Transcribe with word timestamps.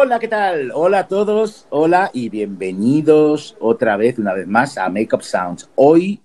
Hola, 0.00 0.20
¿qué 0.20 0.28
tal? 0.28 0.70
Hola 0.72 1.00
a 1.00 1.08
todos, 1.08 1.66
hola 1.70 2.12
y 2.12 2.28
bienvenidos 2.28 3.56
otra 3.58 3.96
vez, 3.96 4.16
una 4.16 4.32
vez 4.32 4.46
más, 4.46 4.78
a 4.78 4.88
Makeup 4.88 5.22
Sounds. 5.22 5.68
Hoy, 5.74 6.20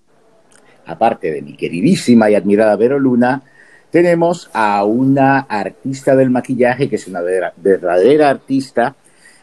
aparte 0.86 1.32
de 1.32 1.42
mi 1.42 1.58
queridísima 1.58 2.30
y 2.30 2.36
admirada 2.36 2.76
Vero 2.76 3.00
Luna, 3.00 3.42
tenemos 3.90 4.52
a 4.54 4.84
una 4.86 5.40
artista 5.40 6.16
del 6.16 6.30
maquillaje 6.30 6.88
que 6.88 6.98
es 6.98 7.08
una 7.08 7.22
verdadera 7.22 8.30
artista 8.30 8.96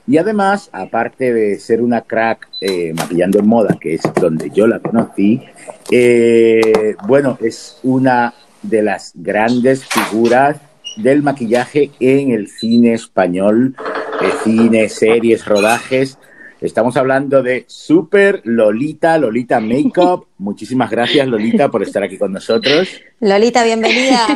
y 0.07 0.17
además, 0.17 0.71
aparte 0.71 1.35
de 1.35 1.59
ser 1.59 1.83
una 1.83 2.03
crack 2.03 2.49
eh, 2.61 2.93
maquillando 2.95 3.41
en 3.41 3.49
moda, 3.49 3.79
que 3.81 3.95
es 3.95 4.03
donde 4.15 4.51
yo 4.51 4.69
la 4.69 4.79
conocí, 4.79 5.43
eh, 5.91 6.95
bueno, 7.09 7.37
es 7.41 7.81
una 7.83 8.33
de 8.63 8.83
las 8.83 9.11
grandes 9.17 9.85
figuras 9.85 10.57
del 10.97 11.25
maquillaje 11.25 11.91
en 11.99 12.31
el 12.31 12.47
cine 12.47 12.95
español, 12.95 13.75
eh, 14.23 14.33
cine, 14.45 14.89
series, 14.89 15.45
rodajes. 15.45 16.19
Estamos 16.61 16.97
hablando 16.97 17.43
de 17.43 17.65
Super 17.67 18.43
Lolita, 18.45 19.17
Lolita 19.19 19.61
Makeup. 19.61 20.27
Muchísimas 20.39 20.91
gracias, 20.91 21.27
Lolita, 21.27 21.71
por 21.71 21.83
estar 21.83 22.03
aquí 22.03 22.19
con 22.19 22.33
nosotros. 22.33 23.01
Lolita, 23.21 23.65
bienvenida. 23.65 24.27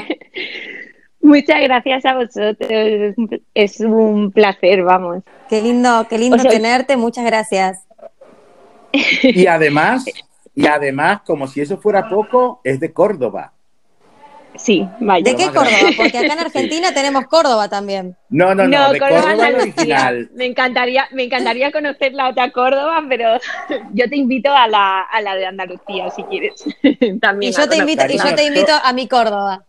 Muchas 1.20 1.62
gracias 1.62 2.04
a 2.04 2.14
vosotros. 2.14 3.14
Es 3.54 3.80
un 3.80 4.30
placer, 4.30 4.82
vamos. 4.82 5.22
Qué 5.48 5.62
lindo, 5.62 6.06
qué 6.08 6.18
lindo 6.18 6.42
tenerte. 6.44 6.96
Muchas 6.96 7.24
gracias. 7.24 7.86
Y 9.22 9.46
además, 9.46 10.04
y 10.54 10.66
además, 10.66 11.22
como 11.26 11.46
si 11.46 11.62
eso 11.62 11.78
fuera 11.78 12.08
poco, 12.08 12.60
es 12.62 12.78
de 12.78 12.92
Córdoba. 12.92 13.53
Sí, 14.56 14.86
vaya. 15.00 15.24
¿De 15.24 15.36
qué 15.36 15.46
Córdoba? 15.46 15.70
Porque 15.96 16.18
acá 16.18 16.32
en 16.32 16.38
Argentina 16.38 16.94
tenemos 16.94 17.26
Córdoba 17.26 17.68
también. 17.68 18.16
No, 18.28 18.54
no, 18.54 18.66
no, 18.68 18.92
de 18.92 18.98
Córdoba, 18.98 19.34
original. 19.60 20.30
Me 20.34 20.46
encantaría, 20.46 21.08
me 21.12 21.24
encantaría 21.24 21.72
conocer 21.72 22.12
la 22.12 22.28
otra 22.28 22.50
Córdoba, 22.50 23.02
pero 23.08 23.38
yo 23.92 24.08
te 24.08 24.16
invito 24.16 24.52
a 24.52 24.68
la, 24.68 25.00
a 25.00 25.20
la 25.20 25.34
de 25.34 25.46
Andalucía, 25.46 26.10
si 26.10 26.22
quieres. 26.24 26.64
También 27.20 27.52
y 27.52 27.56
yo 27.56 27.68
te 27.68 27.76
invito, 27.76 28.04
y 28.08 28.16
yo 28.16 28.34
te 28.34 28.44
invito 28.44 28.72
a 28.82 28.92
mi 28.92 29.08
Córdoba. 29.08 29.64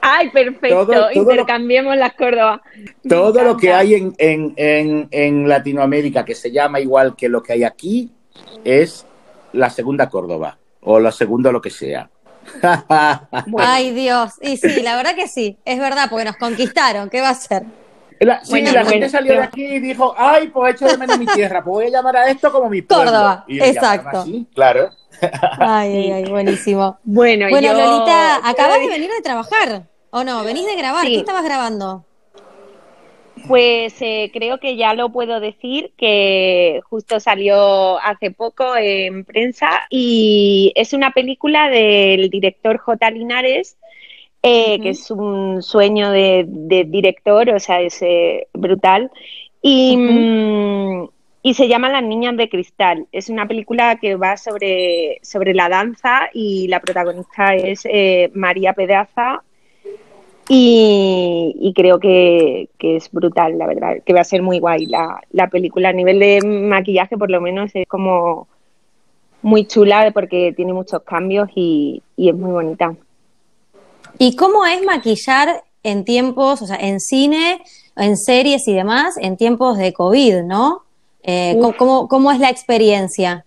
Ay, 0.00 0.30
perfecto. 0.30 1.10
Intercambiemos 1.12 1.96
las 1.96 2.14
Córdoba. 2.14 2.62
todo 3.08 3.42
lo 3.42 3.56
que 3.56 3.72
hay 3.72 3.94
en, 3.94 4.14
en, 4.18 4.54
en, 4.56 5.08
en 5.10 5.48
Latinoamérica 5.48 6.24
que 6.24 6.34
se 6.34 6.52
llama 6.52 6.80
igual 6.80 7.16
que 7.16 7.28
lo 7.28 7.42
que 7.42 7.54
hay 7.54 7.64
aquí 7.64 8.10
es 8.64 9.06
la 9.52 9.70
segunda 9.70 10.08
Córdoba 10.08 10.58
o 10.82 11.00
la 11.00 11.12
segunda 11.12 11.50
lo 11.52 11.60
que 11.60 11.70
sea. 11.70 12.08
Ay, 13.58 13.92
Dios. 13.92 14.34
Y 14.40 14.56
sí, 14.56 14.82
la 14.82 14.96
verdad 14.96 15.14
que 15.14 15.28
sí, 15.28 15.58
es 15.64 15.78
verdad, 15.78 16.08
porque 16.10 16.24
nos 16.24 16.36
conquistaron. 16.36 17.10
¿Qué 17.10 17.20
va 17.20 17.30
a 17.30 17.34
ser? 17.34 17.64
La, 18.20 18.44
sí, 18.44 18.60
la 18.62 18.84
gente 18.84 19.08
salió 19.08 19.34
de 19.34 19.42
aquí 19.42 19.64
y 19.64 19.78
dijo, 19.78 20.12
ay, 20.16 20.48
pues 20.48 20.74
hecho 20.74 20.86
de 20.86 20.98
menos 20.98 21.18
mi 21.18 21.26
tierra, 21.26 21.62
pues 21.62 21.72
voy 21.72 21.86
a 21.86 21.90
llamar 21.90 22.16
a 22.16 22.30
esto 22.30 22.50
como 22.50 22.68
mi 22.68 22.82
pueblo. 22.82 23.04
Córdoba, 23.04 23.44
exacto. 23.48 24.24
claro. 24.54 24.90
Ay, 25.58 26.10
ay, 26.10 26.24
buenísimo. 26.24 26.98
Bueno, 27.04 27.46
bueno 27.48 27.72
Lolita, 27.72 28.36
acabas 28.48 28.80
de 28.80 28.88
venir 28.88 29.10
de 29.10 29.22
trabajar, 29.22 29.84
¿o 30.10 30.24
no? 30.24 30.42
¿Venís 30.42 30.66
de 30.66 30.74
grabar? 30.76 31.06
¿Qué 31.06 31.18
estabas 31.18 31.44
grabando? 31.44 32.07
Pues 33.46 34.00
eh, 34.00 34.30
creo 34.32 34.58
que 34.58 34.76
ya 34.76 34.94
lo 34.94 35.10
puedo 35.10 35.40
decir, 35.40 35.92
que 35.96 36.80
justo 36.84 37.20
salió 37.20 37.98
hace 38.00 38.30
poco 38.30 38.76
en 38.76 39.24
prensa 39.24 39.68
y 39.90 40.72
es 40.74 40.92
una 40.92 41.12
película 41.12 41.68
del 41.68 42.30
director 42.30 42.78
J. 42.78 43.10
Linares, 43.10 43.76
eh, 44.42 44.80
que 44.80 44.90
es 44.90 45.10
un 45.10 45.62
sueño 45.62 46.10
de, 46.10 46.46
director, 46.88 47.50
o 47.50 47.58
sea, 47.58 47.80
es 47.80 48.00
eh, 48.02 48.48
brutal. 48.54 49.10
Y, 49.60 49.96
mm, 49.96 51.08
y, 51.42 51.54
se 51.54 51.68
llama 51.68 51.90
Las 51.90 52.02
Niñas 52.02 52.36
de 52.36 52.48
Cristal. 52.48 53.06
Es 53.12 53.28
una 53.28 53.46
película 53.46 53.96
que 53.96 54.16
va 54.16 54.36
sobre, 54.36 55.18
sobre 55.22 55.54
la 55.54 55.68
danza 55.68 56.30
y 56.32 56.68
la 56.68 56.80
protagonista 56.80 57.54
es 57.54 57.86
María 58.34 58.72
Pedaza, 58.72 59.42
y, 60.50 61.72
creo 61.76 62.00
que, 62.00 62.70
es 62.78 63.10
brutal, 63.10 63.58
la 63.58 63.66
verdad, 63.66 63.98
que 64.04 64.14
va 64.14 64.20
a 64.20 64.24
ser 64.24 64.42
muy 64.42 64.58
guay 64.58 64.86
la, 64.86 65.20
la, 65.30 65.48
película. 65.48 65.90
A 65.90 65.92
nivel 65.92 66.18
de 66.18 66.40
maquillaje, 66.42 67.18
por 67.18 67.30
lo 67.30 67.40
menos, 67.40 67.70
es 67.74 67.86
como 67.86 68.48
muy 69.42 69.66
chula 69.66 70.10
porque 70.12 70.52
tiene 70.56 70.72
muchos 70.72 71.02
cambios 71.02 71.50
y, 71.54 72.02
es 72.16 72.34
muy 72.34 72.50
bonita. 72.50 72.94
¿Y 74.18 74.36
cómo 74.36 74.64
es 74.64 74.82
maquillar 74.84 75.62
en 75.82 76.04
tiempos, 76.04 76.62
o 76.62 76.66
sea, 76.66 76.76
en 76.76 76.98
cine, 76.98 77.60
en 77.96 78.16
series 78.16 78.66
y 78.66 78.72
demás, 78.72 79.16
en 79.18 79.36
tiempos 79.36 79.76
de 79.76 79.92
COVID, 79.92 80.42
¿no? 80.44 80.82
Eh, 81.22 81.58
¿cómo, 81.76 82.08
¿cómo, 82.08 82.32
es 82.32 82.40
la 82.40 82.48
experiencia? 82.48 83.44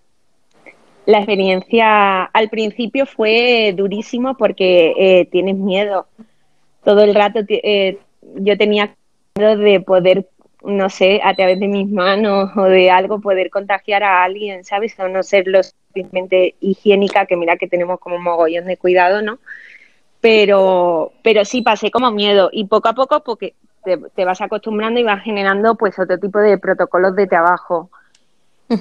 La 1.08 1.18
experiencia 1.18 2.24
al 2.26 2.50
principio 2.50 3.08
fue 3.08 3.74
durísimo 3.76 4.38
porque 4.38 4.94
eh, 4.98 5.26
tienes 5.32 5.56
miedo 5.56 6.06
todo 6.84 7.04
el 7.04 7.16
rato 7.16 7.40
eh, 7.48 8.00
yo 8.36 8.58
tenía 8.58 8.96
miedo 9.36 9.58
de 9.58 9.80
poder, 9.82 10.28
no 10.64 10.90
sé, 10.90 11.22
a 11.24 11.34
través 11.36 11.60
de 11.60 11.68
mis 11.68 11.90
manos 11.90 12.52
o 12.56 12.64
de 12.64 12.92
algo 12.92 13.22
poder 13.22 13.50
contagiar 13.50 14.04
a 14.04 14.24
alguien, 14.24 14.64
¿sabes? 14.64 14.98
O 15.00 15.08
no 15.08 15.24
ser 15.24 15.48
lo 15.48 15.62
suficientemente 15.64 16.56
higiénica, 16.60 17.26
que 17.26 17.36
mira 17.36 17.58
que 17.58 17.68
tenemos 17.68 18.00
como 18.00 18.16
un 18.16 18.24
mogollón 18.24 18.66
de 18.66 18.78
cuidado, 18.78 19.22
¿no? 19.22 19.40
Pero, 20.20 21.14
pero 21.24 21.46
sí 21.46 21.62
pasé 21.62 21.90
como 21.90 22.12
miedo 22.12 22.50
y 22.52 22.66
poco 22.66 22.90
a 22.90 22.94
poco 22.94 23.24
porque 23.24 23.56
te, 23.84 23.98
te 23.98 24.26
vas 24.26 24.40
acostumbrando 24.42 25.00
y 25.00 25.04
vas 25.04 25.24
generando 25.24 25.76
pues 25.76 25.98
otro 25.98 26.20
tipo 26.20 26.40
de 26.40 26.58
protocolos 26.58 27.16
de 27.16 27.28
trabajo. 27.28 27.90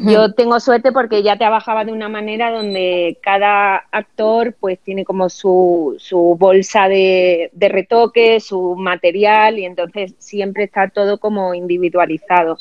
Yo 0.07 0.35
tengo 0.35 0.61
suerte 0.61 0.93
porque 0.93 1.23
ya 1.23 1.37
trabajaba 1.37 1.85
de 1.85 1.93
una 1.93 2.09
manera 2.09 2.51
donde 2.51 3.19
cada 3.23 3.77
actor 3.91 4.55
pues 4.59 4.79
tiene 4.79 5.05
como 5.05 5.29
su, 5.29 5.97
su 5.99 6.37
bolsa 6.39 6.89
de, 6.89 7.51
de 7.53 7.69
retoque, 7.69 8.41
su 8.41 8.77
material 8.77 9.59
y 9.59 9.65
entonces 9.65 10.15
siempre 10.19 10.65
está 10.65 10.89
todo 10.89 11.19
como 11.19 11.55
individualizado. 11.55 12.59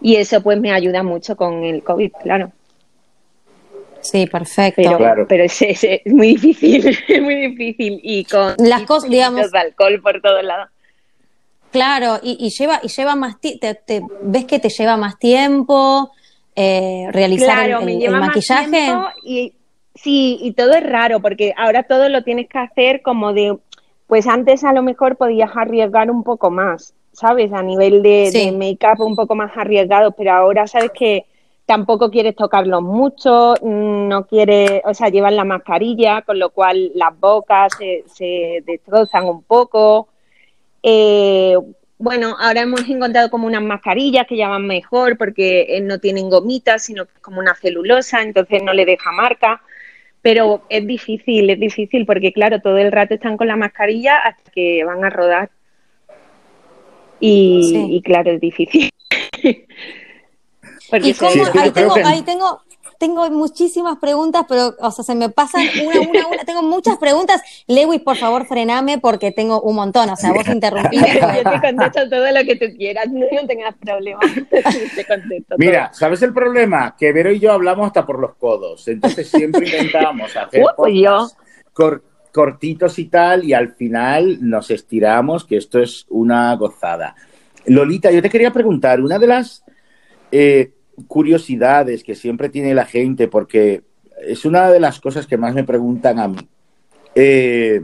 Y 0.00 0.16
eso 0.16 0.42
pues 0.42 0.60
me 0.60 0.72
ayuda 0.72 1.02
mucho 1.02 1.36
con 1.36 1.64
el 1.64 1.82
COVID, 1.82 2.12
claro. 2.22 2.52
Sí, 4.00 4.26
perfecto. 4.26 4.96
Pero, 4.98 5.26
pero 5.28 5.44
es, 5.44 5.60
muy 6.06 6.36
difícil, 6.36 6.98
es 7.08 7.22
muy 7.22 7.34
difícil 7.48 8.00
y 8.02 8.24
con 8.24 8.54
las 8.58 8.82
cosas, 8.82 9.10
digamos, 9.10 9.50
de 9.50 9.58
alcohol 9.58 10.00
por 10.02 10.20
todos 10.20 10.42
lados. 10.42 10.68
Claro, 11.70 12.18
y, 12.22 12.50
lleva 12.50 12.80
y 12.82 12.88
lleva 12.88 13.14
más 13.14 13.40
te, 13.40 13.56
te, 13.58 14.02
ves 14.22 14.44
que 14.44 14.58
te 14.58 14.70
lleva 14.70 14.96
más 14.96 15.18
tiempo, 15.18 16.10
eh, 16.62 17.08
realizar 17.10 17.70
el, 17.70 18.10
maquillaje. 18.10 18.92
Y, 19.24 19.54
sí, 19.94 20.38
y 20.42 20.52
todo 20.52 20.72
es 20.74 20.82
raro, 20.82 21.20
porque 21.20 21.54
ahora 21.56 21.84
todo 21.84 22.08
lo 22.08 22.22
tienes 22.22 22.48
que 22.48 22.58
hacer 22.58 23.00
como 23.00 23.32
de, 23.32 23.56
pues 24.06 24.26
antes 24.26 24.62
a 24.64 24.72
lo 24.72 24.82
mejor 24.82 25.16
podías 25.16 25.50
arriesgar 25.56 26.10
un 26.10 26.22
poco 26.22 26.50
más, 26.50 26.94
¿sabes? 27.12 27.52
A 27.52 27.62
nivel 27.62 28.02
de, 28.02 28.54
make-up 28.56 29.00
un 29.02 29.16
poco 29.16 29.34
más 29.34 29.56
arriesgado, 29.56 30.12
pero 30.12 30.32
ahora 30.32 30.66
sabes 30.66 30.90
que 30.90 31.24
tampoco 31.64 32.10
quieres 32.10 32.36
tocarlos 32.36 32.82
mucho, 32.82 33.54
no 33.62 34.26
quieres, 34.26 34.82
o 34.84 34.92
sea, 34.92 35.08
llevan 35.08 35.36
la 35.36 35.44
mascarilla, 35.44 36.22
con 36.22 36.38
lo 36.38 36.50
cual 36.50 36.90
las 36.94 37.18
bocas 37.18 37.72
se, 37.78 38.04
se 38.06 38.62
destrozan 38.66 39.24
un 39.24 39.42
poco. 39.44 40.08
Eh, 40.82 41.56
bueno, 42.00 42.34
ahora 42.40 42.62
hemos 42.62 42.88
encontrado 42.88 43.30
como 43.30 43.46
unas 43.46 43.62
mascarillas 43.62 44.26
que 44.26 44.38
llaman 44.38 44.66
mejor 44.66 45.18
porque 45.18 45.66
eh, 45.68 45.82
no 45.82 45.98
tienen 45.98 46.30
gomitas, 46.30 46.82
sino 46.82 47.04
que 47.04 47.12
es 47.12 47.20
como 47.20 47.40
una 47.40 47.54
celulosa, 47.54 48.22
entonces 48.22 48.62
no 48.62 48.72
le 48.72 48.86
deja 48.86 49.12
marca. 49.12 49.60
Pero 50.22 50.62
es 50.70 50.86
difícil, 50.86 51.50
es 51.50 51.60
difícil 51.60 52.06
porque, 52.06 52.32
claro, 52.32 52.60
todo 52.62 52.78
el 52.78 52.90
rato 52.90 53.14
están 53.14 53.36
con 53.36 53.48
la 53.48 53.56
mascarilla 53.56 54.16
hasta 54.16 54.50
que 54.50 54.82
van 54.82 55.04
a 55.04 55.10
rodar. 55.10 55.50
Y, 57.20 58.00
claro, 58.02 58.30
es 58.30 58.40
difícil. 58.40 58.88
¿Y 59.42 61.14
cómo? 61.14 61.44
ahí, 61.60 61.70
tengo, 61.70 61.94
ahí 62.02 62.22
tengo, 62.22 62.62
tengo 63.00 63.30
muchísimas 63.30 63.96
preguntas, 63.96 64.44
pero, 64.46 64.76
o 64.78 64.90
sea, 64.90 65.02
se 65.02 65.14
me 65.14 65.30
pasan 65.30 65.62
una, 65.82 66.00
una, 66.00 66.26
una. 66.26 66.44
Tengo 66.44 66.62
muchas 66.62 66.98
preguntas. 66.98 67.40
Lewis, 67.66 68.02
por 68.02 68.18
favor, 68.18 68.44
frename 68.44 68.98
porque 68.98 69.32
tengo 69.32 69.62
un 69.62 69.74
montón. 69.74 70.10
O 70.10 70.16
sea, 70.16 70.34
vos 70.34 70.46
interrumpís. 70.46 71.00
Yo 71.14 71.50
te 71.50 71.60
contesto 71.62 72.10
todo 72.10 72.30
lo 72.30 72.44
que 72.44 72.56
tú 72.56 72.66
quieras, 72.76 73.08
no, 73.10 73.24
tengas 73.48 73.74
problema. 73.76 74.20
te 74.50 75.06
contesto 75.06 75.54
Mira, 75.56 75.90
¿sabes 75.94 76.20
el 76.20 76.34
problema? 76.34 76.94
Que 76.94 77.14
Vero 77.14 77.32
y 77.32 77.38
yo 77.38 77.52
hablamos 77.52 77.86
hasta 77.86 78.04
por 78.04 78.18
los 78.18 78.34
codos. 78.34 78.86
Entonces 78.86 79.28
siempre 79.28 79.64
intentamos 79.64 80.36
hacer 80.36 80.62
uh, 80.62 82.00
cortitos 82.32 82.98
y 82.98 83.06
tal, 83.06 83.44
y 83.44 83.54
al 83.54 83.72
final 83.72 84.38
nos 84.42 84.70
estiramos, 84.70 85.46
que 85.46 85.56
esto 85.56 85.80
es 85.80 86.04
una 86.10 86.54
gozada. 86.56 87.16
Lolita, 87.64 88.10
yo 88.10 88.20
te 88.20 88.28
quería 88.28 88.52
preguntar, 88.52 89.00
una 89.00 89.18
de 89.18 89.26
las 89.26 89.64
eh, 90.30 90.70
curiosidades 91.06 92.04
que 92.04 92.14
siempre 92.14 92.48
tiene 92.48 92.74
la 92.74 92.86
gente, 92.86 93.28
porque 93.28 93.82
es 94.26 94.44
una 94.44 94.70
de 94.70 94.80
las 94.80 95.00
cosas 95.00 95.26
que 95.26 95.36
más 95.36 95.54
me 95.54 95.64
preguntan 95.64 96.18
a 96.18 96.28
mí. 96.28 96.48
Eh, 97.14 97.82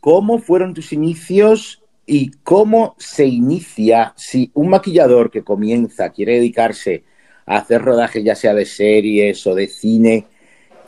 ¿Cómo 0.00 0.38
fueron 0.38 0.74
tus 0.74 0.92
inicios 0.92 1.82
¿y 2.06 2.30
cómo 2.42 2.94
se 2.98 3.26
inicia 3.26 4.12
si 4.16 4.50
un 4.54 4.68
maquillador 4.68 5.30
que 5.30 5.44
comienza 5.44 6.10
quiere 6.10 6.34
dedicarse 6.34 7.04
a 7.46 7.56
hacer 7.56 7.82
rodaje 7.82 8.22
ya 8.22 8.34
sea 8.34 8.54
de 8.54 8.66
series 8.66 9.46
o 9.46 9.54
de 9.54 9.68
cine? 9.68 10.26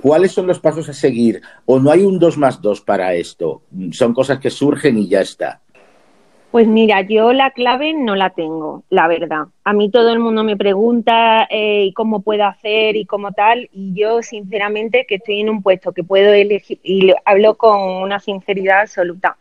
¿Cuáles 0.03 0.33
son 0.33 0.47
los 0.47 0.61
pasos 0.61 0.89
a 0.89 0.93
seguir? 0.93 1.41
¿O 1.65 1.79
no 1.81 1.91
hay 1.91 2.03
un 2.03 2.19
2 2.19 2.37
más 2.37 2.61
2 2.61 2.83
para 2.83 3.15
esto? 3.15 3.63
Son 3.93 4.13
cosas 4.13 4.39
que 4.39 4.51
surgen 4.51 4.99
y 4.99 5.09
ya 5.09 5.23
está. 5.23 5.63
Pues 6.55 6.69
mira, 6.69 7.01
yo 7.01 7.33
la 7.33 7.51
clave 7.51 7.95
no 7.95 8.15
la 8.15 8.31
tengo, 8.31 8.85
la 8.89 9.09
verdad. 9.09 9.47
A 9.65 9.73
mí 9.73 9.91
todo 9.91 10.13
el 10.13 10.21
mundo 10.21 10.45
me 10.45 10.57
pregunta 10.57 11.49
eh, 11.51 11.91
cómo 11.97 12.23
puedo 12.23 12.45
hacer 12.45 12.95
y 12.95 13.07
cómo 13.07 13.33
tal, 13.33 13.69
y 13.73 13.93
yo 13.93 14.23
sinceramente 14.23 15.05
que 15.05 15.17
estoy 15.17 15.41
en 15.41 15.51
un 15.51 15.65
puesto 15.65 15.91
que 15.91 16.05
puedo 16.05 16.33
elegir, 16.33 16.79
y 16.85 17.13
hablo 17.25 17.57
con 17.57 17.81
una 17.81 18.21
sinceridad 18.21 18.83
absoluta, 18.83 19.37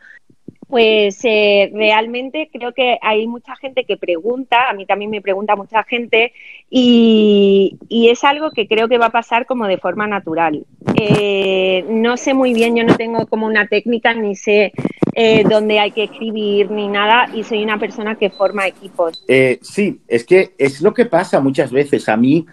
pues 0.73 1.19
eh, 1.21 1.69
realmente 1.71 2.49
creo 2.51 2.73
que 2.73 2.97
hay 2.99 3.27
mucha 3.27 3.55
gente 3.57 3.85
que 3.85 3.95
pregunta, 3.95 4.71
a 4.71 4.73
mí 4.73 4.87
también 4.87 5.11
me 5.11 5.21
pregunta 5.21 5.55
mucha 5.55 5.83
gente, 5.83 6.33
y, 6.67 7.77
es 7.91 8.23
algo 8.23 8.49
que 8.49 8.67
creo 8.67 8.87
que 8.87 8.97
va 8.97 9.05
a 9.05 9.11
pasar 9.11 9.45
como 9.45 9.67
de 9.67 9.77
forma 9.77 10.07
natural. 10.07 10.65
Eh, 10.95 11.85
no 11.89 12.17
sé 12.17 12.33
muy 12.33 12.55
bien, 12.55 12.75
yo 12.75 12.83
no 12.83 12.97
tengo 12.97 13.27
como 13.27 13.45
una 13.45 13.67
técnica, 13.67 14.15
ni 14.15 14.35
sé 14.35 14.73
eh, 15.13 15.43
dónde 15.47 15.77
hay 15.77 15.91
que 15.91 16.05
escribir, 16.05 16.71
ni 16.71 16.87
nada, 16.87 17.29
y 17.35 17.43
soy 17.43 17.63
una 17.63 17.77
persona 17.77 18.15
que 18.15 18.31
forma 18.31 18.65
equipos. 18.65 19.23
sí, 19.61 20.01
es 20.07 20.23
que 20.23 20.55
es 20.57 20.81
lo 20.81 20.91
que 20.91 21.05
pasa 21.05 21.39
muchas 21.39 21.71
veces. 21.71 22.09
A 22.09 22.17
mí 22.17 22.47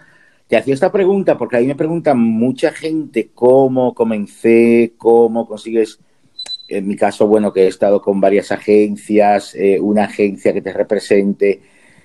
te 0.47 0.57
hacía 0.57 0.75
esta 0.75 0.91
pregunta 0.91 1.39
porque 1.39 1.57
a 1.57 1.59
mí 1.59 1.65
me 1.65 1.73
pregunta 1.73 2.13
mucha 2.13 2.71
gente 2.71 3.31
cómo 3.33 3.95
comencé, 3.95 4.93
cómo 4.99 5.47
consigues 5.47 5.99
en 6.77 6.87
mi 6.87 6.95
caso, 6.95 7.27
bueno, 7.27 7.53
que 7.53 7.63
he 7.63 7.67
estado 7.67 8.01
con 8.01 8.19
varias 8.21 8.51
agencias, 8.51 9.55
eh, 9.55 9.79
una 9.79 10.05
agencia 10.05 10.53
que 10.53 10.61
te 10.61 10.73
represente 10.73 11.61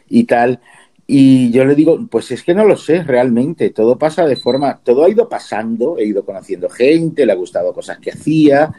y 0.08 0.24
tal. 0.24 0.60
Y 1.06 1.50
yo 1.52 1.64
le 1.64 1.74
digo, 1.74 2.06
pues 2.10 2.32
es 2.32 2.42
que 2.42 2.54
no 2.54 2.64
lo 2.64 2.76
sé 2.76 3.02
realmente, 3.04 3.70
todo 3.70 3.96
pasa 3.96 4.26
de 4.26 4.36
forma, 4.36 4.80
todo 4.82 5.04
ha 5.04 5.08
ido 5.08 5.28
pasando, 5.28 5.98
he 5.98 6.04
ido 6.04 6.24
conociendo 6.24 6.68
gente, 6.68 7.24
le 7.24 7.32
ha 7.32 7.36
gustado 7.36 7.72
cosas 7.72 7.98
que 7.98 8.10
hacía 8.10 8.72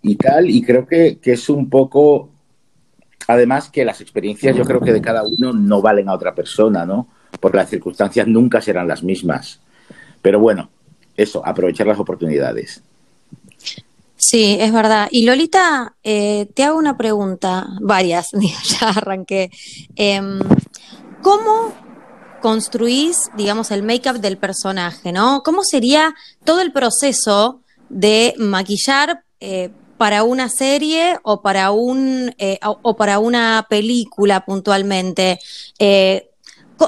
y 0.00 0.16
tal, 0.16 0.48
y 0.48 0.62
creo 0.62 0.86
que, 0.86 1.18
que 1.18 1.32
es 1.32 1.48
un 1.50 1.68
poco, 1.68 2.30
además 3.28 3.68
que 3.70 3.84
las 3.84 4.00
experiencias 4.00 4.56
yo 4.56 4.64
creo 4.64 4.80
que 4.80 4.92
de 4.92 5.02
cada 5.02 5.24
uno 5.24 5.52
no 5.52 5.82
valen 5.82 6.08
a 6.08 6.14
otra 6.14 6.34
persona, 6.34 6.86
¿no? 6.86 7.08
Porque 7.38 7.58
las 7.58 7.68
circunstancias 7.68 8.26
nunca 8.26 8.62
serán 8.62 8.88
las 8.88 9.02
mismas. 9.02 9.60
Pero 10.22 10.40
bueno, 10.40 10.70
eso, 11.16 11.46
aprovechar 11.46 11.86
las 11.86 11.98
oportunidades. 11.98 12.82
Sí, 14.26 14.56
es 14.58 14.72
verdad. 14.72 15.08
Y 15.10 15.26
Lolita, 15.26 15.96
eh, 16.02 16.48
te 16.54 16.64
hago 16.64 16.78
una 16.78 16.96
pregunta, 16.96 17.66
varias, 17.82 18.28
ya 18.80 18.88
arranqué. 18.88 19.50
Em, 19.96 20.38
¿Cómo 21.20 21.74
construís, 22.40 23.16
digamos, 23.36 23.70
el 23.70 23.82
make-up 23.82 24.20
del 24.20 24.38
personaje, 24.38 25.12
¿no? 25.12 25.42
¿Cómo 25.44 25.62
sería 25.62 26.14
todo 26.42 26.62
el 26.62 26.72
proceso 26.72 27.60
de 27.90 28.34
maquillar 28.38 29.24
eh, 29.40 29.70
para 29.98 30.22
una 30.22 30.48
serie 30.48 31.18
o 31.22 31.42
para 31.42 31.70
un 31.70 32.34
eh, 32.38 32.58
o 32.62 32.96
para 32.96 33.18
una 33.18 33.66
película 33.68 34.46
puntualmente? 34.46 35.38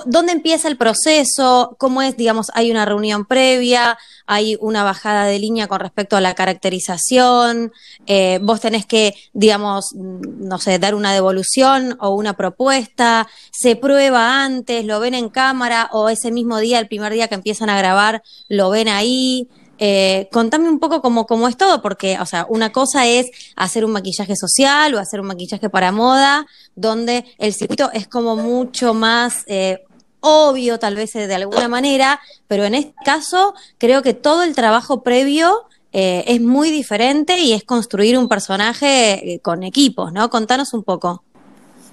¿Dónde 0.07 0.33
empieza 0.33 0.69
el 0.69 0.77
proceso? 0.77 1.77
¿Cómo 1.79 2.03
es, 2.03 2.17
digamos, 2.17 2.51
hay 2.55 2.71
una 2.71 2.85
reunión 2.85 3.25
previa? 3.25 3.99
¿Hay 4.27 4.57
una 4.61 4.83
bajada 4.83 5.27
de 5.27 5.39
línea 5.39 5.69
con 5.69 5.81
respecto 5.81 6.17
a 6.17 6.21
la 6.21 6.35
caracterización? 6.35 7.73
Eh, 8.07 8.41
¿Vos 8.43 8.61
tenés 8.61 8.85
que, 8.85 9.15
digamos, 9.33 9.95
no 9.95 10.59
sé, 10.59 10.79
dar 10.79 10.95
una 10.95 11.13
devolución 11.13 11.97
o 12.01 12.11
una 12.11 12.37
propuesta? 12.37 13.29
¿Se 13.53 13.77
prueba 13.77 14.45
antes? 14.45 14.85
¿Lo 14.85 14.99
ven 14.99 15.15
en 15.15 15.29
cámara? 15.29 15.89
¿O 15.93 16.09
ese 16.09 16.33
mismo 16.33 16.59
día, 16.59 16.81
el 16.81 16.89
primer 16.89 17.13
día 17.13 17.29
que 17.29 17.37
empiezan 17.37 17.71
a 17.71 17.79
grabar, 17.79 18.23
lo 18.49 18.71
ven 18.71 18.89
ahí? 18.89 19.49
Eh, 19.79 20.29
contame 20.33 20.69
un 20.69 20.79
poco 20.79 21.03
cómo, 21.03 21.27
cómo 21.27 21.49
es 21.49 21.57
todo, 21.57 21.83
porque, 21.83 22.19
o 22.21 22.27
sea, 22.27 22.47
una 22.49 22.73
cosa 22.73 23.07
es 23.07 23.31
hacer 23.57 23.85
un 23.85 23.93
maquillaje 23.93 24.37
social 24.37 24.95
o 24.95 24.99
hacer 24.99 25.21
un 25.21 25.27
maquillaje 25.27 25.69
para 25.69 25.93
moda, 25.93 26.47
donde 26.75 27.25
el 27.39 27.53
circuito 27.53 27.91
es 27.93 28.09
como 28.09 28.37
mucho 28.37 28.95
más 28.95 29.45
eh, 29.47 29.85
obvio, 30.21 30.79
tal 30.79 30.97
vez 30.97 31.13
de 31.13 31.35
alguna 31.35 31.69
manera, 31.69 32.21
pero 32.49 32.65
en 32.65 32.75
este 32.75 32.95
caso 33.05 33.55
creo 33.79 34.03
que 34.03 34.15
todo 34.15 34.43
el 34.43 34.55
trabajo 34.55 35.03
previo 35.03 35.69
eh, 35.93 36.25
es 36.27 36.41
muy 36.41 36.71
diferente 36.71 37.39
y 37.39 37.53
es 37.53 37.65
construir 37.65 38.19
un 38.19 38.29
personaje 38.29 39.41
con 39.43 39.63
equipos, 39.63 40.13
¿no? 40.13 40.29
Contanos 40.31 40.75
un 40.75 40.83
poco. 40.83 41.23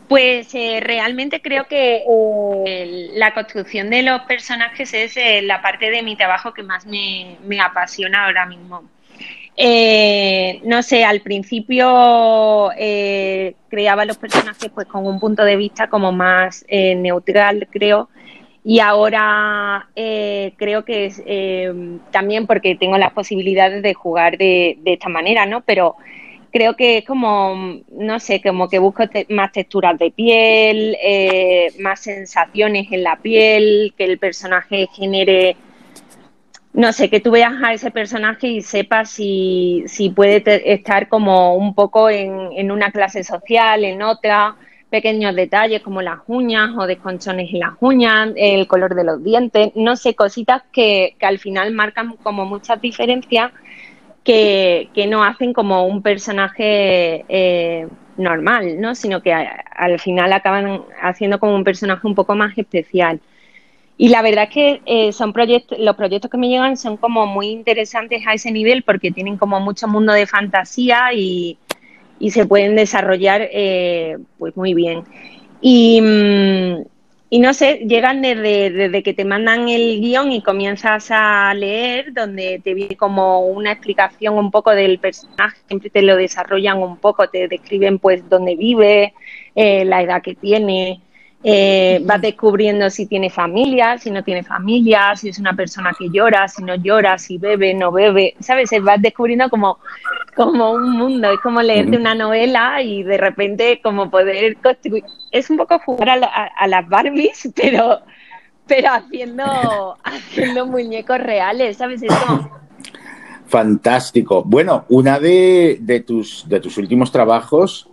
Pues 0.07 0.53
eh, 0.53 0.79
realmente 0.81 1.41
creo 1.41 1.65
que 1.65 2.03
eh, 2.65 3.09
la 3.13 3.33
construcción 3.33 3.89
de 3.89 4.03
los 4.03 4.21
personajes 4.21 4.93
es 4.93 5.15
eh, 5.17 5.41
la 5.41 5.61
parte 5.61 5.89
de 5.89 6.01
mi 6.01 6.15
trabajo 6.15 6.53
que 6.53 6.63
más 6.63 6.85
me, 6.85 7.37
apasiona 7.61 8.25
ahora 8.25 8.45
mismo. 8.45 8.83
no 10.65 10.83
sé, 10.83 11.05
al 11.05 11.21
principio 11.21 12.69
creaba 13.69 14.05
los 14.05 14.17
personajes 14.17 14.69
pues 14.73 14.87
con 14.87 15.05
un 15.05 15.19
punto 15.19 15.43
de 15.45 15.55
vista 15.55 15.87
como 15.87 16.11
más 16.11 16.65
neutral, 16.69 17.67
creo, 17.71 18.09
y 18.65 18.79
ahora 18.79 19.87
creo 19.95 20.83
que 20.85 21.05
es 21.05 21.23
también 22.11 22.45
porque 22.45 22.75
tengo 22.75 22.97
las 22.97 23.13
posibilidades 23.13 23.83
de 23.83 23.93
jugar 23.93 24.37
de, 24.37 24.77
de 24.81 24.93
esta 24.93 25.07
manera, 25.07 25.45
¿no? 25.45 25.61
Pero 25.61 25.95
creo 26.53 26.75
que 26.75 26.99
es 26.99 27.05
como, 27.05 27.81
no 27.91 28.19
sé, 28.19 28.39
como 28.39 28.69
que 28.69 28.77
busco 28.77 29.03
más 29.29 29.51
texturas 29.51 29.97
de 29.97 30.11
piel, 30.11 30.95
eh, 31.03 31.73
más 31.79 32.01
sensaciones 32.01 32.91
en 32.91 33.03
la 33.03 33.15
piel, 33.17 33.93
que 33.97 34.03
el 34.03 34.19
personaje 34.19 34.87
genere, 34.93 35.57
no 36.71 36.93
sé, 36.93 37.09
que 37.09 37.19
tú 37.19 37.31
veas 37.31 37.53
a 37.63 37.73
ese 37.73 37.89
personaje 37.89 38.47
y 38.47 38.61
sepas 38.61 39.09
si, 39.09 39.83
si 39.87 40.11
puede 40.11 40.43
estar 40.71 41.09
como 41.09 41.55
un 41.55 41.73
poco 41.73 42.09
en, 42.11 42.51
en 42.55 42.71
una 42.71 42.91
clase 42.91 43.23
social, 43.23 43.83
en 43.83 44.03
otra, 44.03 44.55
pequeños 44.91 45.35
detalles 45.35 45.81
como 45.81 46.03
las 46.03 46.19
uñas 46.27 46.69
o 46.77 46.85
desconchones 46.85 47.51
en 47.51 47.61
las 47.61 47.73
uñas, 47.79 48.29
el 48.35 48.67
color 48.67 48.93
de 48.93 49.03
los 49.03 49.23
dientes, 49.23 49.71
no 49.73 49.95
sé, 49.95 50.13
cositas 50.13 50.61
que, 50.71 51.15
que 51.17 51.25
al 51.25 51.39
final 51.39 51.71
marcan 51.71 52.15
como 52.17 52.45
muchas 52.45 52.79
diferencias 52.79 53.51
que, 54.23 54.89
no 55.09 55.23
hacen 55.23 55.53
como 55.53 55.85
un 55.85 56.01
personaje 56.01 57.25
eh, 57.27 57.87
normal, 58.17 58.79
¿no? 58.79 58.95
Sino 58.95 59.21
que 59.21 59.33
al 59.33 59.99
final 59.99 60.31
acaban 60.33 60.81
haciendo 61.01 61.39
como 61.39 61.55
un 61.55 61.63
personaje 61.63 62.07
un 62.07 62.15
poco 62.15 62.35
más 62.35 62.57
especial. 62.57 63.19
Y 63.97 64.09
la 64.09 64.21
verdad 64.21 64.45
es 64.45 64.49
que 64.49 64.81
eh, 64.85 65.11
son 65.11 65.33
proyectos, 65.33 65.77
los 65.79 65.95
proyectos 65.95 66.31
que 66.31 66.37
me 66.37 66.49
llegan 66.49 66.77
son 66.77 66.97
como 66.97 67.27
muy 67.27 67.47
interesantes 67.47 68.25
a 68.25 68.33
ese 68.33 68.51
nivel 68.51 68.83
porque 68.83 69.11
tienen 69.11 69.37
como 69.37 69.59
mucho 69.59 69.87
mundo 69.87 70.13
de 70.13 70.25
fantasía 70.25 71.13
y, 71.13 71.57
se 72.29 72.45
pueden 72.45 72.77
desarrollar 72.77 73.41
eh, 73.51 74.17
pues 74.37 74.55
muy 74.55 74.73
bien. 74.73 75.03
Y, 75.61 76.01
mm, 76.01 76.92
y 77.33 77.39
no 77.39 77.55
sé, 77.55 77.79
llegan 77.87 78.21
desde, 78.21 78.69
desde, 78.69 79.01
que 79.01 79.15
te 79.15 79.25
mandan 79.25 79.67
el 79.67 79.99
guion 80.01 80.31
y 80.31 80.43
comienzas 80.43 81.07
a 81.09 81.51
leer, 81.55 82.13
donde 82.13 82.61
te 82.63 82.75
viene 82.75 82.95
como 82.95 83.47
una 83.47 83.71
explicación 83.71 84.35
un 84.37 84.51
poco 84.51 84.69
del 84.69 84.99
personaje, 84.99 85.57
siempre 85.65 85.89
te 85.89 86.03
lo 86.03 86.15
desarrollan 86.15 86.77
un 86.77 86.97
poco, 86.97 87.27
te 87.29 87.47
describen 87.47 87.97
pues 87.97 88.29
dónde 88.29 88.55
vive, 88.55 89.15
eh, 89.55 89.83
la 89.83 90.03
edad 90.03 90.21
que 90.21 90.35
tiene, 90.35 91.01
eh, 91.45 91.99
vas 92.05 92.21
descubriendo 92.21 92.89
si 92.89 93.05
tiene 93.05 93.29
familia, 93.29 93.97
si 93.97 94.09
no 94.09 94.23
tiene 94.23 94.43
familia, 94.43 95.13
si 95.17 95.27
es 95.27 95.39
una 95.39 95.53
persona 95.53 95.91
que 95.97 96.09
llora, 96.09 96.47
si 96.47 96.63
no 96.63 96.75
llora, 96.75 97.17
si 97.17 97.37
bebe, 97.37 97.73
no 97.73 97.91
bebe, 97.91 98.35
¿sabes? 98.39 98.69
Vas 98.81 99.01
descubriendo 99.01 99.49
como, 99.49 99.79
como 100.35 100.71
un 100.71 100.91
mundo, 100.91 101.29
es 101.31 101.39
como 101.41 101.61
leerte 101.61 101.97
una 101.97 102.15
novela 102.15 102.81
y 102.81 103.03
de 103.03 103.17
repente 103.17 103.81
como 103.83 104.09
poder 104.09 104.55
construir, 104.57 105.03
es 105.31 105.49
un 105.49 105.57
poco 105.57 105.79
jugar 105.79 106.21
a, 106.23 106.67
las 106.67 106.87
Barbies, 106.87 107.51
pero, 107.55 107.99
pero 108.65 108.93
haciendo, 108.93 109.97
haciendo 110.03 110.65
muñecos 110.65 111.19
reales, 111.19 111.75
¿sabes? 111.75 112.03
Es 112.03 112.13
Fantástico. 113.47 114.43
Bueno, 114.43 114.85
una 114.87 115.19
de, 115.19 115.77
de, 115.81 115.99
tus, 115.99 116.47
de 116.47 116.59
tus 116.61 116.77
últimos 116.77 117.11
trabajos 117.11 117.92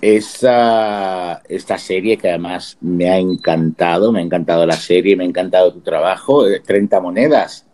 esta, 0.00 1.42
esta 1.48 1.78
serie 1.78 2.16
que 2.16 2.28
además 2.28 2.78
me 2.80 3.10
ha 3.10 3.18
encantado, 3.18 4.12
me 4.12 4.20
ha 4.20 4.22
encantado 4.22 4.64
la 4.64 4.76
serie, 4.76 5.16
me 5.16 5.24
ha 5.24 5.26
encantado 5.26 5.72
tu 5.72 5.80
trabajo, 5.80 6.44
30 6.64 6.96
eh, 6.96 7.00
monedas. 7.00 7.66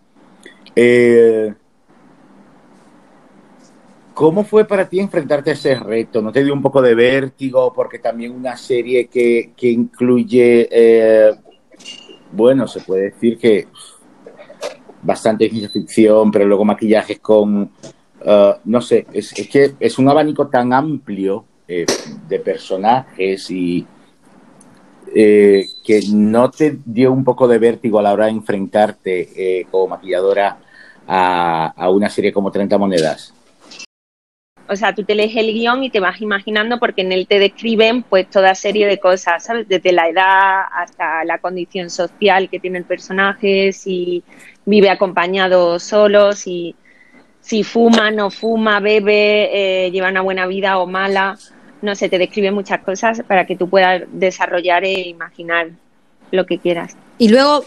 Eh, 0.75 1.55
¿Cómo 4.15 4.45
fue 4.45 4.65
para 4.65 4.89
ti 4.89 5.01
enfrentarte 5.01 5.51
a 5.51 5.55
ese 5.55 5.75
reto? 5.75 6.23
¿No 6.23 6.31
te 6.31 6.45
dio 6.45 6.55
un 6.55 6.63
poco 6.63 6.81
de 6.81 6.95
vértigo? 6.95 7.73
Porque 7.73 7.99
también 7.99 8.33
una 8.33 8.57
serie 8.57 9.09
que, 9.09 9.53
incluye, 9.63 10.69
eh, 10.71 11.35
bueno, 12.33 12.67
se 12.69 12.81
puede 12.81 13.11
decir 13.11 13.37
que 13.39 13.67
bastante 15.03 15.51
ciencia 15.51 15.69
ficción, 15.69 16.31
pero 16.31 16.47
luego 16.47 16.65
maquillajes 16.65 17.19
con, 17.19 17.73
no 18.65 18.81
sé, 18.81 19.07
es, 19.13 19.37
es 19.39 19.49
que 19.49 19.75
es 19.79 19.99
un 19.99 20.09
abanico 20.09 20.47
tan 20.47 20.73
amplio 20.73 21.45
eh, 21.67 21.87
de 22.29 22.39
personajes 22.41 23.51
y 23.51 23.87
eh, 25.17 25.69
que 25.85 26.01
no 26.13 26.51
te 26.51 26.79
dio 26.85 27.13
un 27.13 27.25
poco 27.25 27.47
de 27.47 27.59
vértigo 27.59 27.99
a 27.99 28.03
la 28.03 28.13
hora 28.13 28.25
de 28.25 28.33
enfrentarte 28.33 29.61
eh, 29.61 29.67
como 29.71 29.89
maquilladora 29.89 30.59
a, 31.07 31.73
a, 31.77 31.91
una 31.91 32.11
serie 32.11 32.33
como 32.33 32.51
30 32.51 32.77
monedas? 32.79 33.33
O 34.67 34.75
sea, 34.75 34.95
tú 34.95 35.05
te 35.05 35.15
lees 35.15 35.37
el 35.37 35.53
guion 35.53 35.85
y 35.85 35.91
te 35.91 36.01
vas 36.01 36.21
imaginando 36.21 36.81
porque 36.81 37.03
en 37.03 37.13
él 37.13 37.27
te 37.29 37.39
describen 37.39 38.03
pues 38.03 38.29
toda 38.29 38.55
serie 38.55 38.87
de 38.87 38.99
cosas, 38.99 39.45
¿sabes? 39.45 39.69
Desde 39.69 39.93
la 39.93 40.09
edad 40.09 40.63
hasta 40.73 41.25
la 41.25 41.39
condición 41.39 41.91
social 41.91 42.49
que 42.49 42.59
tiene 42.59 42.79
el 42.79 42.85
personaje, 42.85 43.73
si 43.73 44.25
vive 44.65 44.91
acompañado 44.91 45.79
solo, 45.79 46.33
si, 46.33 46.75
si 47.41 47.63
fuma, 47.63 48.11
no 48.11 48.31
fuma, 48.31 48.81
bebe, 48.81 49.87
eh, 49.87 49.91
lleva 49.91 50.09
una 50.09 50.23
buena 50.23 50.47
vida 50.47 50.79
o 50.79 50.87
mala 50.87 51.37
no 51.85 51.95
sé, 51.95 52.09
te 52.09 52.19
describe 52.19 52.51
muchas 52.51 52.81
cosas 52.83 53.23
para 53.29 53.47
que 53.47 53.57
tú 53.57 53.69
puedas 53.69 54.03
desarrollar 54.11 54.85
e 54.85 55.09
imaginar 55.09 55.69
lo 56.31 56.47
que 56.47 56.59
quieras. 56.59 56.97
Y 57.19 57.29
luego, 57.29 57.65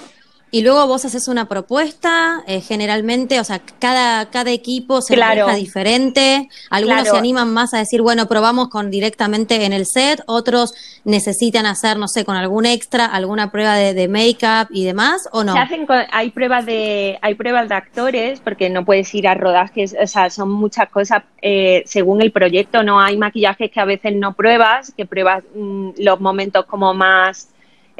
y 0.49 0.61
luego 0.61 0.87
vos 0.87 1.03
haces 1.03 1.27
una 1.27 1.49
propuesta, 1.49 2.43
eh, 2.47 2.61
generalmente, 2.61 3.39
o 3.39 3.43
sea, 3.43 3.59
cada, 3.79 4.29
cada 4.29 4.51
equipo 4.51 5.01
se 5.01 5.15
claro. 5.15 5.53
diferente, 5.53 6.47
algunos 6.69 7.09
se 7.09 7.17
animan 7.17 7.53
más 7.53 7.73
a 7.73 7.79
decir, 7.79 8.01
bueno, 8.01 8.27
probamos 8.27 8.69
con 8.69 8.89
directamente 8.89 9.65
en 9.65 9.73
el 9.73 9.85
set, 9.85 10.21
otros 10.25 10.73
necesitan 11.03 11.65
hacer, 11.65 11.97
no 11.97 12.07
sé, 12.07 12.23
con 12.23 12.37
algún 12.37 12.65
extra, 12.65 13.05
alguna 13.05 13.51
prueba 13.51 13.75
de, 13.75 13.93
de 13.93 14.07
make-up 14.07 14.67
y 14.69 14.85
demás, 14.85 15.27
¿o 15.33 15.43
no? 15.43 15.53
Se 15.53 15.59
hacen 15.59 15.85
hay 16.11 16.31
pruebas 16.31 16.65
de, 16.65 17.19
hay 17.21 17.35
pruebas 17.35 17.67
de 17.67 17.75
actores, 17.75 18.39
porque 18.39 18.69
no 18.69 18.85
puedes 18.85 19.13
ir 19.13 19.27
a 19.27 19.33
rodajes, 19.33 19.95
o 20.01 20.07
sea, 20.07 20.29
son 20.29 20.49
muchas 20.49 20.87
cosas 20.89 21.23
eh, 21.41 21.83
según 21.85 22.21
el 22.21 22.31
proyecto, 22.31 22.83
no 22.83 23.01
hay 23.01 23.17
maquillajes 23.17 23.69
que 23.69 23.79
a 23.81 23.85
veces 23.85 24.15
no 24.15 24.33
pruebas, 24.33 24.93
que 24.95 25.05
pruebas 25.05 25.43
mm, 25.53 25.89
los 25.97 26.21
momentos 26.21 26.65
como 26.65 26.93
más 26.93 27.49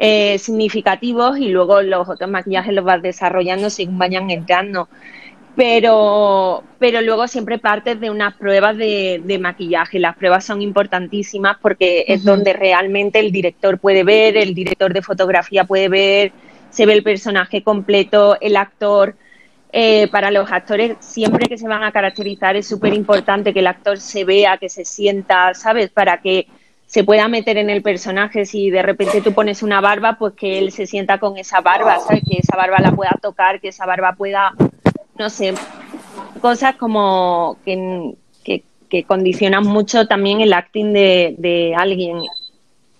eh, 0.00 0.38
significativos 0.38 1.38
y 1.38 1.48
luego 1.48 1.82
los 1.82 2.08
otros 2.08 2.30
maquillajes 2.30 2.72
los 2.72 2.84
vas 2.84 3.02
desarrollando 3.02 3.68
según 3.68 3.98
vayan 3.98 4.30
entrando. 4.30 4.88
Pero, 5.56 6.62
pero 6.78 7.02
luego 7.02 7.26
siempre 7.26 7.58
partes 7.58 7.98
de 7.98 8.08
unas 8.10 8.34
pruebas 8.34 8.76
de, 8.76 9.38
maquillaje. 9.40 9.98
Las 9.98 10.16
pruebas 10.16 10.44
son 10.44 10.62
importantísimas 10.62 11.56
porque 11.60 12.04
es 12.06 12.22
donde 12.22 12.52
realmente 12.52 13.18
el 13.18 13.32
director 13.32 13.78
puede 13.80 14.04
ver, 14.04 14.36
el 14.36 14.54
director 14.54 14.92
de 14.92 15.02
fotografía 15.02 15.64
puede 15.64 15.88
ver, 15.88 16.32
se 16.70 16.86
ve 16.86 16.92
el 16.92 17.02
personaje 17.02 17.64
completo, 17.64 18.38
el 18.40 18.56
actor. 18.56 19.16
Eh, 19.72 20.08
para 20.12 20.30
los 20.30 20.50
actores, 20.50 20.96
siempre 21.00 21.46
que 21.46 21.58
se 21.58 21.68
van 21.68 21.82
a 21.82 21.92
caracterizar, 21.92 22.56
es 22.56 22.68
súper 22.68 22.94
importante 22.94 23.52
que 23.52 23.58
el 23.58 23.66
actor 23.66 23.98
se 23.98 24.24
vea, 24.24 24.58
que 24.58 24.68
se 24.68 24.84
sienta, 24.84 25.52
¿sabes? 25.54 25.90
Para 25.90 26.22
que 26.22 26.46
se 26.88 27.04
pueda 27.04 27.28
meter 27.28 27.58
en 27.58 27.68
el 27.68 27.82
personaje. 27.82 28.46
Si 28.46 28.70
de 28.70 28.82
repente 28.82 29.20
tú 29.20 29.34
pones 29.34 29.62
una 29.62 29.80
barba, 29.80 30.16
pues 30.18 30.32
que 30.32 30.58
él 30.58 30.72
se 30.72 30.86
sienta 30.86 31.18
con 31.18 31.36
esa 31.36 31.60
barba, 31.60 31.98
¿sabes? 32.00 32.22
Que 32.28 32.38
esa 32.38 32.56
barba 32.56 32.78
la 32.80 32.92
pueda 32.92 33.14
tocar, 33.22 33.60
que 33.60 33.68
esa 33.68 33.84
barba 33.84 34.14
pueda, 34.14 34.52
no 35.18 35.28
sé, 35.28 35.52
cosas 36.40 36.76
como 36.76 37.58
que, 37.64 38.14
que, 38.42 39.04
condicionan 39.04 39.64
mucho 39.64 40.08
también 40.08 40.40
el 40.40 40.54
acting 40.54 40.94
de, 40.94 41.34
de 41.36 41.74
alguien 41.76 42.22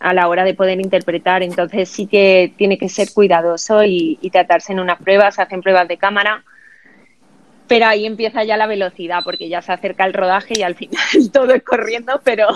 a 0.00 0.12
la 0.12 0.28
hora 0.28 0.44
de 0.44 0.52
poder 0.52 0.78
interpretar. 0.82 1.42
Entonces 1.42 1.88
sí 1.88 2.06
que 2.06 2.52
tiene 2.58 2.76
que 2.76 2.90
ser 2.90 3.08
cuidadoso 3.14 3.84
y, 3.84 4.18
y 4.20 4.28
tratarse 4.28 4.74
en 4.74 4.80
unas 4.80 5.00
pruebas, 5.00 5.36
se 5.36 5.42
hacen 5.42 5.62
pruebas 5.62 5.88
de 5.88 5.96
cámara. 5.96 6.44
Pero 7.66 7.86
ahí 7.86 8.04
empieza 8.04 8.44
ya 8.44 8.58
la 8.58 8.66
velocidad, 8.66 9.20
porque 9.24 9.48
ya 9.48 9.62
se 9.62 9.72
acerca 9.72 10.04
el 10.04 10.12
rodaje 10.12 10.52
y 10.58 10.62
al 10.62 10.74
final 10.74 11.00
todo 11.32 11.54
es 11.54 11.62
corriendo, 11.62 12.20
pero 12.22 12.48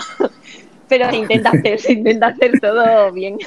pero 0.93 1.09
se 1.09 1.17
intenta 1.17 1.49
hacer, 1.49 1.79
se 1.79 1.93
intenta 1.93 2.27
hacer 2.27 2.59
todo 2.59 3.11
bien. 3.11 3.37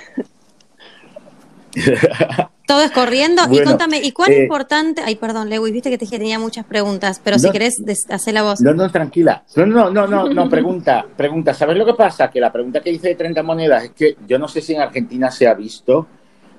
Todo 2.67 2.83
es 2.83 2.91
corriendo. 2.91 3.43
y 3.53 3.63
contame, 3.63 4.01
¿y 4.03 4.11
cuán 4.11 4.33
eh, 4.33 4.43
importante? 4.43 5.01
Ay, 5.05 5.15
perdón, 5.15 5.49
Lewis, 5.49 5.73
viste 5.73 5.89
que 5.89 5.99
te 5.99 6.05
dije 6.05 6.19
tenía 6.19 6.41
muchas 6.41 6.65
preguntas, 6.65 7.21
pero 7.23 7.39
si 7.39 7.49
querés, 7.51 7.77
hacer 8.09 8.35
la 8.35 8.43
voz. 8.43 8.61
No, 8.61 8.75
no, 8.75 8.91
tranquila. 8.91 9.45
No, 9.55 9.67
no, 9.67 9.91
no, 9.91 10.09
no, 10.09 10.29
no, 10.29 10.49
pregunta, 10.49 11.07
pregunta. 11.17 11.55
¿Sabes 11.55 11.77
lo 11.77 11.87
que 11.87 11.95
pasa? 11.95 12.29
Que 12.29 12.41
la 12.41 12.51
pregunta 12.51 12.81
que 12.81 12.91
hice 12.91 13.09
de 13.09 13.15
30 13.15 13.45
monedas 13.45 13.85
es 13.85 13.91
que 13.91 14.17
yo 14.27 14.37
no 14.37 14.49
sé 14.49 14.61
si 14.63 14.75
en 14.75 14.81
Argentina 14.81 15.31
se 15.31 15.47
ha 15.47 15.55
visto, 15.55 16.09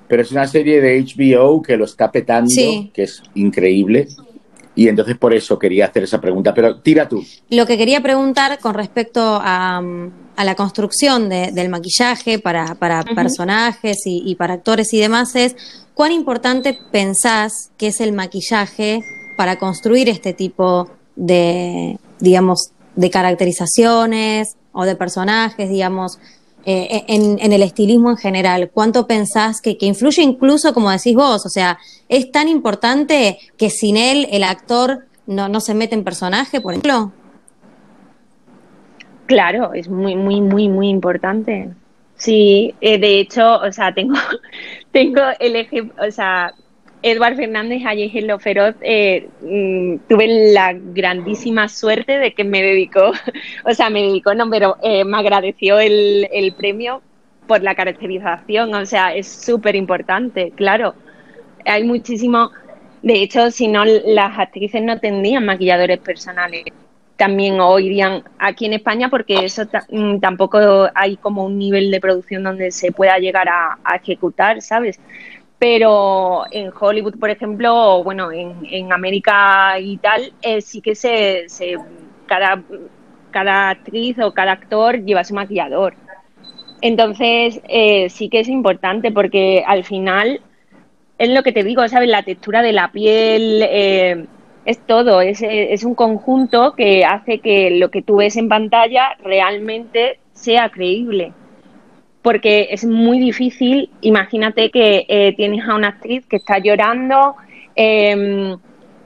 pero 0.08 0.22
es 0.22 0.32
una 0.32 0.48
serie 0.48 0.80
de 0.80 1.04
HBO 1.04 1.62
que 1.62 1.76
lo 1.76 1.84
está 1.84 2.10
petando, 2.10 2.54
que 2.94 3.04
es 3.04 3.22
increíble. 3.36 4.08
Y 4.78 4.88
entonces 4.88 5.18
por 5.18 5.34
eso 5.34 5.58
quería 5.58 5.88
hacer 5.88 6.04
esa 6.04 6.22
pregunta, 6.22 6.54
pero 6.54 6.80
tira 6.80 7.10
tú. 7.10 7.26
Lo 7.50 7.66
que 7.66 7.80
quería 7.80 8.00
preguntar 8.02 8.60
con 8.60 8.76
respecto 8.76 9.40
a, 9.42 9.82
la 10.38 10.56
construcción 10.56 11.30
del 11.30 11.70
maquillaje 11.70 12.38
para, 12.38 12.76
personajes 13.16 14.04
y, 14.06 14.36
para 14.36 14.54
actores 14.54 14.94
y 14.94 15.00
demás 15.00 15.36
es, 15.36 15.56
¿cuán 15.96 16.12
importante 16.12 16.78
pensás 16.92 17.72
que 17.76 17.88
es 17.88 18.00
el 18.02 18.14
maquillaje 18.14 19.02
para 19.36 19.58
construir 19.58 20.10
este 20.10 20.34
tipo 20.34 20.92
de, 21.16 21.98
digamos, 22.20 22.70
de 22.96 23.10
caracterizaciones 23.10 24.58
o 24.74 24.86
de 24.86 24.96
personajes, 24.96 25.72
digamos, 25.72 26.20
eh, 26.70 27.06
en, 27.08 27.54
el 27.54 27.64
estilismo 27.64 28.12
en 28.12 28.18
general? 28.18 28.70
¿Cuánto 28.74 29.08
pensás 29.08 29.62
que, 29.62 29.78
influye 29.80 30.22
incluso, 30.22 30.74
como 30.74 30.92
decís 30.92 31.16
vos? 31.16 31.46
O 31.46 31.50
sea, 31.50 31.80
¿es 32.10 32.30
tan 32.30 32.50
importante 32.50 33.40
que 33.58 33.70
sin 33.70 33.96
él 33.96 34.28
el 34.32 34.44
actor 34.44 35.06
no, 35.26 35.48
no 35.48 35.62
se 35.62 35.74
mete 35.74 35.96
en 35.96 36.04
personaje, 36.04 36.60
por 36.60 36.74
ejemplo? 36.74 37.14
Claro, 39.28 39.74
es 39.74 39.88
muy, 39.88 40.18
muy, 40.18 40.42
muy, 40.42 40.68
muy 40.68 40.90
importante. 40.90 41.70
Sí, 42.18 42.76
eh, 42.82 42.98
de 42.98 43.20
hecho, 43.20 43.60
o 43.60 43.72
sea, 43.72 43.94
tengo, 43.94 44.16
tengo 44.92 45.22
el 45.40 45.56
ejemplo, 45.56 46.06
o 46.06 46.12
sea, 46.12 46.54
Edward 47.04 47.36
Fernández, 47.36 47.84
allí 47.86 48.12
en 48.14 48.28
Lo 48.28 48.40
Feroz, 48.40 48.76
eh, 48.82 49.28
mm, 49.42 50.08
tuve 50.10 50.52
la 50.54 50.74
grandísima 50.74 51.70
suerte 51.70 52.18
de 52.18 52.34
que 52.34 52.44
me 52.44 52.62
dedicó, 52.62 53.12
o 53.66 53.74
sea, 53.74 53.90
me 53.90 54.02
dedicó, 54.02 54.34
no, 54.34 54.50
pero 54.50 54.78
eh, 54.82 55.06
me 55.06 55.18
agradeció 55.18 55.80
el, 55.80 56.28
el, 56.32 56.54
premio 56.54 57.02
por 57.48 57.62
la 57.62 57.76
caracterización, 57.76 58.74
o 58.74 58.86
sea, 58.86 59.14
es 59.14 59.28
súper 59.28 59.76
importante, 59.76 60.52
claro. 60.56 60.96
Hay 61.66 61.84
muchísimo, 61.84 62.52
de 63.02 63.22
hecho, 63.22 63.52
si 63.52 63.68
no, 63.68 63.86
las 63.86 64.38
actrices 64.40 64.82
no 64.82 65.00
tendrían 65.00 65.46
maquilladores 65.46 66.00
personales 66.00 66.64
también 67.18 67.60
o 67.60 67.80
irían 67.80 68.24
aquí 68.38 68.68
en 68.68 68.74
España 68.74 69.10
porque 69.10 69.44
eso 69.44 69.64
mm, 69.90 70.20
tampoco 70.20 70.88
hay 70.94 71.18
como 71.18 71.46
un 71.46 71.58
nivel 71.58 71.90
de 71.90 72.00
producción 72.00 72.44
donde 72.44 72.72
se 72.72 72.92
pueda 72.92 73.18
llegar 73.18 73.50
a 73.50 73.96
ejecutar, 73.96 74.62
¿sabes? 74.62 75.00
Pero 75.60 76.46
en 76.52 76.72
Hollywood, 76.80 77.18
por 77.20 77.30
ejemplo, 77.30 78.04
bueno, 78.04 78.32
en, 78.32 78.56
en 78.70 78.94
América 78.94 79.80
y 79.80 79.98
tal, 79.98 80.34
eh, 80.42 80.62
sí 80.62 80.82
que 80.82 80.94
se, 80.96 81.50
se 81.50 81.78
cada, 82.28 82.62
cada 83.32 83.70
actriz 83.72 84.20
o 84.20 84.34
cada 84.34 84.52
actor 84.54 85.04
lleva 85.04 85.24
su 85.24 85.34
maquillador. 85.34 85.96
Entonces, 86.82 87.60
eh, 87.68 88.10
sí 88.10 88.30
que 88.30 88.42
es 88.42 88.48
importante 88.50 89.12
porque 89.12 89.64
al 89.66 89.84
final 89.84 90.42
es 91.18 91.30
lo 91.30 91.42
que 91.42 91.52
te 91.52 91.64
digo, 91.64 91.88
¿sabes? 91.88 92.10
La 92.10 92.24
textura 92.24 92.62
de 92.62 92.74
la 92.74 92.92
piel, 92.92 93.64
eh, 93.64 94.26
es 94.66 94.86
todo, 94.86 95.22
es, 95.22 95.42
es 95.42 95.84
un 95.84 95.96
conjunto 95.96 96.74
que 96.74 97.06
hace 97.06 97.40
que 97.40 97.72
lo 97.72 97.90
que 97.90 98.02
tú 98.02 98.18
ves 98.18 98.36
en 98.36 98.50
pantalla 98.50 99.16
realmente 99.24 100.20
sea 100.34 100.70
creíble 100.70 101.34
porque 102.28 102.68
es 102.72 102.84
muy 102.84 103.20
difícil, 103.20 103.90
imagínate 104.02 104.70
que 104.70 105.06
eh, 105.08 105.34
tienes 105.38 105.66
a 105.66 105.76
una 105.76 105.88
actriz 105.88 106.26
que 106.26 106.36
está 106.36 106.60
llorando, 106.60 107.38
em, 107.74 108.58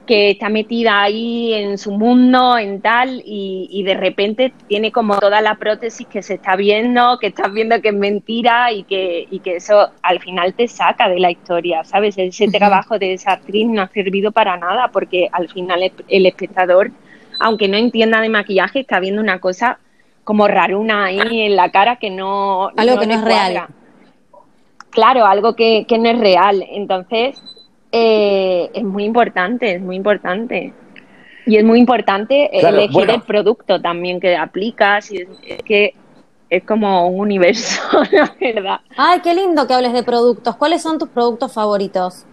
que 0.08 0.30
está 0.30 0.48
metida 0.48 1.02
ahí 1.02 1.54
en 1.54 1.78
su 1.78 1.92
mundo, 1.92 2.58
en 2.58 2.80
tal, 2.80 3.22
y, 3.24 3.80
de 3.84 3.94
repente 3.94 4.52
tiene 4.66 4.90
como 4.90 5.20
toda 5.20 5.40
la 5.40 5.54
prótesis 5.54 6.04
que 6.08 6.20
se 6.20 6.34
está 6.34 6.56
viendo, 6.56 7.20
que 7.20 7.28
estás 7.28 7.52
viendo 7.52 7.80
que 7.80 7.90
es 7.90 7.94
mentira 7.94 8.72
y 8.72 8.82
que, 8.82 9.28
y 9.30 9.38
que 9.38 9.54
eso 9.54 9.90
al 10.02 10.18
final 10.18 10.54
te 10.54 10.66
saca 10.66 11.08
de 11.08 11.20
la 11.20 11.30
historia, 11.30 11.84
¿sabes? 11.84 12.18
Ese 12.18 12.48
trabajo 12.48 12.98
de 12.98 13.12
esa 13.12 13.34
actriz 13.34 13.68
no 13.68 13.82
ha 13.82 13.88
servido 13.88 14.32
para 14.32 14.56
nada 14.56 14.88
porque 14.88 15.28
al 15.30 15.48
final 15.48 15.92
el 16.08 16.26
espectador, 16.26 16.90
aunque 17.38 17.68
no 17.68 17.76
entienda 17.76 18.20
de 18.20 18.30
maquillaje, 18.30 18.80
está 18.80 18.98
viendo 18.98 19.22
una 19.22 19.38
cosa 19.38 19.78
como 20.24 20.48
raruna 20.48 21.06
ahí 21.06 21.42
en 21.42 21.56
la 21.56 21.70
cara 21.70 21.96
que 21.96 22.10
no... 22.10 22.70
Algo 22.76 22.98
que 22.98 23.06
no 23.06 23.14
es 23.14 23.24
real. 23.24 23.66
Claro, 24.90 25.24
algo 25.24 25.54
que, 25.56 25.86
no 25.98 26.08
es 26.08 26.18
real. 26.18 26.64
Entonces, 26.70 27.42
eh, 27.90 28.70
es 28.72 28.84
muy 28.84 29.04
importante, 29.04 29.74
es 29.74 29.80
muy 29.80 29.96
importante. 29.96 30.72
Y 31.46 31.56
es 31.56 31.64
muy 31.64 31.80
importante 31.80 32.56
elegir 32.56 33.10
el 33.10 33.22
producto 33.22 33.80
también 33.80 34.20
que 34.20 34.36
aplicas. 34.36 35.10
Y 35.10 35.22
es, 35.22 35.62
que 35.64 35.94
es 36.50 36.64
como 36.64 37.08
un 37.08 37.20
universo, 37.20 37.80
la 38.12 38.34
verdad. 38.38 38.80
Ay, 38.96 39.20
qué 39.20 39.34
lindo 39.34 39.66
que 39.66 39.74
hables 39.74 39.92
de 39.92 40.02
productos. 40.02 40.56
¿Cuáles 40.56 40.82
son 40.82 40.98
tus 40.98 41.08
productos 41.08 41.52
favoritos? 41.52 42.26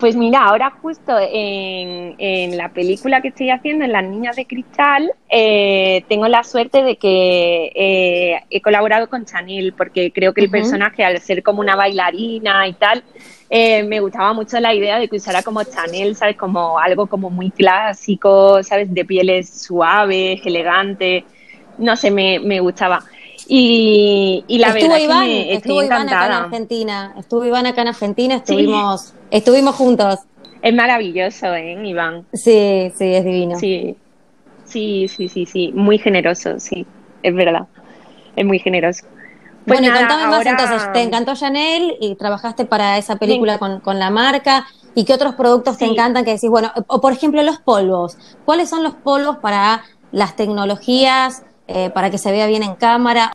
Pues 0.00 0.16
mira, 0.16 0.46
ahora 0.46 0.70
justo 0.80 1.12
en, 1.20 2.56
la 2.56 2.70
película 2.70 3.20
que 3.20 3.28
estoy 3.28 3.50
haciendo, 3.50 3.84
en 3.84 3.92
Las 3.92 4.02
Niñas 4.02 4.34
de 4.34 4.46
Cristal, 4.46 5.12
eh, 5.28 6.04
tengo 6.08 6.26
la 6.26 6.42
suerte 6.42 6.82
de 6.82 6.96
que 6.96 7.70
eh, 7.74 8.40
he 8.48 8.62
colaborado 8.62 9.10
con 9.10 9.26
Chanel, 9.26 9.74
porque 9.76 10.10
creo 10.10 10.32
que 10.32 10.40
el 10.40 10.50
personaje, 10.50 11.04
al 11.04 11.20
ser 11.20 11.42
como 11.42 11.60
una 11.60 11.76
bailarina 11.76 12.66
y 12.66 12.72
tal, 12.72 13.04
eh, 13.50 13.82
me 13.82 14.00
gustaba 14.00 14.32
mucho 14.32 14.58
la 14.58 14.72
idea 14.74 14.98
de 14.98 15.06
que 15.06 15.16
usara 15.16 15.42
como 15.42 15.62
Chanel, 15.64 16.16
¿sabes? 16.16 16.36
Como 16.36 16.78
algo 16.78 17.06
como 17.06 17.28
muy 17.28 17.50
clásico, 17.50 18.62
¿sabes? 18.62 18.92
De 18.94 19.04
pieles 19.04 19.50
suaves, 19.50 20.40
elegantes. 20.46 21.24
No 21.76 21.94
sé, 21.94 22.10
me, 22.10 22.40
me 22.40 22.60
gustaba. 22.60 23.04
Y, 23.52 24.44
la 24.60 24.68
estuvo 24.68 24.92
verdad 24.92 25.04
Iván, 25.04 25.26
que 25.26 25.54
estuvo 25.54 25.82
Iván 25.82 26.08
acá 26.08 26.26
en 26.26 26.32
Argentina, 26.32 27.14
estuvo 27.18 27.44
Iván 27.44 27.66
acá 27.66 27.82
en 27.82 27.88
Argentina, 27.88 28.36
estuvimos, 28.36 29.12
estuvimos 29.32 29.74
juntos. 29.74 30.20
Es 30.62 30.72
maravilloso, 30.72 31.52
¿eh, 31.56 31.76
Iván? 31.84 32.26
Sí, 32.32 32.92
sí, 32.96 33.12
es 33.12 33.24
divino. 33.24 33.58
Sí, 33.58 33.96
sí, 34.66 35.08
sí, 35.08 35.28
sí, 35.28 35.46
sí, 35.46 35.72
muy 35.74 35.98
generoso, 35.98 36.60
sí, 36.60 36.86
es 37.24 37.34
verdad, 37.34 37.66
es 38.36 38.46
muy 38.46 38.60
generoso. 38.60 39.04
Pues 39.66 39.80
bueno, 39.80 39.96
y 39.96 39.98
contame 39.98 40.28
más 40.28 40.46
entonces, 40.46 40.92
¿te 40.92 41.02
encantó 41.02 41.34
Chanel 41.34 41.96
y 42.00 42.14
trabajaste 42.14 42.66
para 42.66 42.98
esa 42.98 43.16
película 43.16 43.58
con, 43.58 43.80
con, 43.80 43.98
la 43.98 44.10
marca? 44.10 44.68
¿Y 44.94 45.04
qué 45.04 45.12
otros 45.12 45.34
productos 45.34 45.76
te 45.76 45.86
encantan 45.86 46.24
que 46.24 46.34
decís, 46.34 46.50
bueno, 46.50 46.70
o 46.86 47.00
por 47.00 47.12
ejemplo 47.12 47.42
los 47.42 47.58
polvos, 47.58 48.16
¿cuáles 48.44 48.70
son 48.70 48.84
los 48.84 48.94
polvos 48.94 49.38
para 49.38 49.82
las 50.12 50.36
tecnologías, 50.36 51.42
eh, 51.72 51.90
para 51.90 52.10
que 52.10 52.18
se 52.18 52.32
vea 52.32 52.46
bien 52.46 52.62
en 52.62 52.74
cámara? 52.74 53.32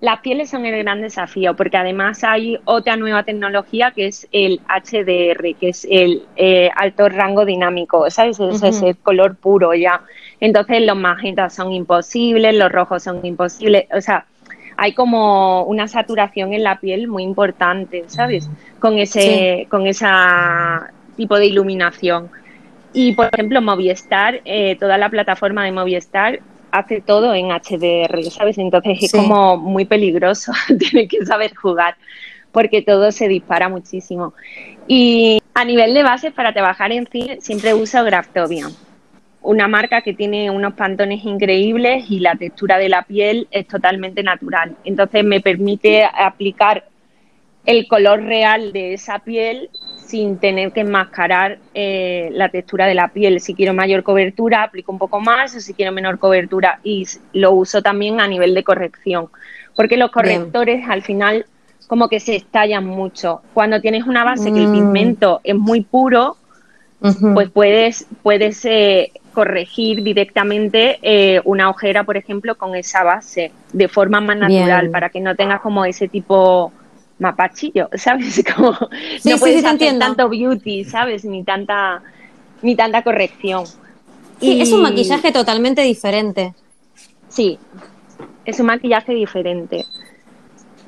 Las 0.00 0.20
pieles 0.20 0.50
son 0.50 0.66
el 0.66 0.76
gran 0.82 1.00
desafío 1.00 1.56
porque 1.56 1.78
además 1.78 2.24
hay 2.24 2.58
otra 2.66 2.96
nueva 2.96 3.22
tecnología 3.22 3.90
que 3.92 4.08
es 4.08 4.28
el 4.32 4.60
HDR, 4.68 5.56
que 5.58 5.70
es 5.70 5.86
el 5.90 6.26
eh, 6.36 6.68
alto 6.76 7.08
rango 7.08 7.46
dinámico, 7.46 8.10
¿sabes? 8.10 8.38
Es 8.38 8.82
el 8.82 8.98
color 8.98 9.36
puro 9.36 9.72
ya. 9.72 10.02
Entonces 10.40 10.82
los 10.82 10.96
magentas 10.96 11.54
son 11.54 11.72
imposibles, 11.72 12.54
los 12.54 12.70
rojos 12.70 13.02
son 13.02 13.24
imposibles, 13.24 13.86
o 13.96 14.00
sea, 14.02 14.26
hay 14.76 14.92
como 14.92 15.62
una 15.62 15.88
saturación 15.88 16.52
en 16.52 16.64
la 16.64 16.80
piel 16.80 17.08
muy 17.08 17.22
importante, 17.22 18.04
¿sabes? 18.08 18.50
Con 18.80 18.98
ese, 18.98 19.66
con 19.70 19.86
esa 19.86 20.90
tipo 21.16 21.38
de 21.38 21.46
iluminación. 21.46 22.28
Y 22.92 23.12
por 23.12 23.30
ejemplo, 23.32 23.62
Movistar, 23.62 24.40
eh, 24.44 24.76
toda 24.78 24.98
la 24.98 25.08
plataforma 25.08 25.64
de 25.64 25.72
Movistar 25.72 26.40
hace 26.74 27.00
todo 27.00 27.32
en 27.34 27.50
HDR, 27.50 28.20
¿sabes? 28.30 28.58
Entonces 28.58 28.98
es 29.00 29.12
como 29.12 29.56
muy 29.56 29.84
peligroso, 29.84 30.52
tiene 30.78 31.06
que 31.06 31.24
saber 31.24 31.54
jugar 31.54 31.96
porque 32.50 32.82
todo 32.82 33.12
se 33.12 33.28
dispara 33.28 33.68
muchísimo. 33.68 34.34
Y 34.88 35.40
a 35.54 35.64
nivel 35.64 35.94
de 35.94 36.02
base, 36.02 36.32
para 36.32 36.52
trabajar 36.52 36.90
en 36.90 37.06
cine, 37.06 37.40
siempre 37.40 37.74
uso 37.74 38.02
Graftobian, 38.02 38.70
una 39.42 39.68
marca 39.68 40.02
que 40.02 40.14
tiene 40.14 40.50
unos 40.50 40.74
pantones 40.74 41.24
increíbles 41.24 42.10
y 42.10 42.18
la 42.18 42.34
textura 42.34 42.78
de 42.78 42.88
la 42.88 43.02
piel 43.02 43.46
es 43.52 43.68
totalmente 43.68 44.24
natural. 44.24 44.76
Entonces 44.84 45.24
me 45.24 45.40
permite 45.40 46.04
aplicar 46.04 46.88
el 47.66 47.86
color 47.86 48.22
real 48.22 48.72
de 48.72 48.94
esa 48.94 49.20
piel 49.20 49.70
sin 50.06 50.38
tener 50.38 50.72
que 50.72 50.80
enmascarar 50.80 51.58
eh, 51.74 52.28
la 52.32 52.48
textura 52.48 52.86
de 52.86 52.94
la 52.94 53.08
piel. 53.08 53.40
Si 53.40 53.54
quiero 53.54 53.74
mayor 53.74 54.02
cobertura, 54.02 54.62
aplico 54.62 54.92
un 54.92 54.98
poco 54.98 55.20
más, 55.20 55.54
o 55.54 55.60
si 55.60 55.74
quiero 55.74 55.92
menor 55.92 56.18
cobertura, 56.18 56.80
y 56.82 57.06
lo 57.32 57.52
uso 57.52 57.82
también 57.82 58.20
a 58.20 58.28
nivel 58.28 58.54
de 58.54 58.64
corrección, 58.64 59.28
porque 59.74 59.96
los 59.96 60.10
correctores 60.10 60.84
al 60.88 61.02
final 61.02 61.46
como 61.86 62.08
que 62.08 62.20
se 62.20 62.36
estallan 62.36 62.86
mucho. 62.86 63.42
Cuando 63.52 63.80
tienes 63.80 64.04
una 64.06 64.24
base 64.24 64.52
que 64.52 64.60
el 64.60 64.68
mm. 64.68 64.72
pigmento 64.72 65.40
es 65.44 65.54
muy 65.54 65.82
puro, 65.82 66.36
pues 67.34 67.50
puedes, 67.50 68.06
puedes 68.22 68.64
eh, 68.64 69.12
corregir 69.34 70.02
directamente 70.02 70.98
eh, 71.02 71.42
una 71.44 71.68
ojera, 71.68 72.04
por 72.04 72.16
ejemplo, 72.16 72.54
con 72.56 72.74
esa 72.74 73.04
base, 73.04 73.52
de 73.72 73.88
forma 73.88 74.22
más 74.22 74.38
natural, 74.38 74.88
para 74.88 75.10
que 75.10 75.20
no 75.20 75.34
tengas 75.34 75.60
como 75.60 75.84
ese 75.84 76.08
tipo 76.08 76.72
mapachillo, 77.18 77.88
¿sabes? 77.94 78.44
Como 78.54 78.72
no 78.72 79.38
puedes 79.38 79.64
hacer 79.64 79.98
tanto 79.98 80.28
beauty, 80.28 80.84
¿sabes? 80.84 81.24
Ni 81.24 81.44
tanta, 81.44 82.02
ni 82.62 82.74
tanta 82.74 83.02
corrección. 83.02 83.64
Sí, 84.40 84.60
es 84.60 84.72
un 84.72 84.82
maquillaje 84.82 85.32
totalmente 85.32 85.82
diferente. 85.82 86.54
Sí, 87.28 87.58
es 88.44 88.60
un 88.60 88.66
maquillaje 88.66 89.14
diferente. 89.14 89.84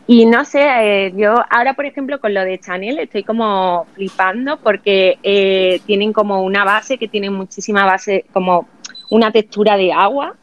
Y 0.08 0.24
no 0.24 0.44
sé, 0.44 0.62
eh, 0.62 1.12
yo 1.16 1.34
ahora, 1.50 1.74
por 1.74 1.84
ejemplo, 1.84 2.20
con 2.20 2.32
lo 2.32 2.44
de 2.44 2.60
Chanel 2.60 3.00
estoy 3.00 3.24
como 3.24 3.86
flipando 3.94 4.56
porque 4.58 5.18
eh, 5.22 5.80
tienen 5.84 6.12
como 6.12 6.42
una 6.42 6.64
base 6.64 6.96
que 6.96 7.08
tiene 7.08 7.28
muchísima 7.28 7.84
base, 7.84 8.24
como 8.32 8.68
una 9.10 9.32
textura 9.32 9.76
de 9.76 9.92
agua 9.92 10.36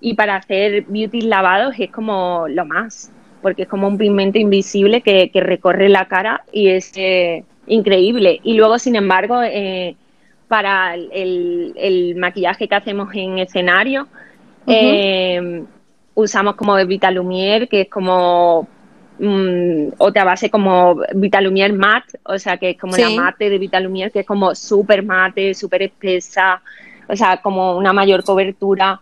y 0.00 0.14
para 0.14 0.36
hacer 0.36 0.84
beauty 0.88 1.22
lavados 1.22 1.74
es 1.78 1.90
como 1.90 2.46
lo 2.48 2.66
más 2.66 3.10
porque 3.46 3.62
es 3.62 3.68
como 3.68 3.86
un 3.86 3.96
pigmento 3.96 4.40
invisible 4.40 5.02
que, 5.02 5.30
recorre 5.32 5.88
la 5.88 6.06
cara 6.06 6.42
y 6.50 6.66
es 6.66 6.90
eh, 6.96 7.44
increíble. 7.68 8.40
Y 8.42 8.54
luego, 8.54 8.76
sin 8.76 8.96
embargo, 8.96 9.40
eh, 9.40 9.94
para 10.48 10.96
el, 10.96 12.14
maquillaje 12.16 12.66
que 12.66 12.74
hacemos 12.74 13.08
en 13.14 13.38
escenario, 13.38 14.08
eh, 14.66 15.62
usamos 16.16 16.56
como 16.56 16.74
Vitalumier, 16.86 17.68
que 17.68 17.82
es 17.82 17.88
como 17.88 18.66
mm, 19.20 19.90
otra 19.98 20.24
base 20.24 20.50
como 20.50 21.00
Vitalumier 21.14 21.72
matte, 21.72 22.18
o 22.24 22.40
sea, 22.40 22.56
que 22.56 22.70
es 22.70 22.76
como 22.80 22.96
la 22.96 23.10
mate 23.10 23.48
de 23.48 23.58
Vitalumier, 23.58 24.10
que 24.10 24.20
es 24.22 24.26
como 24.26 24.56
súper 24.56 25.04
mate, 25.04 25.54
súper 25.54 25.82
espesa, 25.82 26.60
o 27.08 27.14
sea, 27.14 27.36
como 27.36 27.76
una 27.76 27.92
mayor 27.92 28.24
cobertura. 28.24 29.00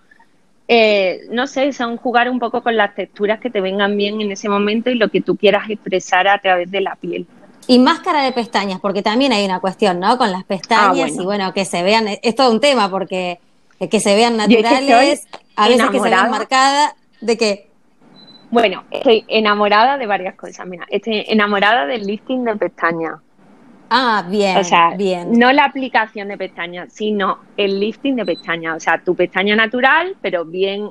Eh, 0.67 1.27
no 1.31 1.47
sé, 1.47 1.73
son 1.73 1.97
jugar 1.99 2.31
un 2.31 2.39
poco 2.39 2.63
con 2.63 2.77
las 2.77 2.95
texturas 2.95 3.39
que 3.39 3.51
te 3.51 3.61
vengan 3.61 3.97
bien 3.97 4.21
en 4.21 4.33
ese 4.33 4.49
momento 4.49 4.91
y 4.91 4.95
lo 4.95 5.11
que 5.11 5.21
tú 5.21 5.37
quieras 5.37 5.69
expresar 5.69 6.27
a 6.27 6.39
través 6.39 6.71
de 6.71 6.81
la 6.81 6.97
piel. 6.97 7.27
Y 7.67 7.79
máscara 7.79 8.23
de 8.23 8.33
pestañas, 8.33 8.81
porque 8.81 9.03
también 9.03 9.33
hay 9.33 9.45
una 9.45 9.61
cuestión, 9.61 10.01
¿no? 10.01 10.17
Con 10.19 10.31
las 10.31 10.45
pestañas 10.45 11.13
ah, 11.13 11.23
y 11.23 11.25
bueno, 11.25 11.53
que 11.53 11.65
se 11.65 11.83
vean, 11.83 12.07
es 12.23 12.35
todo 12.35 12.51
un 12.51 12.61
tema 12.61 12.91
porque 12.91 13.39
que 13.91 14.01
se 14.01 14.15
vean 14.15 14.37
naturales, 14.37 15.27
a 15.57 15.69
veces 15.69 15.91
que 15.91 16.01
se 16.01 16.09
vean 16.09 16.31
marcadas, 16.31 16.95
¿de 17.21 17.37
qué? 17.37 17.71
Bueno, 18.51 18.85
estoy 18.91 19.25
enamorada 19.29 19.99
de 19.99 20.07
varias 20.07 20.37
cosas, 20.37 20.67
mira, 20.67 20.87
estoy 20.89 21.25
enamorada 21.29 21.87
del 21.87 22.07
lifting 22.07 22.45
de 22.45 22.57
pestañas. 22.57 23.15
Ah, 23.91 24.27
bien. 24.29 24.57
O 24.57 24.65
sea, 24.65 24.95
bien. 24.97 25.39
no 25.39 25.53
la 25.53 25.65
aplicación 25.65 26.29
de 26.29 26.37
pestañas, 26.37 26.93
sino 26.93 27.39
el 27.57 27.79
lifting 27.79 28.17
de 28.17 28.25
pestañas. 28.25 28.77
O 28.77 28.81
sea, 28.81 29.03
tu 29.05 29.15
pestaña 29.15 29.55
natural, 29.55 30.17
pero 30.21 30.45
bien 30.45 30.91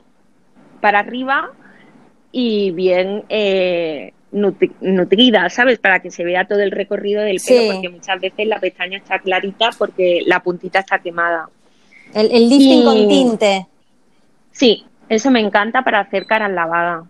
para 0.80 1.00
arriba 1.00 1.52
y 2.32 2.72
bien 2.72 3.24
eh, 3.30 4.14
nutrida, 4.32 5.50
¿sabes? 5.50 5.80
Para 5.80 6.00
que 6.00 6.12
se 6.12 6.24
vea 6.24 6.46
todo 6.46 6.60
el 6.60 6.72
recorrido 6.72 7.22
del 7.22 7.40
pelo, 7.46 7.74
porque 7.74 7.90
muchas 7.90 8.20
veces 8.20 8.48
la 8.48 8.60
pestaña 8.60 8.98
está 8.98 9.20
clarita 9.20 9.70
porque 9.78 10.22
la 10.26 10.42
puntita 10.42 10.80
está 10.80 11.00
quemada. 11.00 11.50
El, 12.14 12.50
lifting 12.50 12.84
con 12.84 13.08
tinte. 13.08 13.68
Sí, 14.52 14.86
eso 15.10 15.32
me 15.32 15.40
encanta 15.40 15.84
para 15.84 16.00
hacer 16.00 16.26
caras 16.26 16.52
lavadas. 16.52 17.06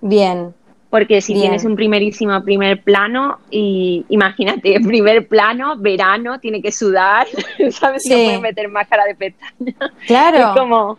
Bien, 0.00 0.54
porque 0.90 1.20
si 1.20 1.34
tienes 1.34 1.64
un 1.64 1.76
primerísimo 1.76 2.42
primer 2.42 2.82
plano, 2.82 3.38
y 3.50 4.06
imagínate, 4.08 4.80
primer 4.86 5.28
plano, 5.28 5.76
verano, 5.76 6.38
tiene 6.40 6.62
que 6.62 6.72
sudar, 6.72 7.26
¿sabes? 7.70 8.06
No 8.06 8.16
puedes 8.16 8.40
meter 8.40 8.68
máscara 8.68 9.04
de 9.04 9.14
pestaña. 9.14 9.92
Claro. 10.06 10.38
Es 10.38 10.58
como, 10.58 10.98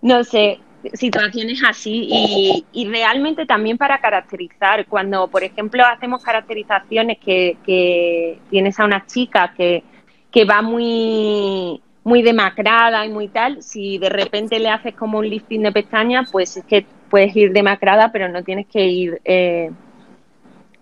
no 0.00 0.24
sé, 0.24 0.60
situaciones 0.94 1.62
así 1.66 2.08
y, 2.10 2.64
y, 2.72 2.88
realmente 2.88 3.46
también 3.46 3.78
para 3.78 3.98
caracterizar, 3.98 4.86
cuando 4.86 5.28
por 5.28 5.44
ejemplo 5.44 5.84
hacemos 5.84 6.24
caracterizaciones 6.24 7.18
que, 7.18 7.56
que 7.64 8.38
tienes 8.50 8.80
a 8.80 8.84
una 8.84 9.06
chica 9.06 9.54
que, 9.56 9.84
que 10.30 10.44
va 10.44 10.60
muy 10.62 11.80
muy 12.04 12.22
demacrada 12.22 13.06
y 13.06 13.10
muy 13.10 13.28
tal, 13.28 13.62
si 13.62 13.98
de 13.98 14.08
repente 14.08 14.58
le 14.58 14.70
haces 14.70 14.94
como 14.94 15.18
un 15.18 15.28
lifting 15.28 15.62
de 15.62 15.70
pestaña, 15.70 16.26
pues 16.30 16.56
es 16.56 16.64
que 16.64 16.84
puedes 17.12 17.36
ir 17.36 17.52
demacrada, 17.52 18.10
pero 18.10 18.30
no 18.30 18.42
tienes 18.42 18.66
que 18.66 18.86
ir, 18.86 19.20
eh, 19.26 19.70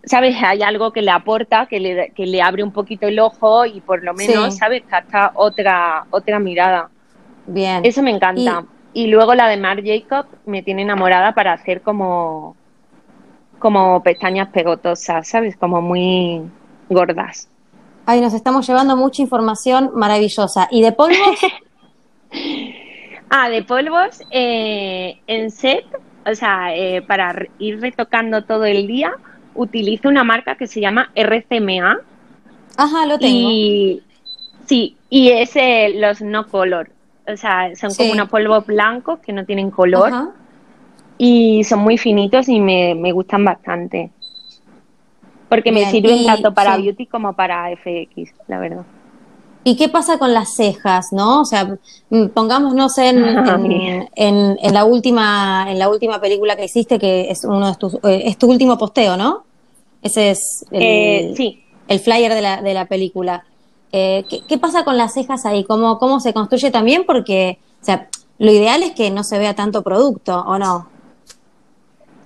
¿sabes? 0.04 0.36
Hay 0.40 0.62
algo 0.62 0.92
que 0.92 1.02
le 1.02 1.10
aporta, 1.10 1.66
que 1.66 1.80
le, 1.80 2.12
que 2.14 2.24
le 2.24 2.40
abre 2.40 2.62
un 2.62 2.70
poquito 2.70 3.08
el 3.08 3.18
ojo 3.18 3.66
y 3.66 3.80
por 3.80 4.04
lo 4.04 4.14
menos, 4.14 4.56
¿sabes? 4.56 4.84
hasta 4.92 5.32
otra, 5.34 6.04
otra 6.10 6.38
mirada. 6.38 6.88
Bien. 7.48 7.84
Eso 7.84 8.00
me 8.00 8.12
encanta. 8.12 8.64
Y, 8.92 9.08
luego 9.08 9.34
la 9.34 9.48
de 9.48 9.56
Marc 9.56 9.84
Jacob 9.84 10.26
me 10.46 10.62
tiene 10.62 10.82
enamorada 10.82 11.34
para 11.34 11.52
hacer 11.52 11.82
como, 11.82 12.54
como 13.58 14.00
pestañas 14.04 14.50
pegotosas, 14.50 15.26
¿sabes? 15.26 15.56
Como 15.56 15.82
muy 15.82 16.42
gordas. 16.88 17.48
Ay, 18.06 18.20
nos 18.20 18.34
estamos 18.34 18.68
llevando 18.68 18.96
mucha 18.96 19.20
información 19.20 19.90
maravillosa. 19.94 20.68
¿Y 20.70 20.80
de 20.80 20.92
polvos? 20.92 21.40
ah, 23.30 23.48
de 23.48 23.64
polvos, 23.64 24.22
eh, 24.30 25.18
en 25.26 25.50
set 25.50 25.84
o 26.26 26.34
sea, 26.34 26.74
eh, 26.76 27.02
para 27.02 27.34
ir 27.58 27.80
retocando 27.80 28.42
todo 28.44 28.64
el 28.64 28.86
día, 28.86 29.12
utilizo 29.54 30.08
una 30.08 30.24
marca 30.24 30.54
que 30.56 30.66
se 30.66 30.80
llama 30.80 31.10
RCMA. 31.14 31.98
Ajá, 32.76 33.06
lo 33.06 33.18
tengo. 33.18 33.50
Y 33.50 34.02
sí, 34.66 34.96
y 35.08 35.30
es 35.30 35.54
eh, 35.56 35.92
los 35.96 36.20
no 36.22 36.46
color. 36.46 36.90
O 37.26 37.36
sea, 37.36 37.74
son 37.76 37.90
Sí. 37.90 37.98
como 37.98 38.12
unos 38.12 38.28
polvos 38.28 38.66
blancos 38.66 39.18
que 39.20 39.32
no 39.32 39.44
tienen 39.44 39.70
color 39.70 40.08
Ajá. 40.08 40.28
y 41.18 41.62
son 41.64 41.80
muy 41.80 41.96
finitos 41.98 42.48
y 42.48 42.60
me, 42.60 42.94
me 42.94 43.12
gustan 43.12 43.44
bastante. 43.44 44.10
Porque 45.48 45.72
me 45.72 45.84
sirven 45.90 46.18
y- 46.18 46.26
tanto 46.26 46.54
para 46.54 46.76
sí. 46.76 46.82
beauty 46.82 47.06
como 47.06 47.32
para 47.32 47.70
FX, 47.72 48.32
la 48.46 48.58
verdad. 48.60 48.84
¿Y 49.62 49.76
qué 49.76 49.88
pasa 49.88 50.18
con 50.18 50.32
las 50.32 50.54
cejas, 50.54 51.08
no? 51.12 51.42
O 51.42 51.44
sea, 51.44 51.76
mm, 52.08 52.26
pongámonos 52.28 52.96
en, 52.98 53.18
en, 53.46 53.68
bien. 53.68 54.08
en- 54.14 54.58
en 54.62 54.74
la 54.74 54.84
última 54.84 55.66
en 55.68 55.78
la 55.78 55.88
última 55.88 56.20
película 56.20 56.56
que 56.56 56.64
hiciste, 56.64 56.98
que 56.98 57.30
es 57.30 57.44
uno 57.44 57.66
de 57.68 57.74
tus, 57.76 57.94
eh, 58.04 58.22
es 58.24 58.38
tu 58.38 58.50
último 58.50 58.78
posteo, 58.78 59.16
¿no? 59.16 59.44
Ese 60.02 60.30
es 60.30 60.64
el, 60.70 60.82
Eh, 60.82 61.34
sí, 61.36 61.62
el 61.88 62.00
flyer 62.00 62.32
de 62.32 62.40
la, 62.40 62.62
de 62.62 62.72
la 62.74 62.86
película. 62.86 63.44
Eh, 63.92 64.24
¿qué, 64.30 64.40
qué 64.48 64.56
pasa 64.56 64.84
con 64.84 64.96
las 64.96 65.12
cejas 65.12 65.44
ahí? 65.44 65.64
¿Cómo, 65.64 65.98
¿Cómo 65.98 66.20
se 66.20 66.32
construye 66.32 66.70
también? 66.70 67.04
Porque, 67.06 67.58
o 67.82 67.84
sea, 67.84 68.08
lo 68.38 68.50
ideal 68.52 68.82
es 68.82 68.92
que 68.92 69.10
no 69.10 69.24
se 69.24 69.38
vea 69.38 69.54
tanto 69.54 69.82
producto, 69.82 70.40
¿o 70.46 70.58
no? 70.58 70.88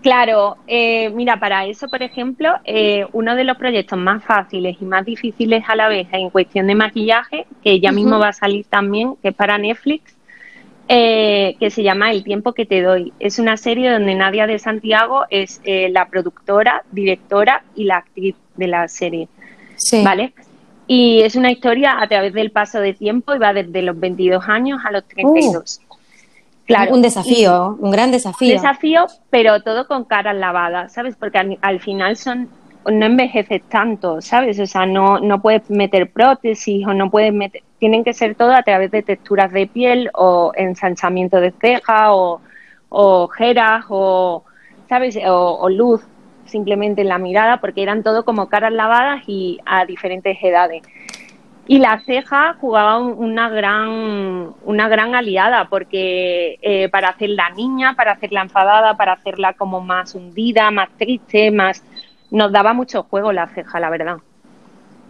Claro, 0.04 0.58
eh, 0.66 1.08
mira, 1.14 1.40
para 1.40 1.64
eso, 1.64 1.88
por 1.88 2.02
ejemplo, 2.02 2.52
eh, 2.66 3.06
uno 3.14 3.34
de 3.36 3.42
los 3.44 3.56
proyectos 3.56 3.98
más 3.98 4.22
fáciles 4.22 4.76
y 4.78 4.84
más 4.84 5.06
difíciles 5.06 5.64
a 5.66 5.74
la 5.74 5.88
vez 5.88 6.06
en 6.12 6.28
cuestión 6.28 6.66
de 6.66 6.74
maquillaje, 6.74 7.46
que 7.62 7.80
ya 7.80 7.88
Ujú. 7.88 8.00
mismo 8.00 8.18
va 8.18 8.28
a 8.28 8.32
salir 8.34 8.66
también, 8.66 9.16
que 9.22 9.28
es 9.28 9.34
para 9.34 9.56
Netflix, 9.56 10.14
eh, 10.88 11.56
que 11.58 11.70
se 11.70 11.82
llama 11.82 12.10
El 12.10 12.22
tiempo 12.22 12.52
que 12.52 12.66
te 12.66 12.82
doy. 12.82 13.14
Es 13.18 13.38
una 13.38 13.56
serie 13.56 13.90
donde 13.90 14.14
Nadia 14.14 14.46
de 14.46 14.58
Santiago 14.58 15.24
es 15.30 15.62
eh, 15.64 15.88
la 15.88 16.06
productora, 16.10 16.82
directora 16.92 17.64
y 17.74 17.84
la 17.84 17.96
actriz 17.96 18.36
de 18.56 18.66
la 18.66 18.86
serie, 18.88 19.28
Sí. 19.76 20.02
¿vale? 20.04 20.34
Y 20.86 21.22
es 21.22 21.34
una 21.34 21.50
historia 21.50 21.98
a 21.98 22.06
través 22.08 22.34
del 22.34 22.50
paso 22.50 22.78
de 22.78 22.92
tiempo 22.92 23.34
y 23.34 23.38
va 23.38 23.54
desde 23.54 23.80
los 23.80 23.98
22 23.98 24.46
años 24.50 24.80
a 24.84 24.90
los 24.92 25.08
32. 25.08 25.80
Claro. 26.66 26.94
Un 26.94 27.02
desafío, 27.02 27.76
un 27.78 27.90
gran 27.90 28.10
desafío. 28.10 28.54
desafío, 28.54 29.06
pero 29.30 29.60
todo 29.62 29.86
con 29.86 30.04
caras 30.04 30.36
lavadas, 30.36 30.92
¿sabes? 30.92 31.14
Porque 31.16 31.38
al, 31.38 31.58
al 31.60 31.80
final 31.80 32.16
son 32.16 32.48
no 32.90 33.06
envejeces 33.06 33.62
tanto, 33.68 34.20
¿sabes? 34.20 34.58
O 34.60 34.66
sea, 34.66 34.86
no, 34.86 35.18
no 35.18 35.40
puedes 35.40 35.70
meter 35.70 36.10
prótesis 36.10 36.86
o 36.86 36.94
no 36.94 37.10
puedes 37.10 37.32
meter... 37.32 37.62
Tienen 37.78 38.04
que 38.04 38.12
ser 38.12 38.34
todo 38.34 38.52
a 38.52 38.62
través 38.62 38.90
de 38.90 39.02
texturas 39.02 39.52
de 39.52 39.66
piel 39.66 40.10
o 40.14 40.52
ensanchamiento 40.54 41.40
de 41.40 41.52
ceja 41.52 42.14
o, 42.14 42.40
o 42.88 43.22
ojeras 43.24 43.84
o, 43.88 44.44
¿sabes? 44.88 45.18
O, 45.26 45.58
o 45.60 45.68
luz 45.68 46.02
simplemente 46.46 47.02
en 47.02 47.08
la 47.08 47.18
mirada 47.18 47.58
porque 47.60 47.82
eran 47.82 48.02
todo 48.02 48.24
como 48.24 48.48
caras 48.48 48.72
lavadas 48.72 49.22
y 49.26 49.58
a 49.66 49.84
diferentes 49.86 50.36
edades. 50.42 50.82
Y 51.66 51.78
la 51.78 51.98
ceja 52.04 52.56
jugaba 52.60 52.98
un- 52.98 53.14
una 53.16 53.48
gran, 53.48 54.50
una 54.64 54.88
gran 54.88 55.14
aliada, 55.14 55.66
porque 55.70 56.58
eh, 56.60 56.88
para 56.90 57.08
hacer 57.08 57.30
la 57.30 57.48
niña, 57.50 57.94
para 57.94 58.12
hacerla 58.12 58.42
enfadada, 58.42 58.96
para 58.98 59.12
hacerla 59.14 59.54
como 59.54 59.80
más 59.80 60.14
hundida, 60.14 60.70
más 60.70 60.90
triste, 60.98 61.50
más 61.50 61.82
nos 62.30 62.52
daba 62.52 62.74
mucho 62.74 63.04
juego 63.04 63.32
la 63.32 63.46
ceja, 63.48 63.80
la 63.80 63.88
verdad. 63.88 64.16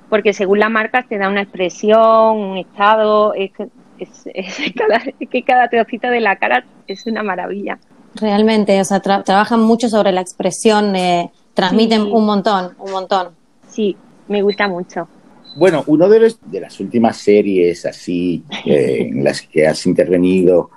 Porque 0.08 0.32
según 0.32 0.60
las 0.60 0.70
marcas 0.70 1.06
te 1.08 1.18
da 1.18 1.28
una 1.28 1.42
expresión, 1.42 2.36
un 2.36 2.58
estado, 2.58 3.34
es, 3.34 3.50
que- 3.52 3.68
es, 3.98 4.22
es 4.32 4.72
cada, 4.76 5.00
es 5.18 5.28
que 5.28 5.42
cada 5.42 5.68
trocito 5.68 6.08
de 6.08 6.20
la 6.20 6.36
cara 6.36 6.64
es 6.86 7.04
una 7.06 7.24
maravilla. 7.24 7.78
Realmente, 8.14 8.80
o 8.80 8.84
sea, 8.84 9.02
tra- 9.02 9.24
trabajan 9.24 9.60
mucho 9.60 9.88
sobre 9.88 10.12
la 10.12 10.20
expresión, 10.20 10.94
eh, 10.94 11.32
transmiten 11.54 12.04
Sí. 12.04 12.10
un 12.12 12.26
montón, 12.26 12.74
un 12.78 12.92
montón. 12.92 13.30
Sí, 13.68 13.96
me 14.28 14.40
gusta 14.42 14.68
mucho. 14.68 15.08
Bueno, 15.56 15.84
uno 15.86 16.08
de, 16.08 16.20
los- 16.20 16.38
de 16.50 16.60
las 16.60 16.80
últimas 16.80 17.16
series 17.16 17.86
así 17.86 18.42
eh, 18.64 19.08
en 19.10 19.24
las 19.24 19.42
que 19.42 19.66
has 19.66 19.86
intervenido, 19.86 20.70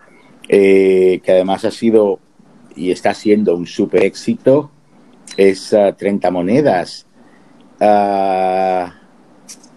eh, 0.48 1.20
que 1.24 1.32
además 1.32 1.66
ha 1.66 1.72
sido 1.72 2.20
y 2.76 2.92
está 2.92 3.14
siendo 3.14 3.56
un 3.56 3.66
súper 3.66 4.04
éxito, 4.04 4.70
es 5.36 5.74
ah, 5.74 5.94
30 5.96 6.30
monedas. 6.32 7.06
Ah, 7.80 8.94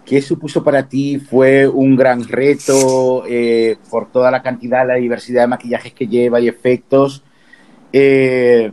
¿Qué 0.05 0.21
supuso 0.21 0.63
para 0.63 0.87
ti? 0.87 1.19
¿Fue 1.19 1.67
un 1.67 1.95
gran 1.95 2.27
reto 2.27 3.23
eh, 3.27 3.77
por 3.89 4.11
toda 4.11 4.29
la 4.29 4.41
cantidad, 4.43 4.85
la 4.85 4.95
diversidad 4.95 5.43
de 5.43 5.47
maquillajes 5.47 5.93
que 5.93 6.07
lleva 6.07 6.39
y 6.41 6.47
efectos? 6.49 7.23
Eh, 7.93 8.71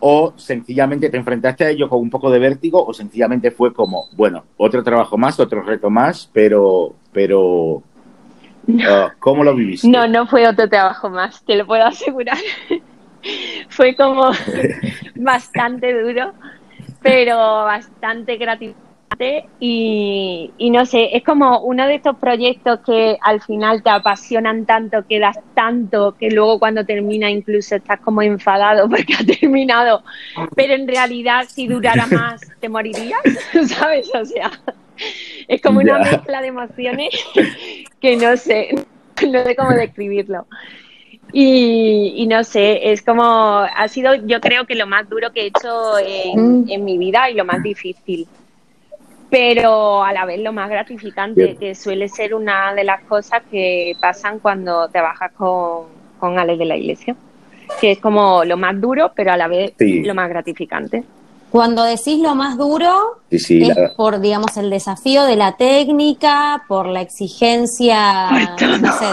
o 0.00 0.32
sencillamente 0.36 1.10
te 1.10 1.16
enfrentaste 1.16 1.64
a 1.64 1.70
ello 1.70 1.88
con 1.88 2.00
un 2.00 2.10
poco 2.10 2.30
de 2.30 2.38
vértigo 2.38 2.84
o 2.84 2.92
sencillamente 2.92 3.50
fue 3.50 3.72
como, 3.72 4.08
bueno, 4.12 4.44
otro 4.56 4.82
trabajo 4.82 5.18
más, 5.18 5.38
otro 5.40 5.62
reto 5.62 5.90
más, 5.90 6.28
pero, 6.32 6.94
pero, 7.12 7.82
ah, 8.88 9.12
¿cómo 9.18 9.44
lo 9.44 9.54
viviste? 9.54 9.88
No, 9.88 10.06
no 10.06 10.26
fue 10.26 10.46
otro 10.46 10.68
trabajo 10.68 11.10
más, 11.10 11.44
te 11.44 11.56
lo 11.56 11.66
puedo 11.66 11.84
asegurar. 11.84 12.38
fue 13.68 13.96
como 13.96 14.30
bastante 15.16 16.00
duro, 16.00 16.32
pero 17.02 17.36
bastante 17.64 18.36
gratificante 18.36 18.87
y, 19.58 20.52
y 20.58 20.70
no 20.70 20.86
sé, 20.86 21.16
es 21.16 21.24
como 21.24 21.60
uno 21.60 21.86
de 21.86 21.96
estos 21.96 22.16
proyectos 22.18 22.80
que 22.86 23.18
al 23.20 23.40
final 23.40 23.82
te 23.82 23.90
apasionan 23.90 24.64
tanto, 24.66 25.04
que 25.06 25.18
das 25.18 25.38
tanto, 25.54 26.14
que 26.16 26.30
luego 26.30 26.58
cuando 26.58 26.84
termina 26.84 27.30
incluso 27.30 27.76
estás 27.76 28.00
como 28.00 28.22
enfadado 28.22 28.88
porque 28.90 29.14
ha 29.14 29.24
terminado, 29.24 30.02
pero 30.54 30.74
en 30.74 30.86
realidad 30.86 31.46
si 31.48 31.66
durara 31.66 32.06
más 32.10 32.40
te 32.60 32.68
morirías, 32.68 33.20
¿sabes? 33.66 34.10
O 34.14 34.24
sea, 34.24 34.50
es 35.48 35.60
como 35.60 35.80
una 35.80 35.98
mezcla 35.98 36.40
de 36.40 36.48
emociones 36.48 37.10
que 38.00 38.16
no 38.16 38.36
sé, 38.36 38.74
no 39.26 39.44
sé 39.44 39.56
cómo 39.56 39.70
describirlo. 39.70 40.46
Y, 41.30 42.14
y 42.16 42.26
no 42.26 42.42
sé, 42.42 42.90
es 42.90 43.02
como, 43.02 43.22
ha 43.22 43.88
sido 43.88 44.14
yo 44.14 44.40
creo 44.40 44.64
que 44.64 44.74
lo 44.74 44.86
más 44.86 45.08
duro 45.10 45.30
que 45.32 45.42
he 45.42 45.46
hecho 45.46 45.98
en, 45.98 46.62
Mm. 46.62 46.70
en 46.70 46.84
mi 46.84 46.96
vida 46.96 47.28
y 47.28 47.34
lo 47.34 47.44
más 47.44 47.62
difícil. 47.62 48.26
Pero 49.30 50.02
a 50.02 50.12
la 50.12 50.24
vez 50.24 50.40
lo 50.40 50.52
más 50.52 50.70
gratificante, 50.70 51.44
Bien. 51.44 51.56
que 51.58 51.74
suele 51.74 52.08
ser 52.08 52.34
una 52.34 52.72
de 52.74 52.84
las 52.84 53.02
cosas 53.04 53.42
que 53.50 53.94
pasan 54.00 54.38
cuando 54.38 54.88
trabajas 54.88 55.32
con, 55.36 55.86
con 56.18 56.38
Ale 56.38 56.56
de 56.56 56.64
la 56.64 56.76
Iglesia. 56.76 57.14
Que 57.80 57.92
es 57.92 57.98
como 57.98 58.44
lo 58.44 58.56
más 58.56 58.80
duro, 58.80 59.12
pero 59.14 59.32
a 59.32 59.36
la 59.36 59.46
vez 59.46 59.74
Sí. 59.78 60.02
lo 60.02 60.14
más 60.14 60.28
gratificante. 60.30 61.04
Cuando 61.50 61.82
decís 61.84 62.20
lo 62.20 62.34
más 62.34 62.56
duro, 62.58 63.20
Sí, 63.30 63.38
sí, 63.38 63.62
es 63.62 63.76
la- 63.76 63.94
por, 63.94 64.20
digamos, 64.20 64.56
el 64.58 64.68
desafío 64.70 65.24
de 65.24 65.36
la 65.36 65.56
técnica, 65.56 66.64
por 66.68 66.86
la 66.86 67.00
exigencia, 67.02 68.30
no 68.80 68.92
sé, 68.92 69.06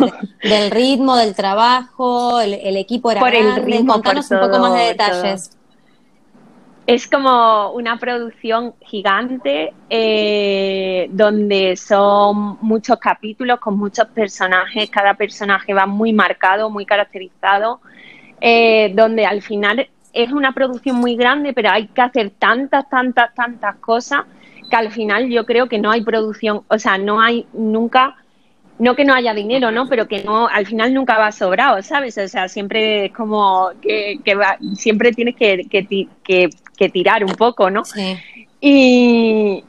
de- 0.43 0.49
del 0.49 0.71
ritmo 0.71 1.15
del 1.17 1.33
trabajo, 1.35 2.39
el, 2.41 2.53
el 2.55 2.77
equipo 2.77 3.11
era 3.11 3.19
Por 3.21 3.33
el 3.35 3.55
ritmo, 3.63 3.93
Contanos 3.93 4.27
por 4.27 4.37
un 4.41 4.49
poco 4.49 4.59
más 4.59 4.73
de 4.73 4.95
todo, 4.95 5.15
detalles. 5.21 5.54
Es 6.87 7.07
como 7.07 7.71
una 7.71 7.97
producción 7.97 8.75
gigante 8.81 9.73
eh, 9.89 11.07
donde 11.09 11.75
son 11.77 12.59
muchos 12.61 12.99
capítulos 12.99 13.59
con 13.59 13.75
muchos 13.77 14.07
personajes, 14.09 14.91
cada 14.91 15.15
personaje 15.15 15.73
va 15.73 15.87
muy 15.87 16.13
marcado, 16.13 16.69
muy 16.69 16.85
caracterizado, 16.85 17.81
eh, 18.39 18.91
donde 18.95 19.25
al 19.25 19.41
final 19.41 19.89
es 20.13 20.31
una 20.31 20.53
producción 20.53 20.97
muy 20.97 21.15
grande, 21.15 21.53
pero 21.53 21.71
hay 21.71 21.87
que 21.87 22.01
hacer 22.01 22.29
tantas, 22.37 22.87
tantas, 22.87 23.33
tantas 23.33 23.77
cosas 23.77 24.21
que 24.69 24.75
al 24.75 24.91
final 24.91 25.27
yo 25.29 25.43
creo 25.45 25.67
que 25.67 25.79
no 25.79 25.89
hay 25.89 26.03
producción, 26.03 26.61
o 26.67 26.77
sea, 26.77 26.99
no 26.99 27.19
hay 27.19 27.47
nunca 27.53 28.15
no 28.77 28.95
que 28.95 29.05
no 29.05 29.13
haya 29.13 29.33
dinero, 29.33 29.71
¿no? 29.71 29.87
Pero 29.87 30.07
que 30.07 30.23
no, 30.23 30.47
al 30.47 30.65
final 30.65 30.93
nunca 30.93 31.17
va 31.17 31.31
sobrado, 31.31 31.81
¿sabes? 31.81 32.17
O 32.17 32.27
sea, 32.27 32.49
siempre 32.49 33.05
es 33.05 33.13
como 33.13 33.69
que, 33.81 34.19
va- 34.35 34.57
siempre 34.75 35.13
tienes 35.13 35.35
que, 35.35 35.65
que, 35.69 35.87
que- 36.23 36.49
que 36.75 36.89
tirar 36.89 37.23
un 37.23 37.33
poco, 37.33 37.69
¿no? 37.69 37.85
Sí. 37.85 38.17
Y, 38.61 39.63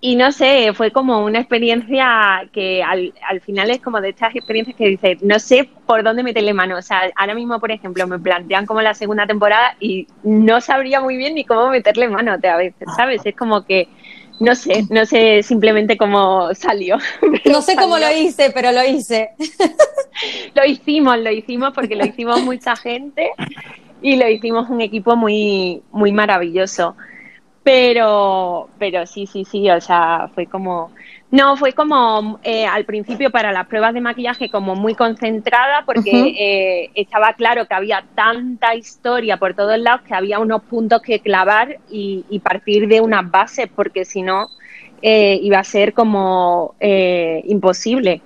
y 0.00 0.16
no 0.16 0.32
sé, 0.32 0.72
fue 0.74 0.90
como 0.90 1.24
una 1.24 1.38
experiencia 1.38 2.48
que 2.52 2.82
al, 2.82 3.14
al 3.28 3.40
final 3.40 3.70
es 3.70 3.80
como 3.80 4.00
de 4.00 4.08
estas 4.10 4.34
experiencias 4.34 4.76
que 4.76 4.88
dices, 4.88 5.22
no 5.22 5.38
sé 5.38 5.68
por 5.86 6.02
dónde 6.02 6.22
meterle 6.22 6.52
mano. 6.54 6.76
O 6.76 6.82
sea, 6.82 7.02
ahora 7.14 7.34
mismo, 7.34 7.60
por 7.60 7.70
ejemplo, 7.70 8.06
me 8.06 8.18
plantean 8.18 8.66
como 8.66 8.82
la 8.82 8.94
segunda 8.94 9.26
temporada 9.26 9.76
y 9.80 10.06
no 10.24 10.60
sabría 10.60 11.00
muy 11.00 11.16
bien 11.16 11.34
ni 11.34 11.44
cómo 11.44 11.68
meterle 11.68 12.08
mano 12.08 12.34
otra 12.34 12.56
vez, 12.56 12.74
¿sabes? 12.96 13.22
Es 13.24 13.36
como 13.36 13.64
que, 13.64 13.88
no 14.40 14.56
sé, 14.56 14.84
no 14.90 15.06
sé 15.06 15.42
simplemente 15.44 15.96
cómo 15.96 16.52
salió. 16.54 16.98
No 17.44 17.60
sé 17.60 17.76
cómo 17.76 17.96
lo 17.98 18.06
Salió. 18.06 18.22
hice, 18.22 18.50
pero 18.50 18.72
lo 18.72 18.82
hice. 18.84 19.30
Lo 20.54 20.64
hicimos, 20.64 21.18
lo 21.18 21.30
hicimos 21.30 21.72
porque 21.74 21.96
lo 21.96 22.04
hicimos 22.06 22.40
mucha 22.42 22.76
gente 22.76 23.30
y 24.02 24.16
lo 24.16 24.28
hicimos 24.28 24.68
un 24.68 24.80
equipo 24.80 25.16
muy, 25.16 25.82
muy 25.92 26.12
maravilloso. 26.12 26.96
Pero, 27.64 28.68
pero 28.78 29.06
sí, 29.06 29.26
sí, 29.26 29.44
sí, 29.44 29.70
o 29.70 29.80
sea, 29.80 30.28
fue 30.34 30.46
como, 30.46 30.90
no, 31.30 31.56
fue 31.56 31.72
como 31.74 32.40
eh, 32.42 32.66
al 32.66 32.84
principio 32.84 33.30
para 33.30 33.52
las 33.52 33.68
pruebas 33.68 33.94
de 33.94 34.00
maquillaje 34.00 34.50
como 34.50 34.74
muy 34.74 34.96
concentrada 34.96 35.84
porque 35.86 36.10
eh, 36.10 36.90
estaba 36.96 37.34
claro 37.34 37.66
que 37.66 37.74
había 37.74 38.04
tanta 38.16 38.74
historia 38.74 39.36
por 39.36 39.54
todos 39.54 39.78
lados 39.78 40.02
que 40.02 40.12
había 40.12 40.40
unos 40.40 40.62
puntos 40.64 41.02
que 41.02 41.20
clavar 41.20 41.78
y, 41.88 42.24
y 42.28 42.40
partir 42.40 42.88
de 42.88 43.00
unas 43.00 43.30
bases 43.30 43.68
porque 43.72 44.04
si 44.04 44.22
no 44.22 44.48
eh, 45.04 45.40
iba 45.42 45.58
a 45.58 45.64
ser 45.64 45.94
como 45.94 46.74
eh, 46.78 47.42
imposible. 47.46 48.22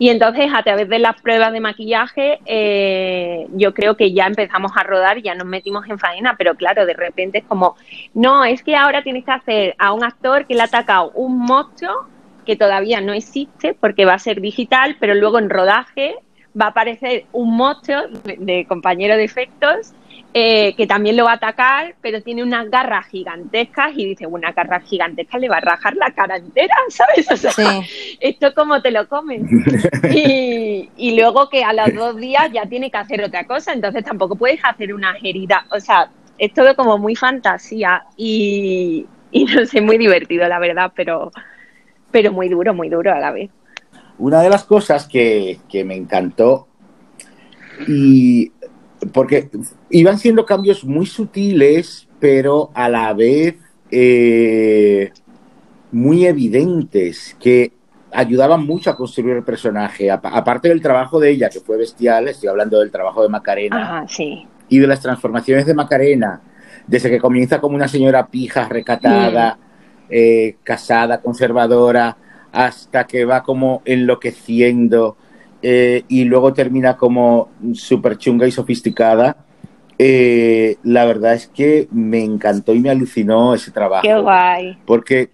Y 0.00 0.08
entonces, 0.08 0.50
a 0.54 0.62
través 0.62 0.88
de 0.88 0.98
las 0.98 1.20
pruebas 1.20 1.52
de 1.52 1.60
maquillaje, 1.60 2.40
eh, 2.46 3.46
yo 3.52 3.74
creo 3.74 3.98
que 3.98 4.14
ya 4.14 4.26
empezamos 4.26 4.72
a 4.74 4.82
rodar 4.82 5.20
ya 5.20 5.34
nos 5.34 5.46
metimos 5.46 5.86
en 5.90 5.98
faena, 5.98 6.36
pero 6.38 6.54
claro, 6.54 6.86
de 6.86 6.94
repente 6.94 7.40
es 7.40 7.44
como, 7.44 7.76
no, 8.14 8.46
es 8.46 8.62
que 8.62 8.74
ahora 8.74 9.02
tienes 9.02 9.26
que 9.26 9.30
hacer 9.30 9.74
a 9.78 9.92
un 9.92 10.02
actor 10.02 10.46
que 10.46 10.54
le 10.54 10.62
ha 10.62 10.64
atacado 10.64 11.10
un 11.14 11.38
monstruo 11.40 12.08
que 12.46 12.56
todavía 12.56 13.02
no 13.02 13.12
existe 13.12 13.74
porque 13.74 14.06
va 14.06 14.14
a 14.14 14.18
ser 14.18 14.40
digital, 14.40 14.96
pero 14.98 15.14
luego 15.14 15.38
en 15.38 15.50
rodaje 15.50 16.14
va 16.58 16.64
a 16.64 16.68
aparecer 16.70 17.26
un 17.32 17.54
monstruo 17.54 18.00
de, 18.38 18.64
compañero 18.66 19.18
de 19.18 19.24
efectos 19.24 19.92
eh, 20.32 20.74
que 20.76 20.86
también 20.86 21.16
lo 21.16 21.24
va 21.24 21.32
a 21.32 21.34
atacar, 21.34 21.96
pero 22.00 22.22
tiene 22.22 22.44
unas 22.44 22.70
garras 22.70 23.06
gigantescas 23.08 23.92
y 23.96 24.04
dice, 24.04 24.28
una 24.28 24.52
garra 24.52 24.80
gigantesca 24.80 25.38
le 25.38 25.48
va 25.48 25.56
a 25.56 25.60
rajar 25.60 25.96
la 25.96 26.12
cara 26.12 26.36
entera, 26.36 26.74
¿sabes? 26.88 27.30
O 27.32 27.36
sea, 27.36 27.82
esto 28.20 28.54
como 28.54 28.80
te 28.80 28.92
lo 28.92 29.08
comes. 29.08 29.42
y, 30.14 30.88
y, 30.96 31.16
luego 31.16 31.48
que 31.48 31.64
a 31.64 31.72
los 31.72 31.92
dos 31.94 32.16
días 32.16 32.48
ya 32.52 32.66
tiene 32.66 32.92
que 32.92 32.98
hacer 32.98 33.24
otra 33.24 33.44
cosa, 33.44 33.72
entonces 33.72 34.04
tampoco 34.04 34.36
puedes 34.36 34.60
hacer 34.64 34.94
una 34.94 35.16
herida, 35.20 35.66
o 35.70 35.80
sea, 35.80 36.10
es 36.38 36.54
todo 36.54 36.76
como 36.76 36.96
muy 36.96 37.16
fantasía 37.16 38.04
y, 38.16 39.06
y 39.32 39.44
no 39.46 39.66
sé, 39.66 39.80
muy 39.80 39.98
divertido, 39.98 40.46
la 40.46 40.60
verdad, 40.60 40.92
pero, 40.94 41.32
pero 42.12 42.32
muy 42.32 42.48
duro, 42.48 42.72
muy 42.72 42.88
duro 42.88 43.12
a 43.12 43.18
la 43.18 43.32
vez. 43.32 43.50
Una 44.18 44.42
de 44.42 44.50
las 44.50 44.62
cosas 44.62 45.08
que, 45.08 45.58
que 45.68 45.84
me 45.84 45.96
encantó 45.96 46.68
y 47.88 48.52
porque 49.12 49.48
iban 49.90 50.18
siendo 50.18 50.44
cambios 50.44 50.84
muy 50.84 51.06
sutiles, 51.06 52.08
pero 52.18 52.70
a 52.74 52.88
la 52.88 53.12
vez 53.14 53.56
eh, 53.90 55.12
muy 55.92 56.26
evidentes, 56.26 57.36
que 57.40 57.72
ayudaban 58.12 58.66
mucho 58.66 58.90
a 58.90 58.96
construir 58.96 59.36
el 59.36 59.44
personaje. 59.44 60.10
aparte 60.10 60.68
del 60.68 60.82
trabajo 60.82 61.20
de 61.20 61.30
ella, 61.30 61.48
que 61.48 61.60
fue 61.60 61.76
bestial, 61.76 62.28
estoy 62.28 62.48
hablando 62.48 62.80
del 62.80 62.90
trabajo 62.90 63.22
de 63.22 63.28
Macarena, 63.28 64.04
sí. 64.08 64.46
y 64.68 64.78
de 64.78 64.86
las 64.86 65.00
transformaciones 65.00 65.66
de 65.66 65.74
Macarena, 65.74 66.40
desde 66.86 67.10
que 67.10 67.18
comienza 67.18 67.60
como 67.60 67.76
una 67.76 67.88
señora 67.88 68.26
pija, 68.26 68.68
recatada, 68.68 69.58
eh, 70.08 70.56
casada, 70.62 71.20
conservadora, 71.20 72.16
hasta 72.52 73.06
que 73.06 73.24
va 73.24 73.42
como 73.42 73.82
enloqueciendo 73.84 75.16
eh, 75.62 76.04
y 76.08 76.24
luego 76.24 76.52
termina 76.52 76.96
como 76.96 77.50
súper 77.74 78.18
chunga 78.18 78.46
y 78.46 78.50
sofisticada. 78.50 79.36
Eh, 79.98 80.78
la 80.82 81.04
verdad 81.04 81.34
es 81.34 81.46
que 81.46 81.88
me 81.90 82.24
encantó 82.24 82.74
y 82.74 82.80
me 82.80 82.90
alucinó 82.90 83.54
ese 83.54 83.70
trabajo. 83.70 84.02
Qué 84.02 84.18
guay. 84.18 84.78
Porque 84.86 85.30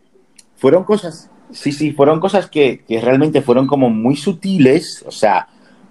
fueron 0.56 0.84
cosas, 0.84 1.30
sí, 1.50 1.72
sí, 1.72 1.92
fueron 1.92 2.18
cosas 2.18 2.48
que, 2.48 2.82
que 2.86 3.00
realmente 3.00 3.42
fueron 3.42 3.66
como 3.66 3.90
muy 3.90 4.16
sutiles, 4.16 5.04
o 5.06 5.12
sea, 5.12 5.48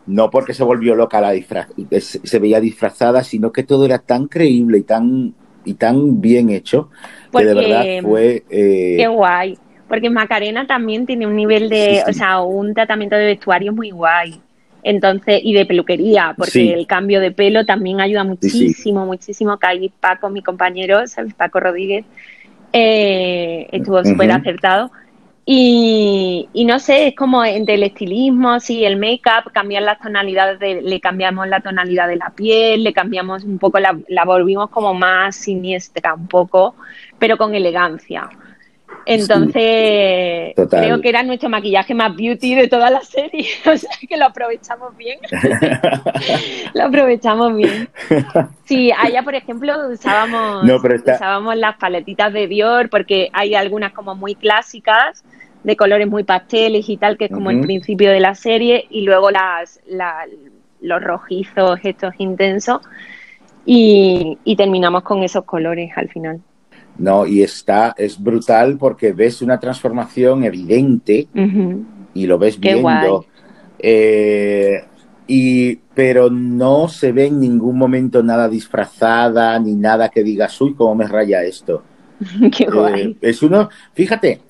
no 0.07 0.29
porque 0.29 0.53
se 0.53 0.63
volvió 0.63 0.95
loca 0.95 1.21
la 1.21 1.31
disfraz, 1.31 1.67
se 1.99 2.39
veía 2.39 2.59
disfrazada, 2.59 3.23
sino 3.23 3.51
que 3.51 3.63
todo 3.63 3.85
era 3.85 3.99
tan 3.99 4.27
creíble 4.27 4.79
y 4.79 4.83
tan 4.83 5.33
y 5.65 5.73
tan 5.73 6.21
bien 6.21 6.51
hecho 6.51 6.89
que 7.35 7.43
de 7.43 7.53
verdad 7.55 7.85
fue 8.03 8.45
eh, 8.49 8.97
qué 8.97 9.07
guay 9.07 9.57
porque 9.87 10.09
Macarena 10.09 10.65
también 10.65 11.05
tiene 11.05 11.27
un 11.27 11.35
nivel 11.35 11.69
de, 11.69 12.03
o 12.07 12.13
sea, 12.13 12.41
un 12.41 12.73
tratamiento 12.73 13.15
de 13.15 13.25
vestuario 13.25 13.73
muy 13.73 13.91
guay. 13.91 14.41
Entonces, 14.83 15.41
y 15.43 15.53
de 15.53 15.65
peluquería, 15.65 16.35
porque 16.37 16.73
el 16.73 16.85
cambio 16.85 17.19
de 17.19 17.31
pelo 17.31 17.65
también 17.65 18.01
ayuda 18.01 18.23
muchísimo, 18.23 19.05
muchísimo. 19.05 19.57
Que 19.57 19.67
ahí 19.67 19.91
Paco, 19.99 20.29
mi 20.29 20.43
compañero, 20.43 21.07
¿sabes? 21.07 21.33
Paco 21.33 21.59
Rodríguez, 21.59 22.05
eh, 22.71 23.67
estuvo 23.71 24.03
súper 24.03 24.31
acertado. 24.31 24.91
Y, 25.47 26.47
no 26.67 26.79
sé, 26.79 27.07
es 27.07 27.15
como 27.15 27.43
entre 27.45 27.75
el 27.75 27.83
estilismo, 27.83 28.59
sí, 28.59 28.83
el 28.83 28.97
make-up, 28.97 29.51
cambiar 29.51 29.83
las 29.83 29.99
tonalidades, 29.99 30.59
de, 30.59 30.81
le 30.81 30.99
cambiamos 30.99 31.47
la 31.47 31.61
tonalidad 31.61 32.07
de 32.07 32.15
la 32.15 32.31
piel, 32.31 32.83
le 32.83 32.93
cambiamos 32.93 33.43
un 33.43 33.59
poco, 33.59 33.79
la, 33.79 33.97
la 34.07 34.25
volvimos 34.25 34.69
como 34.69 34.93
más 34.93 35.35
siniestra 35.35 36.15
un 36.15 36.27
poco, 36.27 36.75
pero 37.17 37.37
con 37.37 37.53
elegancia. 37.53 38.29
Entonces, 39.05 40.53
creo 40.55 41.01
que 41.01 41.09
era 41.09 41.21
nuestro 41.23 41.49
maquillaje 41.49 41.93
más 41.93 42.15
beauty 42.15 42.55
de 42.55 42.67
toda 42.67 42.89
la 42.89 43.01
serie, 43.01 43.47
o 43.65 43.77
sea 43.77 43.91
que 44.07 44.17
lo 44.17 44.25
aprovechamos 44.25 44.97
bien. 44.97 45.19
lo 46.73 46.83
aprovechamos 46.83 47.55
bien. 47.55 47.89
Sí, 48.65 48.91
allá, 48.91 49.23
por 49.23 49.35
ejemplo, 49.35 49.73
usábamos, 49.89 50.65
usábamos 51.05 51.55
las 51.55 51.77
paletitas 51.77 52.33
de 52.33 52.47
Dior 52.47 52.89
porque 52.89 53.29
hay 53.33 53.53
algunas 53.53 53.93
como 53.93 54.15
muy 54.15 54.35
clásicas, 54.35 55.23
de 55.63 55.75
colores 55.75 56.07
muy 56.07 56.23
pasteles 56.23 56.89
y 56.89 56.97
tal, 56.97 57.17
que 57.17 57.25
es 57.25 57.31
como 57.31 57.51
el 57.51 57.61
principio 57.61 58.11
de 58.11 58.19
la 58.19 58.35
serie, 58.35 58.85
y 58.89 59.01
luego 59.01 59.31
las, 59.31 59.79
los 60.81 61.03
rojizos 61.03 61.79
estos 61.83 62.13
intensos, 62.19 62.81
y 63.65 64.55
terminamos 64.57 65.03
con 65.03 65.23
esos 65.23 65.43
colores 65.43 65.91
al 65.95 66.09
final. 66.09 66.41
¿No? 66.97 67.25
Y 67.25 67.41
está, 67.41 67.93
es 67.97 68.21
brutal 68.21 68.77
porque 68.77 69.11
ves 69.11 69.41
una 69.41 69.59
transformación 69.59 70.43
evidente 70.43 71.27
y 72.13 72.25
lo 72.25 72.37
ves 72.37 72.59
viendo. 72.59 73.25
Eh, 73.79 74.83
y, 75.27 75.75
pero 75.93 76.29
no 76.29 76.87
se 76.87 77.11
ve 77.11 77.27
en 77.27 77.39
ningún 77.39 77.77
momento 77.77 78.21
nada 78.23 78.47
disfrazada 78.47 79.59
ni 79.59 79.73
nada 79.73 80.09
que 80.09 80.23
digas, 80.23 80.59
uy, 80.61 80.75
cómo 80.75 80.95
me 80.95 81.07
raya 81.07 81.43
esto. 81.43 81.83
Qué 82.55 82.63
eh, 82.63 82.69
guay. 82.71 83.17
es 83.21 83.41
uno, 83.43 83.69
fíjate, 83.93 84.41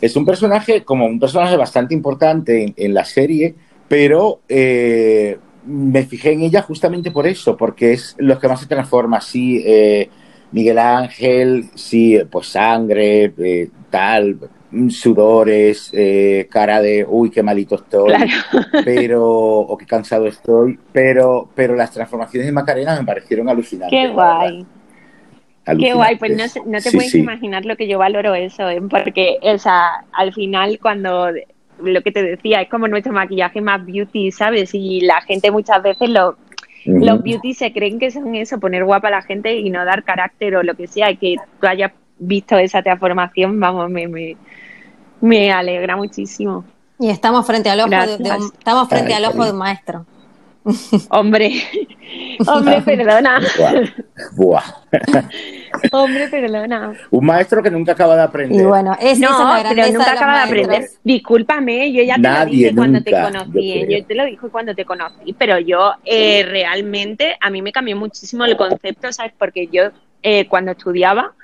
es 0.00 0.16
un 0.16 0.24
personaje 0.24 0.84
como 0.84 1.06
un 1.06 1.20
personaje 1.20 1.56
bastante 1.56 1.94
importante 1.94 2.72
en, 2.76 2.94
la 2.94 3.04
serie, 3.04 3.54
pero 3.88 4.40
eh, 4.48 5.38
me 5.66 6.04
fijé 6.04 6.32
en 6.32 6.42
ella 6.42 6.62
justamente 6.62 7.10
por 7.10 7.26
eso, 7.26 7.56
porque 7.56 7.92
es 7.92 8.14
lo 8.18 8.38
que 8.38 8.48
más 8.48 8.60
se 8.60 8.66
transforma 8.66 9.18
así. 9.18 9.62
Miguel 10.54 10.78
Ángel, 10.78 11.64
sí, 11.74 12.16
pues 12.30 12.46
sangre, 12.46 13.32
eh, 13.38 13.68
tal, 13.90 14.38
sudores, 14.88 15.90
eh, 15.92 16.46
cara 16.48 16.80
de, 16.80 17.04
uy, 17.08 17.28
qué 17.28 17.42
malito 17.42 17.74
estoy, 17.74 18.12
pero, 18.84 19.26
o 19.26 19.76
qué 19.76 19.84
cansado 19.84 20.28
estoy, 20.28 20.78
pero, 20.92 21.48
pero 21.56 21.74
las 21.74 21.90
transformaciones 21.90 22.46
de 22.46 22.52
Macarena 22.52 22.96
me 22.96 23.04
parecieron 23.04 23.48
alucinantes. 23.48 23.98
Qué 23.98 24.12
guay. 24.12 24.64
Qué 25.76 25.92
guay, 25.92 26.16
pues 26.18 26.36
no, 26.66 26.78
te 26.80 26.92
puedes 26.92 27.16
imaginar 27.16 27.64
lo 27.64 27.74
que 27.76 27.88
yo 27.88 27.98
valoro 27.98 28.32
eso, 28.36 28.70
¿eh? 28.70 28.80
porque, 28.88 29.38
o 29.42 29.58
sea, 29.58 30.04
al 30.12 30.32
final 30.32 30.78
cuando 30.80 31.30
lo 31.82 32.02
que 32.02 32.12
te 32.12 32.22
decía 32.22 32.60
es 32.62 32.70
como 32.70 32.86
nuestro 32.86 33.12
maquillaje 33.12 33.60
más 33.60 33.84
beauty, 33.84 34.30
¿sabes? 34.30 34.72
Y 34.72 35.00
la 35.00 35.20
gente 35.22 35.50
muchas 35.50 35.82
veces 35.82 36.10
lo, 36.10 36.36
los 36.84 37.22
beauty 37.22 37.54
se 37.54 37.72
creen 37.72 37.98
que 37.98 38.10
son 38.10 38.34
eso, 38.34 38.60
poner 38.60 38.84
guapa 38.84 39.08
a 39.08 39.12
la 39.12 39.22
gente 39.22 39.54
y 39.54 39.70
no 39.70 39.84
dar 39.84 40.04
carácter 40.04 40.56
o 40.56 40.62
lo 40.62 40.74
que 40.74 40.86
sea, 40.86 41.10
y 41.10 41.16
que 41.16 41.36
tú 41.60 41.66
hayas 41.66 41.92
visto 42.18 42.56
esa 42.56 42.82
transformación, 42.82 43.58
vamos, 43.58 43.90
me, 43.90 44.08
me, 44.08 44.36
me 45.20 45.52
alegra 45.52 45.96
muchísimo. 45.96 46.64
Y 46.98 47.10
estamos 47.10 47.46
frente 47.46 47.70
al 47.70 47.80
ojo, 47.80 47.90
de, 47.90 48.14
estamos 48.56 48.88
frente 48.88 49.14
al 49.14 49.24
ojo 49.24 49.44
de 49.44 49.50
un 49.50 49.58
maestro. 49.58 50.06
Hombre, 51.10 51.52
hombre, 52.46 52.82
perdona. 52.82 53.40
Buah. 54.32 54.62
Hombre, 55.92 56.28
perdona. 56.28 56.92
Un 57.10 57.26
maestro 57.26 57.62
que 57.62 57.70
nunca 57.70 57.92
acaba 57.92 58.16
de 58.16 58.22
aprender. 58.22 58.60
Y 58.60 58.64
bueno, 58.64 58.96
es, 59.00 59.18
no, 59.18 59.28
pero 59.68 59.92
nunca 59.92 60.12
acaba 60.12 60.38
de 60.38 60.44
aprender. 60.44 60.88
Discúlpame, 61.02 61.92
yo 61.92 62.02
ya 62.02 62.16
te 62.16 62.22
lo 62.22 62.46
dije 62.46 62.74
cuando 62.74 63.02
te 63.02 63.10
conocí. 63.10 63.86
Yo, 63.88 64.04
te 64.06 64.14
lo 64.14 64.24
dije 64.24 64.48
cuando 64.50 64.74
te 64.74 64.84
conocí, 64.84 65.32
pero 65.34 65.58
yo 65.58 65.92
eh, 66.04 66.44
realmente 66.48 67.36
a 67.40 67.50
mí 67.50 67.60
me 67.60 67.72
cambió 67.72 67.96
muchísimo 67.96 68.44
el 68.44 68.56
concepto, 68.56 69.12
¿sabes? 69.12 69.32
Porque 69.38 69.68
yo 69.70 69.90
eh, 70.22 70.46
cuando 70.48 70.72
estudiaba 70.72 71.34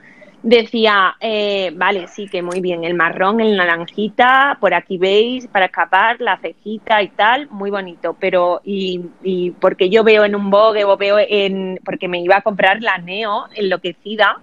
decía, 0.42 1.16
eh, 1.20 1.72
vale, 1.74 2.08
sí, 2.08 2.26
que 2.28 2.42
muy 2.42 2.60
bien, 2.60 2.84
el 2.84 2.94
marrón, 2.94 3.40
el 3.40 3.56
naranjita, 3.56 4.56
por 4.60 4.72
aquí 4.74 4.96
veis, 4.96 5.46
para 5.46 5.66
escapar, 5.66 6.20
la 6.20 6.38
cejita 6.38 7.02
y 7.02 7.08
tal, 7.08 7.48
muy 7.50 7.70
bonito, 7.70 8.16
pero 8.18 8.60
y, 8.64 9.00
y 9.22 9.50
porque 9.52 9.90
yo 9.90 10.02
veo 10.02 10.24
en 10.24 10.34
un 10.34 10.50
Vogue 10.50 10.84
o 10.84 10.96
veo 10.96 11.18
en, 11.18 11.78
porque 11.84 12.08
me 12.08 12.20
iba 12.20 12.36
a 12.36 12.42
comprar 12.42 12.80
la 12.82 12.98
Neo 12.98 13.46
enloquecida 13.54 14.38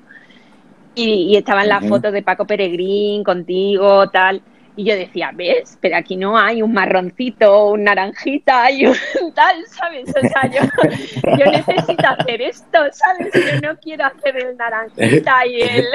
y, 0.93 1.29
y 1.31 1.35
estaban 1.35 1.67
las 1.67 1.87
fotos 1.87 2.13
de 2.13 2.21
Paco 2.21 2.45
Peregrín 2.45 3.23
contigo, 3.23 4.09
tal, 4.09 4.41
y 4.77 4.85
yo 4.85 4.95
decía, 4.95 5.31
¿ves? 5.33 5.77
Pero 5.81 5.97
aquí 5.97 6.15
no 6.15 6.37
hay 6.37 6.61
un 6.61 6.71
marroncito, 6.71 7.71
un 7.71 7.83
naranjita 7.83 8.71
y 8.71 8.85
un 8.85 8.95
tal, 9.33 9.55
¿sabes? 9.65 10.07
O 10.09 10.21
sea, 10.27 10.49
yo, 10.49 11.51
necesito 11.51 12.07
hacer 12.07 12.41
esto, 12.43 12.77
¿sabes? 12.91 13.33
Yo 13.33 13.67
no 13.67 13.77
quiero 13.79 14.05
hacer 14.05 14.37
el 14.37 14.55
naranjita 14.55 15.47
y 15.47 15.61
el... 15.61 15.85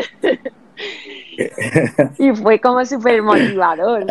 y 2.19 2.33
fue 2.33 2.61
como 2.61 2.85
súper 2.85 3.23
motivador. 3.23 4.05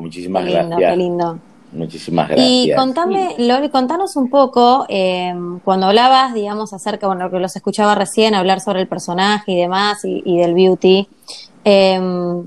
muchísimas 0.00 0.44
gracias. 0.46 0.76
Qué 0.76 0.96
lindo. 0.96 1.38
Muchísimas 1.70 2.28
gracias. 2.28 2.48
Y 2.48 2.74
contame, 2.74 3.36
Loli, 3.38 3.68
contanos 3.68 4.16
un 4.16 4.30
poco, 4.30 4.84
em, 4.88 5.60
cuando 5.60 5.86
hablabas, 5.86 6.34
digamos, 6.34 6.72
acerca, 6.72 7.06
bueno, 7.06 7.30
que 7.30 7.38
los 7.38 7.54
escuchaba 7.54 7.94
recién 7.94 8.34
hablar 8.34 8.60
sobre 8.60 8.80
el 8.80 8.88
personaje 8.88 9.52
y 9.52 9.56
demás, 9.56 10.00
y, 10.04 10.38
del 10.38 10.54
beauty, 10.54 11.08
eh, 11.64 12.44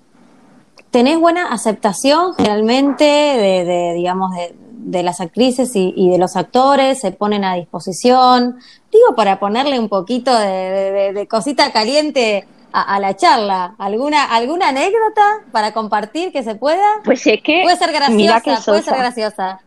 ¿tenés 0.92 1.20
buena 1.20 1.52
aceptación 1.52 2.34
generalmente 2.36 3.04
de, 3.04 3.94
digamos, 3.96 4.32
de, 4.72 5.04
las 5.04 5.22
actrices 5.22 5.72
y, 5.74 6.10
de 6.10 6.18
los 6.18 6.36
actores? 6.36 7.00
¿Se 7.00 7.12
ponen 7.12 7.44
a 7.44 7.56
disposición? 7.56 8.58
Digo, 8.92 9.16
para 9.16 9.40
ponerle 9.40 9.80
un 9.80 9.90
poquito 9.90 10.38
de, 10.38 11.28
cosita 11.30 11.72
caliente 11.72 12.48
a, 12.72 13.00
la 13.00 13.16
charla. 13.16 13.76
¿Alguna, 13.78 14.24
¿Alguna 14.26 14.70
anécdota 14.70 15.42
para 15.52 15.74
compartir 15.74 16.32
que 16.32 16.44
se 16.44 16.56
pueda? 16.56 16.86
Pues 17.04 17.26
es 17.28 17.42
que... 17.42 17.62
Puede 17.64 17.78
ser 17.78 17.92
graciosa, 17.92 18.62
puede 18.66 18.84
ser 18.84 18.98
graciosa. 18.98 19.62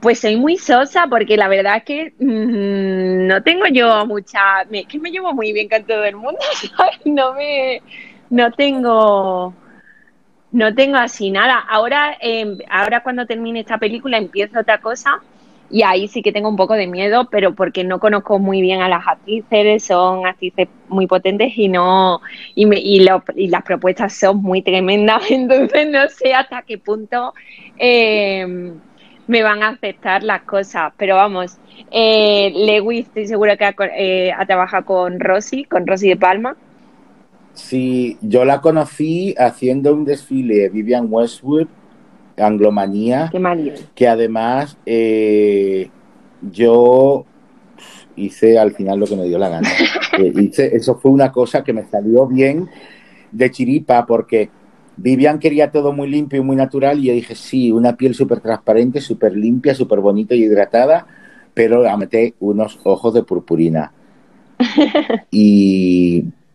Pues 0.00 0.20
soy 0.20 0.36
muy 0.36 0.56
sosa 0.58 1.06
porque 1.08 1.36
la 1.36 1.48
verdad 1.48 1.78
es 1.78 1.84
que 1.84 2.14
mm, 2.18 3.26
no 3.26 3.42
tengo 3.42 3.66
yo 3.66 4.06
mucha, 4.06 4.62
es 4.70 4.86
que 4.86 4.98
me 4.98 5.10
llevo 5.10 5.32
muy 5.32 5.52
bien 5.52 5.68
con 5.68 5.84
todo 5.84 6.04
el 6.04 6.16
mundo, 6.16 6.38
¿sabes? 6.76 7.00
No 7.04 7.32
me, 7.32 7.82
no 8.30 8.52
tengo, 8.52 9.54
no 10.56 10.74
tengo 10.74 10.96
así 10.96 11.30
nada. 11.30 11.58
Ahora, 11.68 12.16
em, 12.18 12.56
ahora 12.70 13.02
cuando 13.02 13.26
termine 13.26 13.60
esta 13.60 13.76
película 13.76 14.16
empiezo 14.16 14.60
otra 14.60 14.80
cosa 14.80 15.20
y 15.68 15.82
ahí 15.82 16.08
sí 16.08 16.22
que 16.22 16.32
tengo 16.32 16.48
un 16.48 16.56
poco 16.56 16.72
de 16.72 16.86
miedo, 16.86 17.28
pero 17.30 17.54
porque 17.54 17.84
no 17.84 17.98
conozco 18.00 18.38
muy 18.38 18.62
bien 18.62 18.80
a 18.80 18.88
las 18.88 19.06
actrices, 19.06 19.84
son 19.84 20.24
actrices 20.24 20.68
muy 20.88 21.06
potentes 21.06 21.52
y 21.58 21.68
no 21.68 22.22
y, 22.54 22.66
y, 22.74 23.00
las 23.00 23.62
propuestas 23.64 24.16
son 24.16 24.42
muy 24.42 24.62
tremendas, 24.62 25.24
entonces 25.30 25.90
no 25.90 26.08
sé 26.08 26.32
hasta 26.32 26.62
qué 26.62 26.78
punto 26.78 27.34
eh, 27.76 28.72
me 29.26 29.42
van 29.42 29.62
a 29.62 29.68
aceptar 29.68 30.22
las 30.22 30.42
cosas. 30.42 30.94
Pero 30.96 31.16
vamos, 31.16 31.58
eh, 31.90 32.50
Lewis 32.54 33.08
estoy 33.08 33.26
segura 33.26 33.58
que 33.58 33.64
ha, 33.66 33.74
eh, 33.94 34.32
ha 34.32 34.46
trabajado 34.46 34.86
con 34.86 35.20
Rosy, 35.20 35.64
con 35.64 35.86
Rosy 35.86 36.08
de 36.08 36.16
Palma. 36.16 36.56
Sí, 37.56 38.18
yo 38.20 38.44
la 38.44 38.60
conocí 38.60 39.34
haciendo 39.38 39.94
un 39.94 40.04
desfile 40.04 40.68
Vivian 40.68 41.08
Westwood, 41.10 41.66
Anglomanía, 42.36 43.32
que 43.94 44.06
además 44.06 44.76
eh, 44.84 45.88
yo 46.52 47.24
hice 48.14 48.58
al 48.58 48.72
final 48.72 49.00
lo 49.00 49.06
que 49.06 49.16
me 49.16 49.24
dio 49.24 49.38
la 49.38 49.48
gana. 49.48 49.68
Eh, 50.18 50.50
eso 50.72 50.94
fue 50.94 51.10
una 51.10 51.30
cosa 51.30 51.62
que 51.62 51.74
me 51.74 51.84
salió 51.84 52.26
bien 52.26 52.70
de 53.32 53.50
chiripa 53.50 54.06
porque 54.06 54.48
Vivian 54.96 55.38
quería 55.38 55.70
todo 55.70 55.92
muy 55.92 56.08
limpio 56.08 56.40
y 56.40 56.42
muy 56.42 56.56
natural 56.56 56.98
y 56.98 57.08
yo 57.08 57.12
dije, 57.12 57.34
sí, 57.34 57.70
una 57.70 57.98
piel 57.98 58.14
súper 58.14 58.40
transparente, 58.40 59.02
súper 59.02 59.36
limpia, 59.36 59.74
súper 59.74 60.00
bonita 60.00 60.34
y 60.34 60.44
hidratada, 60.44 61.06
pero 61.52 61.82
la 61.82 61.98
metí 61.98 62.32
unos 62.40 62.80
ojos 62.84 63.12
de 63.12 63.24
purpurina. 63.24 63.92
y 65.30 66.24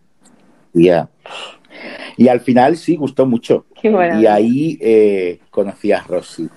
Y 0.74 2.28
al 2.28 2.42
final 2.42 2.78
sí, 2.78 2.96
gustó 2.96 3.26
mucho. 3.26 3.66
y 3.84 4.26
ahí 4.26 4.78
eh, 4.82 5.40
conocí 5.50 5.92
a 5.92 6.02
Rosy. 6.02 6.48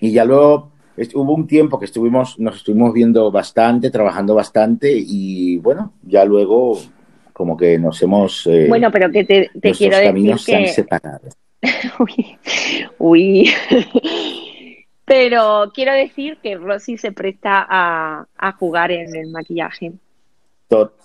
Y 0.00 0.12
ya 0.12 0.24
luego 0.24 0.72
hubo 1.14 1.34
un 1.34 1.46
tiempo 1.46 1.78
que 1.78 1.86
estuvimos, 1.86 2.38
nos 2.38 2.56
estuvimos 2.56 2.92
viendo 2.92 3.30
bastante, 3.30 3.90
trabajando 3.90 4.34
bastante 4.34 4.92
y 4.94 5.58
bueno, 5.58 5.92
ya 6.02 6.24
luego 6.24 6.78
como 7.32 7.56
que 7.56 7.78
nos 7.78 8.00
hemos... 8.02 8.46
Eh, 8.46 8.66
bueno, 8.68 8.90
pero 8.90 9.10
que 9.10 9.24
te, 9.24 9.50
quiero 9.72 9.98
caminos 10.02 10.42
se 10.42 10.56
han 10.56 10.68
separado. 10.68 11.28
uy, 12.98 13.50
pero 15.04 15.70
quiero 15.74 15.92
decir 15.92 16.38
que 16.42 16.56
Rosy 16.56 16.96
se 16.96 17.12
presta 17.12 17.66
a, 17.68 18.52
jugar 18.58 18.90
en 18.90 19.14
el 19.14 19.30
maquillaje. 19.30 19.92
Total, 20.68 20.96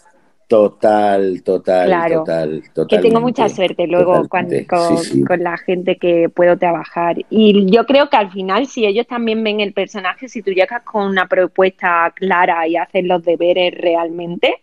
total, 0.51 1.43
total, 1.43 2.09
total. 2.09 2.87
Que 2.89 2.99
tengo 2.99 3.21
mucha 3.21 3.47
suerte 3.47 3.87
luego 3.87 4.27
con, 4.27 4.49
con, 4.67 5.43
la 5.43 5.55
gente 5.55 5.95
que 5.95 6.27
puedo 6.27 6.57
trabajar. 6.57 7.15
Y 7.29 7.71
yo 7.71 7.85
creo 7.85 8.09
que 8.09 8.17
al 8.17 8.33
final, 8.33 8.67
si 8.67 8.85
ellos 8.85 9.07
también 9.07 9.41
ven 9.45 9.61
el 9.61 9.71
personaje, 9.71 10.27
si 10.27 10.41
tú 10.41 10.51
llegas 10.51 10.83
con 10.83 11.07
una 11.07 11.29
propuesta 11.29 12.11
clara 12.13 12.67
y 12.67 12.75
haces 12.75 13.05
los 13.05 13.23
deberes 13.23 13.73
realmente, 13.77 14.61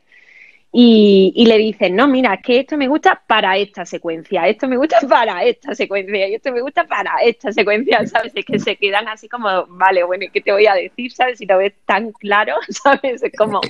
y, 0.70 1.46
le 1.46 1.56
dicen, 1.56 1.96
no, 1.96 2.06
mira, 2.06 2.34
es 2.34 2.42
que 2.42 2.60
esto 2.60 2.76
me 2.76 2.88
gusta 2.88 3.22
para 3.26 3.56
esta 3.56 3.86
secuencia, 3.86 4.46
esto 4.46 4.68
me 4.68 4.76
gusta 4.76 4.98
para 5.08 5.42
esta 5.42 5.74
secuencia 5.74 6.28
y 6.28 6.34
esto 6.34 6.52
me 6.52 6.60
gusta 6.60 6.84
para 6.84 7.10
esta 7.24 7.52
secuencia, 7.52 8.06
¿sabes? 8.06 8.32
Es 8.34 8.44
que 8.44 8.58
se 8.58 8.76
quedan 8.76 9.08
así 9.08 9.28
como, 9.28 9.66
vale, 9.68 10.04
bueno, 10.04 10.26
¿qué 10.30 10.42
te 10.42 10.52
voy 10.52 10.66
a 10.66 10.74
decir, 10.74 11.10
¿sabes? 11.12 11.38
Si 11.38 11.46
lo 11.46 11.56
ves 11.56 11.72
tan 11.86 12.12
claro, 12.12 12.56
¿sabes? 12.68 13.22
Es 13.22 13.32
como, 13.36 13.62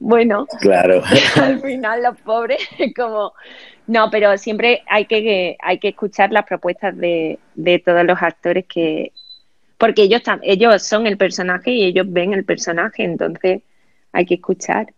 bueno, 0.00 0.46
claro. 0.60 1.02
al 1.36 1.60
final 1.60 2.02
los 2.02 2.20
pobres, 2.22 2.66
como, 2.96 3.32
no, 3.86 4.10
pero 4.10 4.36
siempre 4.36 4.82
hay 4.88 5.04
que, 5.06 5.56
hay 5.60 5.78
que 5.78 5.88
escuchar 5.88 6.32
las 6.32 6.46
propuestas 6.46 6.96
de, 6.96 7.38
de 7.54 7.78
todos 7.78 8.04
los 8.04 8.20
actores 8.20 8.64
que, 8.66 9.12
porque 9.78 10.02
ellos, 10.02 10.22
ellos 10.42 10.82
son 10.82 11.06
el 11.06 11.16
personaje 11.16 11.70
y 11.70 11.84
ellos 11.84 12.06
ven 12.08 12.32
el 12.32 12.44
personaje, 12.44 13.04
entonces 13.04 13.62
hay 14.12 14.26
que 14.26 14.34
escuchar. 14.34 14.88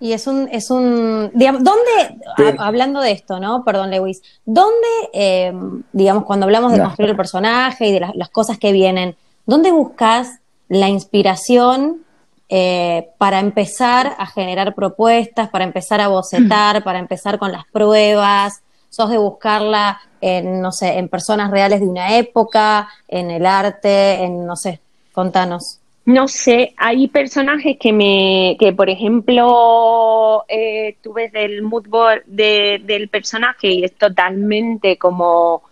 Y 0.00 0.14
es 0.14 0.26
un, 0.26 0.48
es 0.50 0.70
un, 0.70 1.30
digamos, 1.34 1.62
¿dónde, 1.62 2.56
hablando 2.58 3.02
de 3.02 3.12
esto, 3.12 3.38
¿no? 3.38 3.64
Perdón, 3.64 3.90
Lewis, 3.90 4.22
¿dónde, 4.46 4.88
eh, 5.12 5.52
digamos, 5.92 6.24
cuando 6.24 6.46
hablamos 6.46 6.72
de 6.72 6.80
construir 6.80 7.10
el 7.10 7.16
personaje 7.16 7.86
y 7.86 7.92
de 7.92 8.00
las, 8.14 8.30
cosas 8.30 8.58
que 8.58 8.72
vienen, 8.72 9.14
¿dónde 9.44 9.70
buscas 9.70 10.40
la 10.68 10.88
inspiración 10.88 12.02
eh, 12.48 13.10
para 13.18 13.40
empezar 13.40 14.16
a 14.18 14.26
generar 14.26 14.74
propuestas, 14.74 15.50
para 15.50 15.64
empezar 15.64 16.00
a 16.00 16.08
bocetar, 16.08 16.82
para 16.82 16.98
empezar 16.98 17.38
con 17.38 17.52
las 17.52 17.66
pruebas? 17.70 18.62
¿Sos 18.88 19.10
de 19.10 19.18
buscarla 19.18 20.00
en, 20.22 20.62
no 20.62 20.72
sé, 20.72 20.96
en 20.98 21.10
personas 21.10 21.50
reales 21.50 21.80
de 21.80 21.86
una 21.86 22.16
época, 22.16 22.88
en 23.06 23.30
el 23.30 23.44
arte, 23.44 24.24
en, 24.24 24.46
no 24.46 24.56
sé, 24.56 24.80
contanos? 25.12 25.79
No 26.06 26.28
sé, 26.28 26.74
hay 26.76 27.08
personajes 27.08 27.76
que 27.78 27.92
me, 27.92 28.56
que 28.58 28.72
por 28.72 28.88
ejemplo, 28.88 30.44
eh, 30.48 30.96
tú 31.02 31.12
ves 31.12 31.30
el 31.34 31.62
mood 31.62 31.86
board 31.88 32.24
del 32.26 33.08
personaje 33.08 33.68
y 33.68 33.84
es 33.84 33.94
totalmente 33.94 34.96
como 34.96 35.62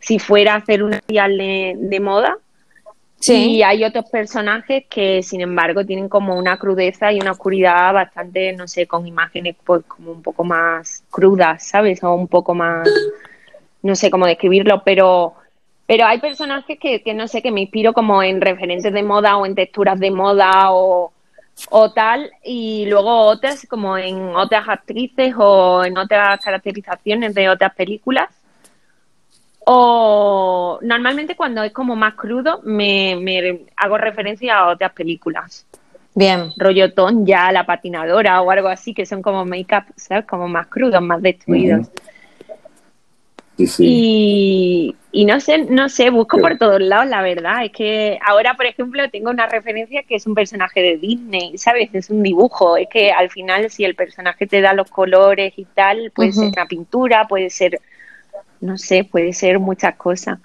si 0.00 0.18
fuera 0.18 0.54
a 0.54 0.56
hacer 0.56 0.82
un 0.82 0.98
dial 1.06 1.38
de, 1.38 2.00
moda. 2.00 2.36
Sí. 3.20 3.56
Y 3.56 3.62
hay 3.62 3.84
otros 3.84 4.06
personajes 4.10 4.84
que, 4.88 5.22
sin 5.22 5.42
embargo, 5.42 5.84
tienen 5.84 6.08
como 6.08 6.36
una 6.36 6.56
crudeza 6.58 7.12
y 7.12 7.20
una 7.20 7.32
oscuridad 7.32 7.92
bastante, 7.92 8.52
no 8.54 8.66
sé, 8.66 8.86
con 8.86 9.06
imágenes 9.06 9.56
pues 9.64 9.84
como 9.86 10.12
un 10.12 10.22
poco 10.22 10.42
más 10.42 11.04
crudas, 11.10 11.66
¿sabes? 11.66 12.02
O 12.02 12.14
un 12.14 12.28
poco 12.28 12.54
más, 12.54 12.88
no 13.82 13.94
sé 13.94 14.10
cómo 14.10 14.26
describirlo, 14.26 14.82
pero 14.84 15.34
pero 15.90 16.06
hay 16.06 16.20
personajes 16.20 16.78
que, 16.78 17.02
que 17.02 17.14
no 17.14 17.26
sé, 17.26 17.42
que 17.42 17.50
me 17.50 17.62
inspiro 17.62 17.92
como 17.92 18.22
en 18.22 18.40
referentes 18.40 18.92
de 18.92 19.02
moda 19.02 19.36
o 19.36 19.44
en 19.44 19.56
texturas 19.56 19.98
de 19.98 20.12
moda 20.12 20.70
o, 20.70 21.12
o 21.68 21.92
tal, 21.92 22.30
y 22.44 22.86
luego 22.86 23.22
otras 23.22 23.66
como 23.68 23.98
en 23.98 24.36
otras 24.36 24.68
actrices 24.68 25.34
o 25.36 25.84
en 25.84 25.98
otras 25.98 26.38
caracterizaciones 26.44 27.34
de 27.34 27.48
otras 27.48 27.74
películas. 27.74 28.28
O 29.66 30.78
normalmente 30.80 31.34
cuando 31.34 31.64
es 31.64 31.72
como 31.72 31.96
más 31.96 32.14
crudo 32.14 32.60
me, 32.62 33.16
me 33.16 33.62
hago 33.74 33.98
referencia 33.98 34.58
a 34.58 34.68
otras 34.68 34.92
películas. 34.92 35.66
Bien. 36.14 36.52
Rollo 36.56 36.86
ya 37.24 37.50
La 37.50 37.66
Patinadora 37.66 38.42
o 38.42 38.50
algo 38.52 38.68
así, 38.68 38.94
que 38.94 39.06
son 39.06 39.22
como 39.22 39.44
make-up, 39.44 39.86
¿sabes? 39.96 40.24
Como 40.24 40.46
más 40.46 40.68
crudos, 40.68 41.02
más 41.02 41.20
destruidos. 41.20 41.88
Y, 45.12 45.24
no 45.26 45.40
sé, 45.40 45.58
no 45.64 45.88
sé, 45.88 46.10
busco 46.10 46.38
por 46.38 46.56
todos 46.58 46.80
lados, 46.80 47.06
la 47.08 47.22
verdad. 47.22 47.64
Es 47.64 47.72
que 47.72 48.18
ahora, 48.24 48.54
por 48.54 48.66
ejemplo, 48.66 49.08
tengo 49.10 49.30
una 49.30 49.46
referencia 49.46 50.02
que 50.04 50.16
es 50.16 50.26
un 50.26 50.34
personaje 50.34 50.80
de 50.80 50.96
Disney, 50.96 51.58
¿sabes? 51.58 51.90
Es 51.92 52.10
un 52.10 52.22
dibujo. 52.22 52.76
Es 52.76 52.88
que 52.88 53.12
al 53.12 53.30
final, 53.30 53.70
si 53.70 53.84
el 53.84 53.94
personaje 53.94 54.46
te 54.46 54.60
da 54.60 54.72
los 54.72 54.90
colores 54.90 55.52
y 55.56 55.64
tal, 55.64 56.12
puede 56.14 56.32
ser 56.32 56.48
una 56.48 56.66
pintura, 56.66 57.26
puede 57.28 57.50
ser, 57.50 57.80
no 58.60 58.78
sé, 58.78 59.04
puede 59.04 59.32
ser 59.32 59.58
muchas 59.58 59.96
cosas, 59.96 60.38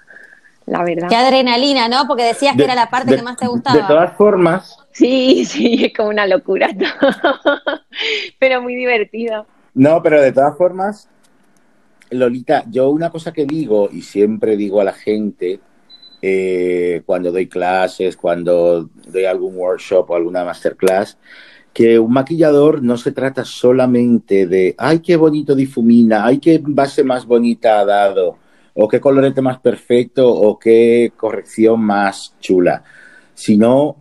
la 0.66 0.82
verdad. 0.82 1.08
Qué 1.08 1.16
adrenalina, 1.16 1.88
¿no? 1.88 2.06
Porque 2.08 2.24
decías 2.24 2.56
que 2.56 2.64
era 2.64 2.74
la 2.74 2.90
parte 2.90 3.14
que 3.14 3.22
más 3.22 3.36
te 3.36 3.46
gustaba. 3.46 3.76
De 3.76 3.82
todas 3.82 4.16
formas. 4.16 4.78
Sí, 4.92 5.44
sí, 5.48 5.84
es 5.84 5.92
como 5.94 6.08
una 6.08 6.26
locura, 6.26 6.68
pero 8.38 8.62
muy 8.62 8.74
divertido. 8.74 9.46
No, 9.74 10.02
pero 10.02 10.20
de 10.22 10.32
todas 10.32 10.56
formas, 10.56 11.08
Lolita, 12.10 12.64
yo 12.70 12.90
una 12.90 13.10
cosa 13.10 13.32
que 13.32 13.44
digo 13.44 13.88
y 13.92 14.02
siempre 14.02 14.56
digo 14.56 14.80
a 14.80 14.84
la 14.84 14.92
gente 14.92 15.60
eh, 16.22 17.02
cuando 17.04 17.32
doy 17.32 17.46
clases, 17.46 18.16
cuando 18.16 18.88
doy 19.08 19.24
algún 19.24 19.56
workshop 19.56 20.10
o 20.10 20.14
alguna 20.14 20.44
masterclass, 20.44 21.18
que 21.72 21.98
un 21.98 22.12
maquillador 22.12 22.82
no 22.82 22.96
se 22.96 23.12
trata 23.12 23.44
solamente 23.44 24.46
de, 24.46 24.74
ay, 24.78 25.00
qué 25.00 25.16
bonito 25.16 25.54
difumina, 25.54 26.24
ay, 26.24 26.38
qué 26.38 26.60
base 26.62 27.04
más 27.04 27.26
bonita 27.26 27.80
ha 27.80 27.84
dado, 27.84 28.38
o 28.74 28.88
qué 28.88 28.98
colorete 28.98 29.42
más 29.42 29.58
perfecto, 29.58 30.28
o 30.28 30.58
qué 30.58 31.12
corrección 31.16 31.80
más 31.80 32.34
chula, 32.40 32.82
sino 33.34 33.96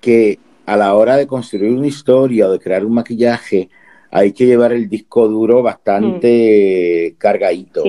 que 0.00 0.38
a 0.64 0.76
la 0.76 0.94
hora 0.94 1.16
de 1.16 1.26
construir 1.26 1.72
una 1.72 1.88
historia 1.88 2.46
o 2.46 2.52
de 2.52 2.60
crear 2.60 2.84
un 2.84 2.94
maquillaje, 2.94 3.68
hay 4.10 4.32
que 4.32 4.46
llevar 4.46 4.72
el 4.72 4.88
disco 4.88 5.28
duro 5.28 5.62
bastante 5.62 7.12
mm. 7.12 7.18
cargadito. 7.18 7.84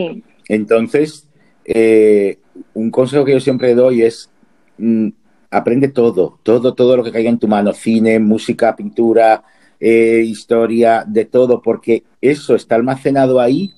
Entonces, 0.48 1.28
eh, 1.66 2.38
un 2.74 2.92
consejo 2.92 3.26
que 3.26 3.34
yo 3.34 3.40
siempre 3.40 3.76
doy 3.76 4.02
es 4.02 4.30
mm, 4.78 5.10
aprende 5.52 5.90
todo, 5.90 6.40
todo, 6.44 6.74
todo 6.74 6.98
lo 6.98 7.04
que 7.04 7.12
caiga 7.12 7.30
en 7.30 7.40
tu 7.40 7.48
mano, 7.48 7.74
cine, 7.74 8.20
música, 8.20 8.76
pintura, 8.76 9.44
eh, 9.80 10.24
historia, 10.26 11.04
de 11.08 11.26
todo, 11.26 11.62
porque 11.62 12.04
eso 12.22 12.56
está 12.56 12.76
almacenado 12.76 13.40
ahí 13.40 13.72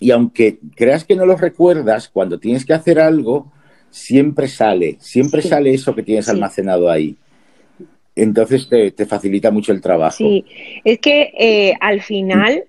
y 0.00 0.10
aunque 0.10 0.58
creas 0.74 1.04
que 1.04 1.14
no 1.14 1.26
lo 1.26 1.36
recuerdas, 1.36 2.08
cuando 2.08 2.38
tienes 2.40 2.64
que 2.64 2.72
hacer 2.72 2.98
algo, 2.98 3.52
siempre 3.90 4.48
sale, 4.48 4.96
siempre 4.98 5.42
sale 5.42 5.74
eso 5.74 5.94
que 5.94 6.02
tienes 6.02 6.28
almacenado 6.28 6.90
ahí. 6.90 7.16
Entonces 8.22 8.68
te, 8.68 9.06
facilita 9.06 9.50
mucho 9.50 9.72
el 9.72 9.80
trabajo. 9.80 10.16
Sí, 10.16 10.44
es 10.84 10.98
que 10.98 11.32
eh, 11.38 11.74
al 11.80 12.02
final 12.02 12.64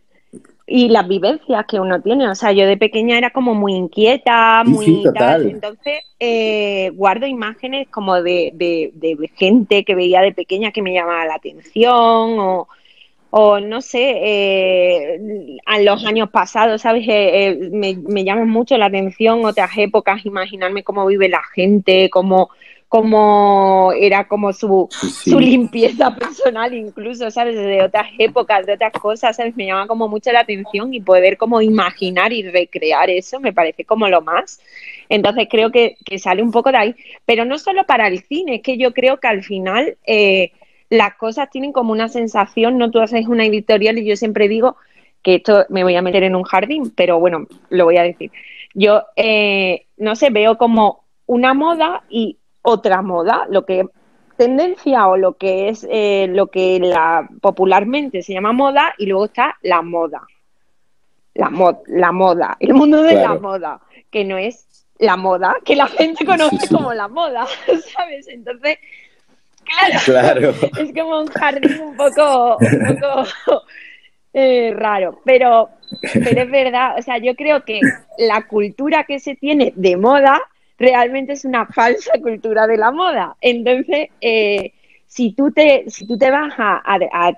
y 0.72 0.88
las 0.88 1.08
vivencias 1.08 1.66
que 1.68 1.80
uno 1.80 2.02
tiene. 2.02 2.30
O 2.30 2.36
sea, 2.36 2.52
yo 2.54 2.66
de 2.66 2.78
pequeña 2.78 3.18
era 3.18 3.32
como 3.32 3.54
muy 3.54 3.74
inquieta, 3.74 4.64
muy 4.66 5.04
tal. 5.14 5.49
Entonces, 5.49 5.99
eh, 6.20 6.91
guardo 6.93 7.28
imágenes 7.28 7.89
como 7.89 8.22
de, 8.22 8.52
de, 8.54 9.30
gente 9.36 9.84
que 9.84 9.95
veía 9.95 10.22
de 10.22 10.32
pequeña 10.32 10.72
que 10.72 10.82
me 10.82 10.93
llamaba 10.93 11.26
la 11.26 11.36
atención 11.36 12.39
o, 12.39 12.68
o 13.32 13.60
no 13.60 13.82
sé, 13.82 14.14
eh, 14.22 15.58
a 15.66 15.80
los 15.82 16.06
años 16.06 16.30
pasados, 16.30 16.82
¿sabes? 16.84 17.06
Eh, 17.08 17.70
me, 17.72 17.95
me 17.95 18.24
llaman 18.24 18.49
mucho 18.49 18.78
la 18.78 18.86
atención 18.86 19.43
otras 19.43 19.72
épocas, 19.78 20.26
imaginarme 20.26 20.84
cómo 20.84 21.06
vive 21.06 21.28
la 21.28 21.43
gente, 21.54 22.10
cómo 22.10 22.49
como 22.92 23.94
era 23.98 24.28
como 24.28 24.52
su, 24.52 24.89
su 24.92 25.39
limpieza 25.39 26.14
personal 26.14 26.74
incluso, 26.74 27.32
¿sabes? 27.32 27.56
De 27.56 27.82
otras 27.82 28.08
épocas, 28.20 28.66
de 28.66 28.74
otras 28.74 28.92
cosas, 28.92 29.38
¿sabes? 29.38 29.56
Me 29.56 29.68
llama 29.68 29.88
como 29.88 30.10
mucho 30.10 30.30
la 30.34 30.42
atención 30.42 30.94
y 30.94 31.00
poder 31.00 31.38
como 31.38 31.62
imaginar 31.62 32.34
y 32.34 32.44
recrear 32.44 33.10
eso 33.10 33.39
me 33.39 33.54
parece 33.54 33.86
como 33.86 34.10
lo 34.10 34.20
más. 34.20 34.60
Entonces 35.08 35.48
creo 35.50 35.72
que, 35.72 35.96
sale 36.18 36.44
un 36.44 36.52
poco 36.52 36.70
de 36.70 36.80
ahí, 36.80 36.96
pero 37.24 37.46
no 37.46 37.60
solo 37.60 37.86
para 37.86 38.10
el 38.10 38.24
cine, 38.24 38.56
es 38.56 38.62
que 38.62 38.78
yo 38.78 38.94
creo 38.94 39.22
que 39.22 39.28
al 39.30 39.42
final 39.42 39.98
eh, 40.06 40.52
las 40.89 41.16
cosas 41.16 41.50
tienen 41.50 41.72
como 41.72 41.94
una 41.94 42.10
sensación, 42.10 42.78
no 42.78 42.92
tú 42.92 43.00
haces 43.00 43.26
una 43.26 43.46
editorial 43.46 44.00
y 44.00 44.06
yo 44.06 44.18
siempre 44.18 44.50
digo 44.50 44.76
que 45.24 45.36
esto 45.36 45.66
me 45.70 45.86
voy 45.86 45.96
a 45.96 46.02
meter 46.02 46.24
en 46.24 46.36
un 46.36 46.44
jardín, 46.44 46.92
pero 46.94 47.22
bueno, 47.22 47.48
lo 47.70 47.86
voy 47.86 47.96
a 47.96 48.04
decir. 48.04 48.34
Yo, 48.74 49.04
eh, 49.16 49.86
no 49.96 50.18
sé, 50.18 50.30
veo 50.30 50.58
como 50.58 51.06
una 51.26 51.54
moda 51.54 52.04
y 52.10 52.36
otra 52.62 53.01
moda, 53.01 53.45
lo 53.49 53.66
que 53.66 53.86
tendencia 54.38 55.07
o 55.07 55.18
lo 55.18 55.34
que 55.34 55.70
es 55.70 55.86
eh, 55.89 56.28
lo 56.30 56.47
que 56.47 56.80
la, 56.80 57.30
popularmente 57.41 58.24
se 58.24 58.34
llama 58.34 58.53
moda 58.53 58.93
y 58.97 59.05
luego 59.05 59.26
está 59.26 59.57
la 59.62 59.82
moda. 59.82 60.22
La, 61.34 61.51
la 61.88 62.12
moda, 62.12 62.57
el 62.59 62.74
mundo 62.74 63.03
de 63.03 63.16
la 63.16 63.36
moda, 63.36 63.80
que 64.09 64.26
no 64.26 64.38
es 64.38 64.68
la 64.97 65.16
moda, 65.16 65.55
que 65.64 65.76
la 65.76 65.88
gente 65.88 66.26
conoce 66.26 66.68
como 66.70 66.93
la 66.93 67.07
moda, 67.07 67.45
¿sabes? 67.95 68.28
Entonces, 68.28 68.80
claro, 70.05 70.49
es 70.49 70.93
como 70.93 71.22
un 71.22 71.28
jardín 71.28 71.80
un 71.80 71.95
poco, 71.95 72.57
un 72.57 72.99
poco 72.99 73.62
eh, 74.34 74.74
raro, 74.76 75.22
pero, 75.24 75.70
pero 76.14 76.41
es 76.41 76.51
verdad, 76.51 76.97
o 76.97 77.01
sea, 77.01 77.18
yo 77.18 77.36
creo 77.36 77.64
que 77.64 77.80
la 78.18 78.47
cultura 78.47 79.03
que 79.03 79.20
se 79.20 79.36
tiene 79.36 79.72
de 79.76 79.97
moda 79.97 80.41
realmente 80.82 81.34
es 81.34 81.46
una 81.46 81.66
falsa 81.74 82.14
cultura 82.22 82.68
de 82.68 82.78
la 82.78 82.92
moda. 82.92 83.36
Entonces, 83.40 84.10
eh, 84.20 84.74
si 85.08 85.34
tú 85.34 85.52
te, 85.52 85.90
si 85.90 86.08
tú 86.08 86.18
te 86.18 86.32
vas 86.32 86.54
a, 86.58 86.82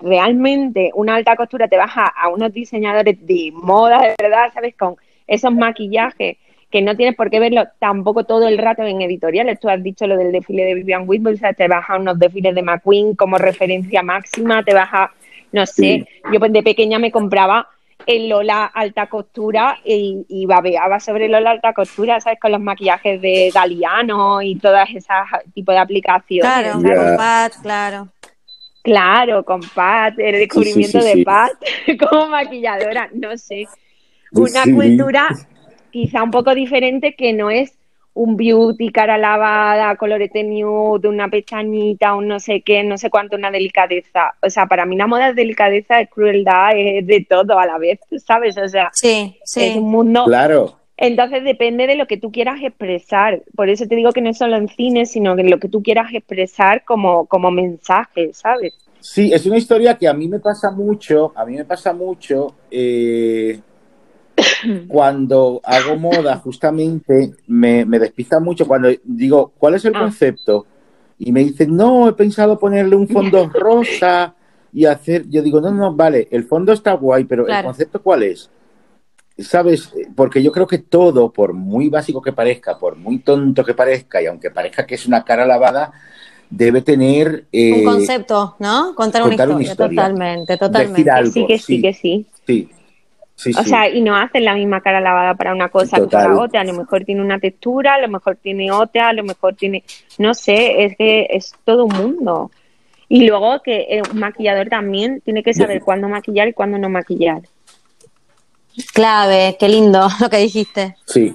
realmente 0.00 0.90
una 0.94 1.16
alta 1.16 1.36
costura, 1.36 1.68
te 1.68 1.76
vas 1.76 1.92
a, 1.94 2.28
unos 2.28 2.52
diseñadores 2.52 3.24
de 3.26 3.50
moda, 3.52 4.00
de 4.00 4.14
verdad, 4.20 4.50
¿sabes? 4.52 4.74
Con 4.76 4.96
esos 5.26 5.52
maquillajes 5.52 6.36
que 6.70 6.82
no 6.82 6.96
tienes 6.96 7.14
por 7.14 7.30
qué 7.30 7.38
verlo 7.38 7.64
tampoco 7.78 8.24
todo 8.24 8.48
el 8.48 8.58
rato 8.58 8.82
en 8.82 9.00
editoriales. 9.00 9.60
Tú 9.60 9.68
has 9.68 9.82
dicho 9.82 10.06
lo 10.06 10.16
del 10.16 10.32
desfile 10.32 10.64
de 10.64 10.74
Vivian 10.74 11.04
Whitwell, 11.06 11.40
te 11.56 11.68
vas 11.68 11.84
a 11.88 11.98
unos 11.98 12.18
desfiles 12.18 12.54
de 12.54 12.62
McQueen 12.62 13.14
como 13.14 13.38
referencia 13.38 14.02
máxima, 14.02 14.62
te 14.64 14.74
vas 14.74 14.88
a, 14.92 15.12
no 15.52 15.66
sé, 15.66 16.06
yo 16.32 16.40
pues 16.40 16.52
de 16.52 16.62
pequeña 16.62 16.98
me 16.98 17.12
compraba 17.12 17.68
el 18.06 18.28
Lola 18.28 18.66
alta 18.66 19.06
costura 19.06 19.78
y, 19.84 20.44
babeaba 20.46 21.00
sobre 21.00 21.26
el 21.26 21.32
Lola 21.32 21.52
alta 21.52 21.72
costura, 21.72 22.20
¿sabes? 22.20 22.38
Con 22.40 22.52
los 22.52 22.60
maquillajes 22.60 23.20
de 23.20 23.50
Galiano 23.54 24.42
y 24.42 24.56
todas 24.56 24.88
esas 24.90 25.26
tipos 25.54 25.74
de 25.74 25.80
aplicaciones. 25.80 26.44
Claro, 26.44 26.72
con 26.74 27.16
Pat, 27.16 27.52
claro. 27.62 28.08
Claro, 28.82 29.44
con 29.44 29.60
Pat, 29.60 30.18
el 30.18 30.32
descubrimiento 30.32 30.98
de 31.02 31.24
Pat 31.24 31.52
como 31.98 32.28
maquilladora, 32.28 33.08
no 33.14 33.36
sé. 33.38 33.66
Una 34.32 34.64
cultura 34.64 35.28
quizá 35.90 36.22
un 36.22 36.30
poco 36.30 36.54
diferente 36.54 37.14
que 37.14 37.32
no 37.32 37.50
es 37.50 37.73
un 38.14 38.36
beauty, 38.36 38.90
cara 38.90 39.18
lavada, 39.18 39.96
colorete 39.96 40.44
nude, 40.44 41.08
una 41.08 41.28
pestañita, 41.28 42.14
un 42.14 42.28
no 42.28 42.38
sé 42.38 42.62
qué, 42.62 42.84
no 42.84 42.96
sé 42.96 43.10
cuánto, 43.10 43.36
una 43.36 43.50
delicadeza. 43.50 44.34
O 44.40 44.48
sea, 44.48 44.66
para 44.66 44.86
mí 44.86 44.96
la 44.96 45.08
moda 45.08 45.30
es 45.30 45.36
delicadeza, 45.36 46.00
es 46.00 46.08
crueldad, 46.08 46.70
es 46.76 47.06
de 47.06 47.26
todo 47.28 47.58
a 47.58 47.66
la 47.66 47.78
vez, 47.78 47.98
¿sabes? 48.24 48.56
O 48.56 48.68
sea, 48.68 48.90
sí, 48.92 49.36
sí. 49.44 49.64
es 49.64 49.76
un 49.76 49.90
mundo... 49.90 50.24
Claro. 50.26 50.78
Entonces 50.96 51.42
depende 51.42 51.88
de 51.88 51.96
lo 51.96 52.06
que 52.06 52.18
tú 52.18 52.30
quieras 52.30 52.62
expresar. 52.62 53.42
Por 53.56 53.68
eso 53.68 53.88
te 53.88 53.96
digo 53.96 54.12
que 54.12 54.20
no 54.20 54.30
es 54.30 54.38
solo 54.38 54.54
en 54.54 54.68
cine, 54.68 55.06
sino 55.06 55.34
que 55.34 55.42
lo 55.42 55.58
que 55.58 55.68
tú 55.68 55.82
quieras 55.82 56.14
expresar 56.14 56.84
como, 56.84 57.26
como 57.26 57.50
mensaje, 57.50 58.30
¿sabes? 58.32 58.74
Sí, 59.00 59.32
es 59.32 59.44
una 59.44 59.58
historia 59.58 59.98
que 59.98 60.06
a 60.06 60.14
mí 60.14 60.28
me 60.28 60.38
pasa 60.38 60.70
mucho, 60.70 61.32
a 61.34 61.44
mí 61.44 61.56
me 61.56 61.64
pasa 61.64 61.92
mucho... 61.92 62.54
Eh 62.70 63.58
cuando 64.88 65.60
hago 65.64 65.96
moda, 65.96 66.36
justamente, 66.36 67.34
me, 67.46 67.84
me, 67.84 67.98
despista 67.98 68.40
mucho 68.40 68.66
cuando 68.66 68.88
digo, 69.04 69.52
¿cuál 69.58 69.74
es 69.74 69.84
el 69.84 69.94
ah. 69.96 70.00
concepto? 70.00 70.66
Y 71.18 71.32
me 71.32 71.44
dicen, 71.44 71.76
no, 71.76 72.08
he 72.08 72.12
pensado 72.12 72.58
ponerle 72.58 72.96
un 72.96 73.08
fondo 73.08 73.48
rosa 73.54 74.34
y 74.72 74.84
hacer. 74.84 75.28
Yo 75.28 75.42
digo, 75.42 75.60
no, 75.60 75.70
no, 75.70 75.94
vale, 75.94 76.28
el 76.30 76.44
fondo 76.44 76.72
está 76.72 76.92
guay, 76.94 77.24
pero 77.24 77.46
¿el 77.46 77.64
concepto 77.64 78.02
cuál 78.02 78.24
es? 78.24 78.50
¿Sabes? 79.38 79.92
Porque 80.14 80.42
yo 80.42 80.52
creo 80.52 80.66
que 80.66 80.78
todo, 80.78 81.32
por 81.32 81.54
muy 81.54 81.88
básico 81.88 82.22
que 82.22 82.32
parezca, 82.32 82.78
por 82.78 82.96
muy 82.96 83.18
tonto 83.18 83.64
que 83.64 83.74
parezca, 83.74 84.22
y 84.22 84.26
aunque 84.26 84.50
parezca 84.50 84.86
que 84.86 84.94
es 84.94 85.06
una 85.06 85.24
cara 85.24 85.44
lavada, 85.44 85.92
debe 86.50 86.82
tener... 86.82 87.28
un 87.30 87.44
eh, 87.52 87.84
concepto, 87.84 88.56
¿no? 88.60 88.94
Contar, 88.94 89.22
una, 89.22 89.34
historia, 89.62 90.02
Totalmente, 90.02 90.56
totalmente. 90.56 91.30
sí, 91.30 91.46
que 91.46 91.58
sí, 91.58 91.82
que 91.82 91.92
sí. 91.92 92.26
Sí, 92.46 92.68
o 93.36 93.64
sea, 93.64 93.88
y 93.88 94.00
no 94.00 94.16
hacen 94.16 94.44
la 94.44 94.54
misma 94.54 94.80
cara 94.80 95.00
lavada 95.00 95.34
para 95.34 95.52
una 95.52 95.68
cosa 95.68 95.98
que 95.98 96.06
para 96.06 96.38
otra. 96.38 96.60
A 96.60 96.64
lo 96.64 96.72
mejor 96.72 97.04
tiene 97.04 97.20
una 97.20 97.38
textura, 97.38 97.94
a 97.94 98.00
lo 98.00 98.08
mejor 98.08 98.36
tiene 98.36 98.70
otra, 98.70 99.08
a 99.08 99.12
lo 99.12 99.24
mejor 99.24 99.54
tiene. 99.54 99.84
No 100.18 100.34
sé, 100.34 100.84
es 100.84 100.96
que 100.96 101.26
es 101.30 101.54
todo 101.64 101.84
un 101.84 101.96
mundo. 101.96 102.50
Y 103.08 103.26
luego 103.26 103.60
que 103.62 104.02
un 104.12 104.18
maquillador 104.18 104.68
también 104.68 105.20
tiene 105.20 105.42
que 105.42 105.52
saber 105.52 105.82
cuándo 105.82 106.08
maquillar 106.08 106.48
y 106.48 106.52
cuándo 106.52 106.78
no 106.78 106.88
maquillar. 106.88 107.42
Clave, 108.92 109.56
qué 109.58 109.68
lindo 109.68 110.08
lo 110.20 110.30
que 110.30 110.38
dijiste. 110.38 110.96
Sí. 111.06 111.34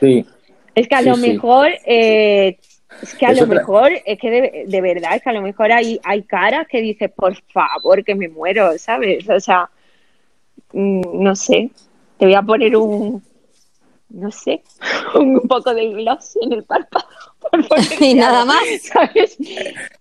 Sí. 0.00 0.26
Es 0.74 0.88
que 0.88 0.94
a 0.94 1.02
lo 1.02 1.16
mejor. 1.16 1.70
Eh, 1.84 2.58
es 3.02 3.14
que 3.14 3.26
a 3.26 3.32
lo 3.32 3.46
mejor, 3.46 3.90
es 4.06 4.18
que 4.18 4.30
de, 4.30 4.64
de, 4.66 4.80
verdad, 4.80 5.16
es 5.16 5.22
que 5.22 5.30
a 5.30 5.32
lo 5.32 5.42
mejor 5.42 5.72
hay, 5.72 6.00
hay 6.04 6.22
caras 6.22 6.66
que 6.68 6.80
dices, 6.80 7.10
por 7.10 7.34
favor, 7.52 8.04
que 8.04 8.14
me 8.14 8.28
muero, 8.28 8.78
¿sabes? 8.78 9.28
O 9.28 9.40
sea, 9.40 9.68
no 10.72 11.36
sé, 11.36 11.70
te 12.18 12.26
voy 12.26 12.34
a 12.34 12.42
poner 12.42 12.76
un, 12.76 13.22
no 14.10 14.30
sé, 14.30 14.62
un 15.14 15.40
poco 15.42 15.74
de 15.74 15.92
gloss 15.92 16.36
en 16.40 16.52
el 16.52 16.64
párpado. 16.64 17.06
Y 18.00 18.14
nada 18.14 18.44
más, 18.44 18.64
¿sabes? 18.82 19.36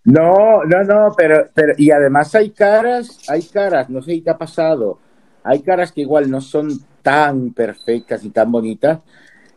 No, 0.04 0.64
no, 0.64 0.84
no, 0.84 1.14
pero, 1.16 1.49
pero, 1.54 1.74
y 1.78 1.91
además 1.91 2.34
hay 2.36 2.51
caras, 2.51 3.20
hay 3.28 3.43
caras, 3.43 3.89
no 3.89 4.01
sé 4.01 4.12
si 4.12 4.22
te 4.22 4.30
ha 4.30 4.38
pasado, 4.38 4.99
hay 5.43 5.62
caras 5.62 5.91
que 5.91 6.01
igual 6.01 6.30
no 6.30 6.41
son 6.41 6.70
tan 7.01 7.51
perfectas 7.51 8.24
y 8.24 8.30
tan 8.30 8.51
bonitas, 8.51 8.99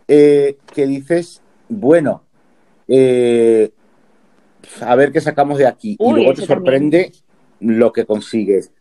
eh, 0.08 0.58
que 0.74 0.86
dices, 0.86 1.42
bueno, 1.68 2.22
eh, 2.88 3.70
a 4.80 4.94
ver 4.96 5.12
qué 5.12 5.20
sacamos 5.20 5.58
de 5.58 5.66
aquí. 5.66 5.96
y 5.98 6.12
luego 6.12 6.34
te 6.34 6.46
sorprende 6.46 7.12
lo 7.60 7.92
que 7.92 8.04
consigues. 8.04 8.72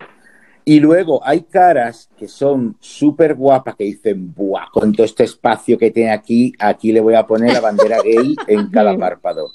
Y 0.67 0.79
luego 0.79 1.21
hay 1.23 1.43
caras 1.43 2.09
que 2.17 2.27
son 2.27 2.75
súper 2.79 3.35
guapas 3.35 3.75
que 3.75 3.83
dicen, 3.83 4.33
¡buah! 4.33 4.69
Con 4.71 4.93
todo 4.93 5.05
este 5.05 5.23
espacio 5.23 5.77
que 5.77 5.91
tiene 5.91 6.11
aquí, 6.11 6.53
aquí 6.57 6.91
le 6.91 7.01
voy 7.01 7.13
a 7.13 7.27
poner 7.27 7.53
la 7.53 7.61
bandera 7.61 7.97
gay 8.03 8.35
en 8.47 8.67
cada 8.71 8.97
párpado. 8.97 9.45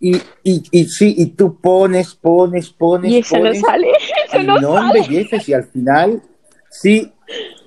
Y, 0.00 0.16
y, 0.42 0.62
y 0.70 0.84
sí, 0.84 1.14
y 1.16 1.26
tú 1.28 1.58
pones, 1.58 2.14
pones, 2.14 2.68
pones. 2.68 3.10
Y 3.10 3.18
eso 3.18 3.38
no 3.38 3.54
sale. 3.54 3.88
Eso 4.26 4.42
no, 4.42 4.60
no 4.60 4.78
embelleces 4.78 5.48
y 5.48 5.54
al 5.54 5.64
final, 5.64 6.22
sí, 6.68 7.10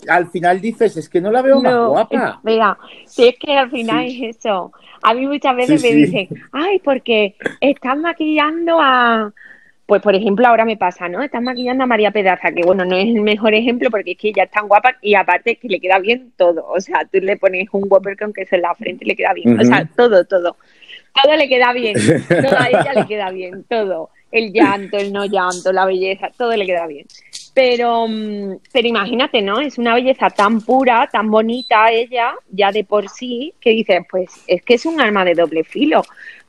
al 0.07 0.29
final 0.29 0.61
dices, 0.61 0.97
es 0.97 1.09
que 1.09 1.19
no 1.19 1.31
la 1.31 1.41
veo 1.41 1.59
más 1.59 1.75
guapa. 1.87 2.39
Mira, 2.43 2.77
si 3.05 3.27
es 3.27 3.35
que 3.39 3.57
al 3.57 3.71
final 3.71 4.05
es 4.05 4.37
eso. 4.37 4.71
A 5.01 5.13
mí 5.13 5.25
muchas 5.25 5.55
veces 5.55 5.81
me 5.81 5.93
dicen, 5.93 6.27
ay, 6.51 6.79
porque 6.79 7.35
estás 7.59 7.97
maquillando 7.97 8.77
a 8.79 9.33
pues 9.87 10.01
por 10.01 10.13
ejemplo 10.13 10.45
ahora 10.45 10.65
me 10.65 10.75
pasa, 10.75 11.07
¿no? 11.07 11.23
Estás 11.23 11.41
maquillando 11.41 11.85
a 11.85 11.87
María 11.87 12.11
Pedaza, 12.11 12.51
que 12.51 12.61
bueno, 12.61 12.83
no 12.83 12.95
es 12.97 13.07
el 13.07 13.21
mejor 13.21 13.53
ejemplo 13.53 13.89
porque 13.89 14.11
es 14.11 14.17
que 14.17 14.29
ella 14.29 14.43
es 14.43 14.51
tan 14.51 14.67
guapa 14.67 14.97
y 15.01 15.15
aparte 15.15 15.55
que 15.55 15.69
le 15.69 15.79
queda 15.79 15.97
bien 15.99 16.33
todo. 16.35 16.67
O 16.67 16.81
sea, 16.81 17.05
tú 17.09 17.19
le 17.19 17.37
pones 17.37 17.69
un 17.71 17.85
Whopper 17.89 18.17
con 18.17 18.33
queso 18.33 18.55
en 18.55 18.63
la 18.63 18.75
frente 18.75 19.05
y 19.05 19.07
le 19.07 19.15
queda 19.15 19.33
bien. 19.33 19.57
O 19.57 19.63
sea, 19.63 19.89
todo, 19.95 20.25
todo. 20.25 20.57
Todo 21.23 21.35
le 21.37 21.47
queda 21.47 21.71
bien. 21.71 21.95
Todo 22.27 22.59
a 22.59 22.67
ella 22.67 22.93
le 22.95 23.07
queda 23.07 23.31
bien, 23.31 23.63
todo. 23.63 24.09
El 24.29 24.51
llanto, 24.51 24.97
el 24.97 25.13
no 25.13 25.25
llanto, 25.25 25.71
la 25.71 25.85
belleza, 25.85 26.31
todo 26.37 26.55
le 26.55 26.65
queda 26.65 26.85
bien. 26.85 27.07
Pero, 27.57 28.07
mm, 28.07 28.59
pero 28.71 28.87
imagínate, 28.87 29.41
¿no? 29.41 29.59
Es 29.59 29.79
una 29.79 29.95
belleza 29.95 30.29
tan 30.29 30.61
pura, 30.61 31.09
tan 31.11 31.31
bonita 31.31 31.89
ella, 31.89 32.35
ya 32.51 32.71
de 32.71 32.83
por 32.83 33.09
sí, 33.09 33.51
que 33.59 33.71
dices, 33.71 34.05
pues 34.11 34.29
es 34.45 34.61
que 34.61 34.75
es 34.75 34.85
un 34.85 35.01
arma 35.01 35.25
de 35.25 35.33
doble 35.33 35.63
filo, 35.63 36.03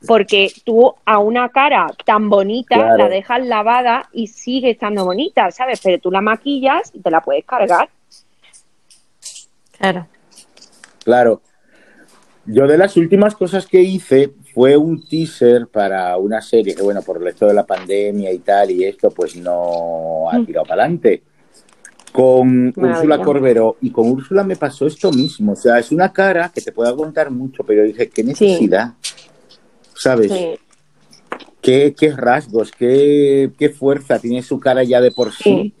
porque 0.05 0.51
tú 0.63 0.93
a 1.05 1.17
una 1.17 1.49
cara 1.49 1.87
tan 2.05 2.29
bonita 2.29 2.95
la 2.95 3.09
dejas 3.09 3.43
lavada 3.43 4.07
y 4.13 4.27
sigue 4.27 4.69
estando 4.69 5.03
bonita, 5.03 5.49
¿sabes? 5.49 5.81
Pero 5.83 5.97
tú 5.97 6.11
la 6.11 6.21
maquillas 6.21 6.91
y 6.93 6.99
te 6.99 7.09
la 7.09 7.21
puedes 7.21 7.43
cargar. 7.43 7.89
Claro. 9.79 10.07
Claro. 11.03 11.41
Yo 12.45 12.67
de 12.67 12.77
las 12.77 12.97
últimas 12.97 13.33
cosas 13.33 13.65
que 13.65 13.81
hice 13.81 14.29
fue 14.59 14.75
un 14.75 15.01
teaser 15.01 15.67
para 15.67 16.17
una 16.17 16.41
serie 16.41 16.75
que, 16.75 16.81
bueno, 16.81 17.01
por 17.01 17.15
el 17.15 17.23
resto 17.23 17.47
de 17.47 17.53
la 17.53 17.65
pandemia 17.65 18.29
y 18.33 18.39
tal, 18.39 18.69
y 18.71 18.83
esto, 18.83 19.09
pues 19.09 19.37
no 19.37 20.29
ha 20.29 20.37
mm. 20.37 20.45
tirado 20.45 20.65
para 20.65 20.83
adelante. 20.83 21.23
Con 22.11 22.73
Úrsula 22.75 23.21
Corberó, 23.21 23.77
y 23.79 23.89
con 23.89 24.11
Úrsula 24.11 24.43
me 24.43 24.57
pasó 24.57 24.85
esto 24.85 25.13
mismo. 25.13 25.53
O 25.53 25.55
sea, 25.55 25.79
es 25.79 25.93
una 25.93 26.11
cara 26.11 26.51
que 26.53 26.59
te 26.59 26.73
puedo 26.73 26.93
contar 26.97 27.31
mucho, 27.31 27.63
pero 27.63 27.83
dije, 27.83 28.09
¿qué 28.09 28.21
necesidad? 28.21 28.95
¿Sabes? 29.95 30.29
¿Qué, 31.61 31.95
¿Qué, 31.97 32.11
rasgos, 32.11 32.73
qué, 32.73 33.51
qué, 33.57 33.69
fuerza 33.69 34.19
tiene 34.19 34.43
su 34.43 34.59
cara 34.59 34.83
ya 34.83 34.99
de 34.99 35.11
por 35.11 35.31
sí? 35.31 35.73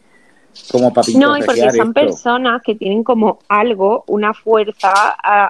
Como 0.71 0.93
para 0.93 1.07
No, 1.15 1.37
y 1.37 1.43
porque 1.43 1.71
son 1.71 1.93
personas 1.93 2.61
que 2.63 2.75
tienen 2.75 3.03
como 3.03 3.39
algo, 3.47 4.03
una 4.07 4.33
fuerza, 4.33 4.91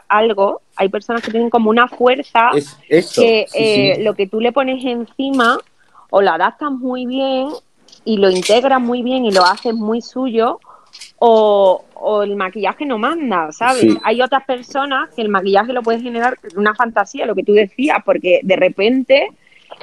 algo. 0.08 0.62
Hay 0.76 0.90
personas 0.90 1.22
que 1.22 1.32
tienen 1.32 1.50
como 1.50 1.70
una 1.70 1.88
fuerza 1.88 2.52
que 2.88 3.46
eh, 3.54 3.98
lo 4.02 4.14
que 4.14 4.28
tú 4.28 4.40
le 4.40 4.52
pones 4.52 4.84
encima 4.86 5.60
o 6.10 6.22
lo 6.22 6.32
adaptas 6.32 6.72
muy 6.72 7.06
bien 7.06 7.50
y 8.06 8.18
lo 8.18 8.30
integras 8.30 8.82
muy 8.82 9.04
bien 9.04 9.26
y 9.26 9.32
lo 9.32 9.44
haces 9.44 9.74
muy 9.74 10.02
suyo 10.02 10.60
o, 11.20 11.84
el 12.24 12.36
maquillaje 12.36 12.86
no 12.86 12.98
manda, 12.98 13.52
¿sabes? 13.52 13.98
Hay 14.04 14.22
otras 14.22 14.46
personas 14.46 15.10
que 15.14 15.22
el 15.22 15.30
maquillaje 15.30 15.74
lo 15.74 15.84
puede 15.84 16.00
generar 16.00 16.38
una 16.56 16.74
fantasía, 16.74 17.26
lo 17.26 17.36
que 17.36 17.44
tú 17.44 17.54
decías, 17.54 17.98
porque 18.06 18.40
de 18.42 18.56
repente 18.56 19.30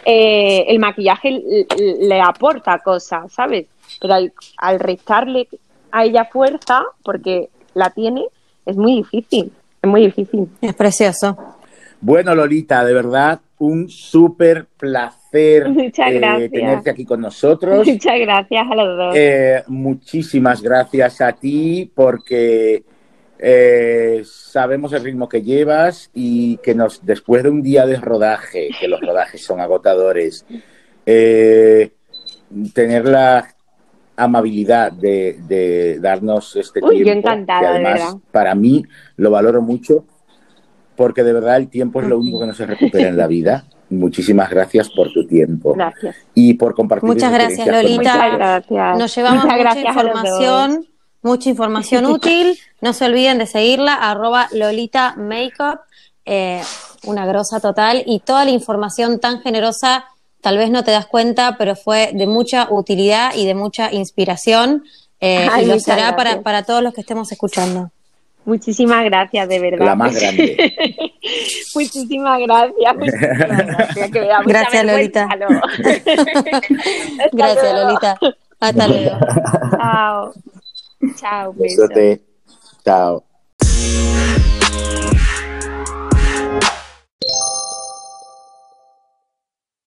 eh, 0.05 0.64
el 0.68 0.78
maquillaje 0.78 1.66
le, 2.01 2.20
aporta 2.20 2.78
cosas, 2.78 3.32
¿sabes? 3.32 3.66
Pero 4.01 4.14
al, 4.14 4.32
al 4.59 4.80
restarle 4.80 5.49
a 5.91 6.05
ella 6.05 6.24
fuerza, 6.24 6.84
porque 7.03 7.49
la 7.74 7.91
tiene, 7.91 8.26
es 8.64 8.76
muy 8.76 8.97
difícil 8.97 9.53
muy 9.87 10.03
difícil. 10.03 10.49
Es 10.61 10.74
precioso. 10.74 11.37
Bueno, 12.01 12.34
Lolita, 12.34 12.84
de 12.84 12.93
verdad, 12.93 13.41
un 13.59 13.89
súper 13.89 14.66
placer 14.76 15.66
eh, 15.76 16.49
tenerte 16.51 16.91
aquí 16.91 17.05
con 17.05 17.20
nosotros. 17.20 17.87
Muchas 17.87 18.18
gracias 18.20 18.66
a 18.70 18.74
los 18.74 18.97
dos. 18.99 19.14
Eh, 19.16 19.62
muchísimas 19.68 20.61
gracias 20.61 21.20
a 21.20 21.32
ti 21.32 21.91
porque 21.95 22.82
eh, 23.39 24.22
sabemos 24.24 24.93
el 24.93 25.05
ritmo 25.05 25.28
que 25.28 25.43
llevas 25.43 26.11
y 26.14 26.59
que 26.59 26.74
nos 26.74 27.05
después 27.05 27.43
de 27.43 27.51
un 27.51 27.62
día 27.62 27.87
de 27.87 27.97
rodaje, 27.97 28.70
que 28.78 28.89
los 28.89 29.01
rodajes 29.01 29.45
son 29.45 29.61
agotadores, 29.61 30.45
tener 31.05 33.05
la 33.05 33.49
amabilidad 34.16 34.93
de, 34.93 35.99
darnos 36.01 36.57
este 36.57 36.80
Uy, 36.82 36.97
tiempo. 36.97 37.12
Yo 37.12 37.18
encantada, 37.18 37.70
además, 37.70 38.16
para 38.30 38.55
mí 38.55 38.84
lo 39.16 39.30
valoro 39.30 39.62
mucho 39.62 40.05
porque 40.97 41.22
de 41.22 41.32
verdad 41.32 41.59
el 41.59 41.68
tiempo 41.68 42.01
es 42.01 42.09
lo 42.09 42.18
único 42.18 42.41
que 42.41 42.47
no 42.47 42.55
se 42.55 42.66
recupera 42.66 43.09
en 43.09 43.16
la 43.16 43.26
vida. 43.26 43.64
Muchísimas 43.91 44.51
gracias 44.51 44.91
por 44.91 45.12
tu 45.12 45.26
tiempo. 45.26 45.74
Gracias. 45.74 46.16
Y 46.34 46.55
por 46.55 46.74
compartir. 46.74 47.09
Muchas 47.09 47.32
gracias, 47.32 47.66
Lolita. 47.66 48.14
Muchas 48.14 48.32
gracias. 48.32 48.99
Nos 48.99 49.14
llevamos 49.14 49.45
mucha 49.45 49.80
información, 49.80 50.87
mucha 51.26 51.50
información 51.50 52.06
útil. 52.16 52.58
No 52.80 52.92
se 52.92 53.04
olviden 53.04 53.38
de 53.38 53.46
seguirla, 53.46 53.94
arroba 53.94 54.48
Lolita 54.52 55.14
Makeup, 55.16 55.80
eh, 56.24 56.62
una 57.04 57.26
grosa 57.26 57.60
total. 57.60 58.02
Y 58.06 58.20
toda 58.20 58.44
la 58.44 58.50
información 58.52 59.18
tan 59.18 59.42
generosa 59.42 60.06
tal 60.40 60.58
vez 60.58 60.70
no 60.70 60.84
te 60.84 60.92
das 60.92 61.06
cuenta, 61.06 61.56
pero 61.58 61.74
fue 61.74 62.10
de 62.14 62.26
mucha 62.26 62.68
utilidad 62.70 63.34
y 63.34 63.46
de 63.46 63.54
mucha 63.54 63.92
inspiración. 63.92 64.84
Eh, 65.20 65.48
y 65.60 65.64
lo 65.64 65.80
será 65.80 66.14
para, 66.14 66.42
para 66.42 66.62
todos 66.62 66.82
los 66.82 66.94
que 66.94 67.00
estemos 67.00 67.30
escuchando. 67.32 67.90
Muchísimas 68.44 69.04
gracias, 69.04 69.48
de 69.48 69.58
verdad. 69.58 69.86
La 69.86 69.96
más 69.96 70.14
grande. 70.14 70.72
muchísimas 71.74 72.38
gracias. 72.38 72.96
gracias, 74.46 74.84
Lolita. 74.84 75.28
gracias, 77.32 77.74
Lolita. 77.74 78.18
Hasta 78.60 78.88
luego. 78.88 79.18
Chao. 79.76 80.32
Chao. 81.16 81.53
Beso. 81.53 81.86
Chao. 82.84 83.24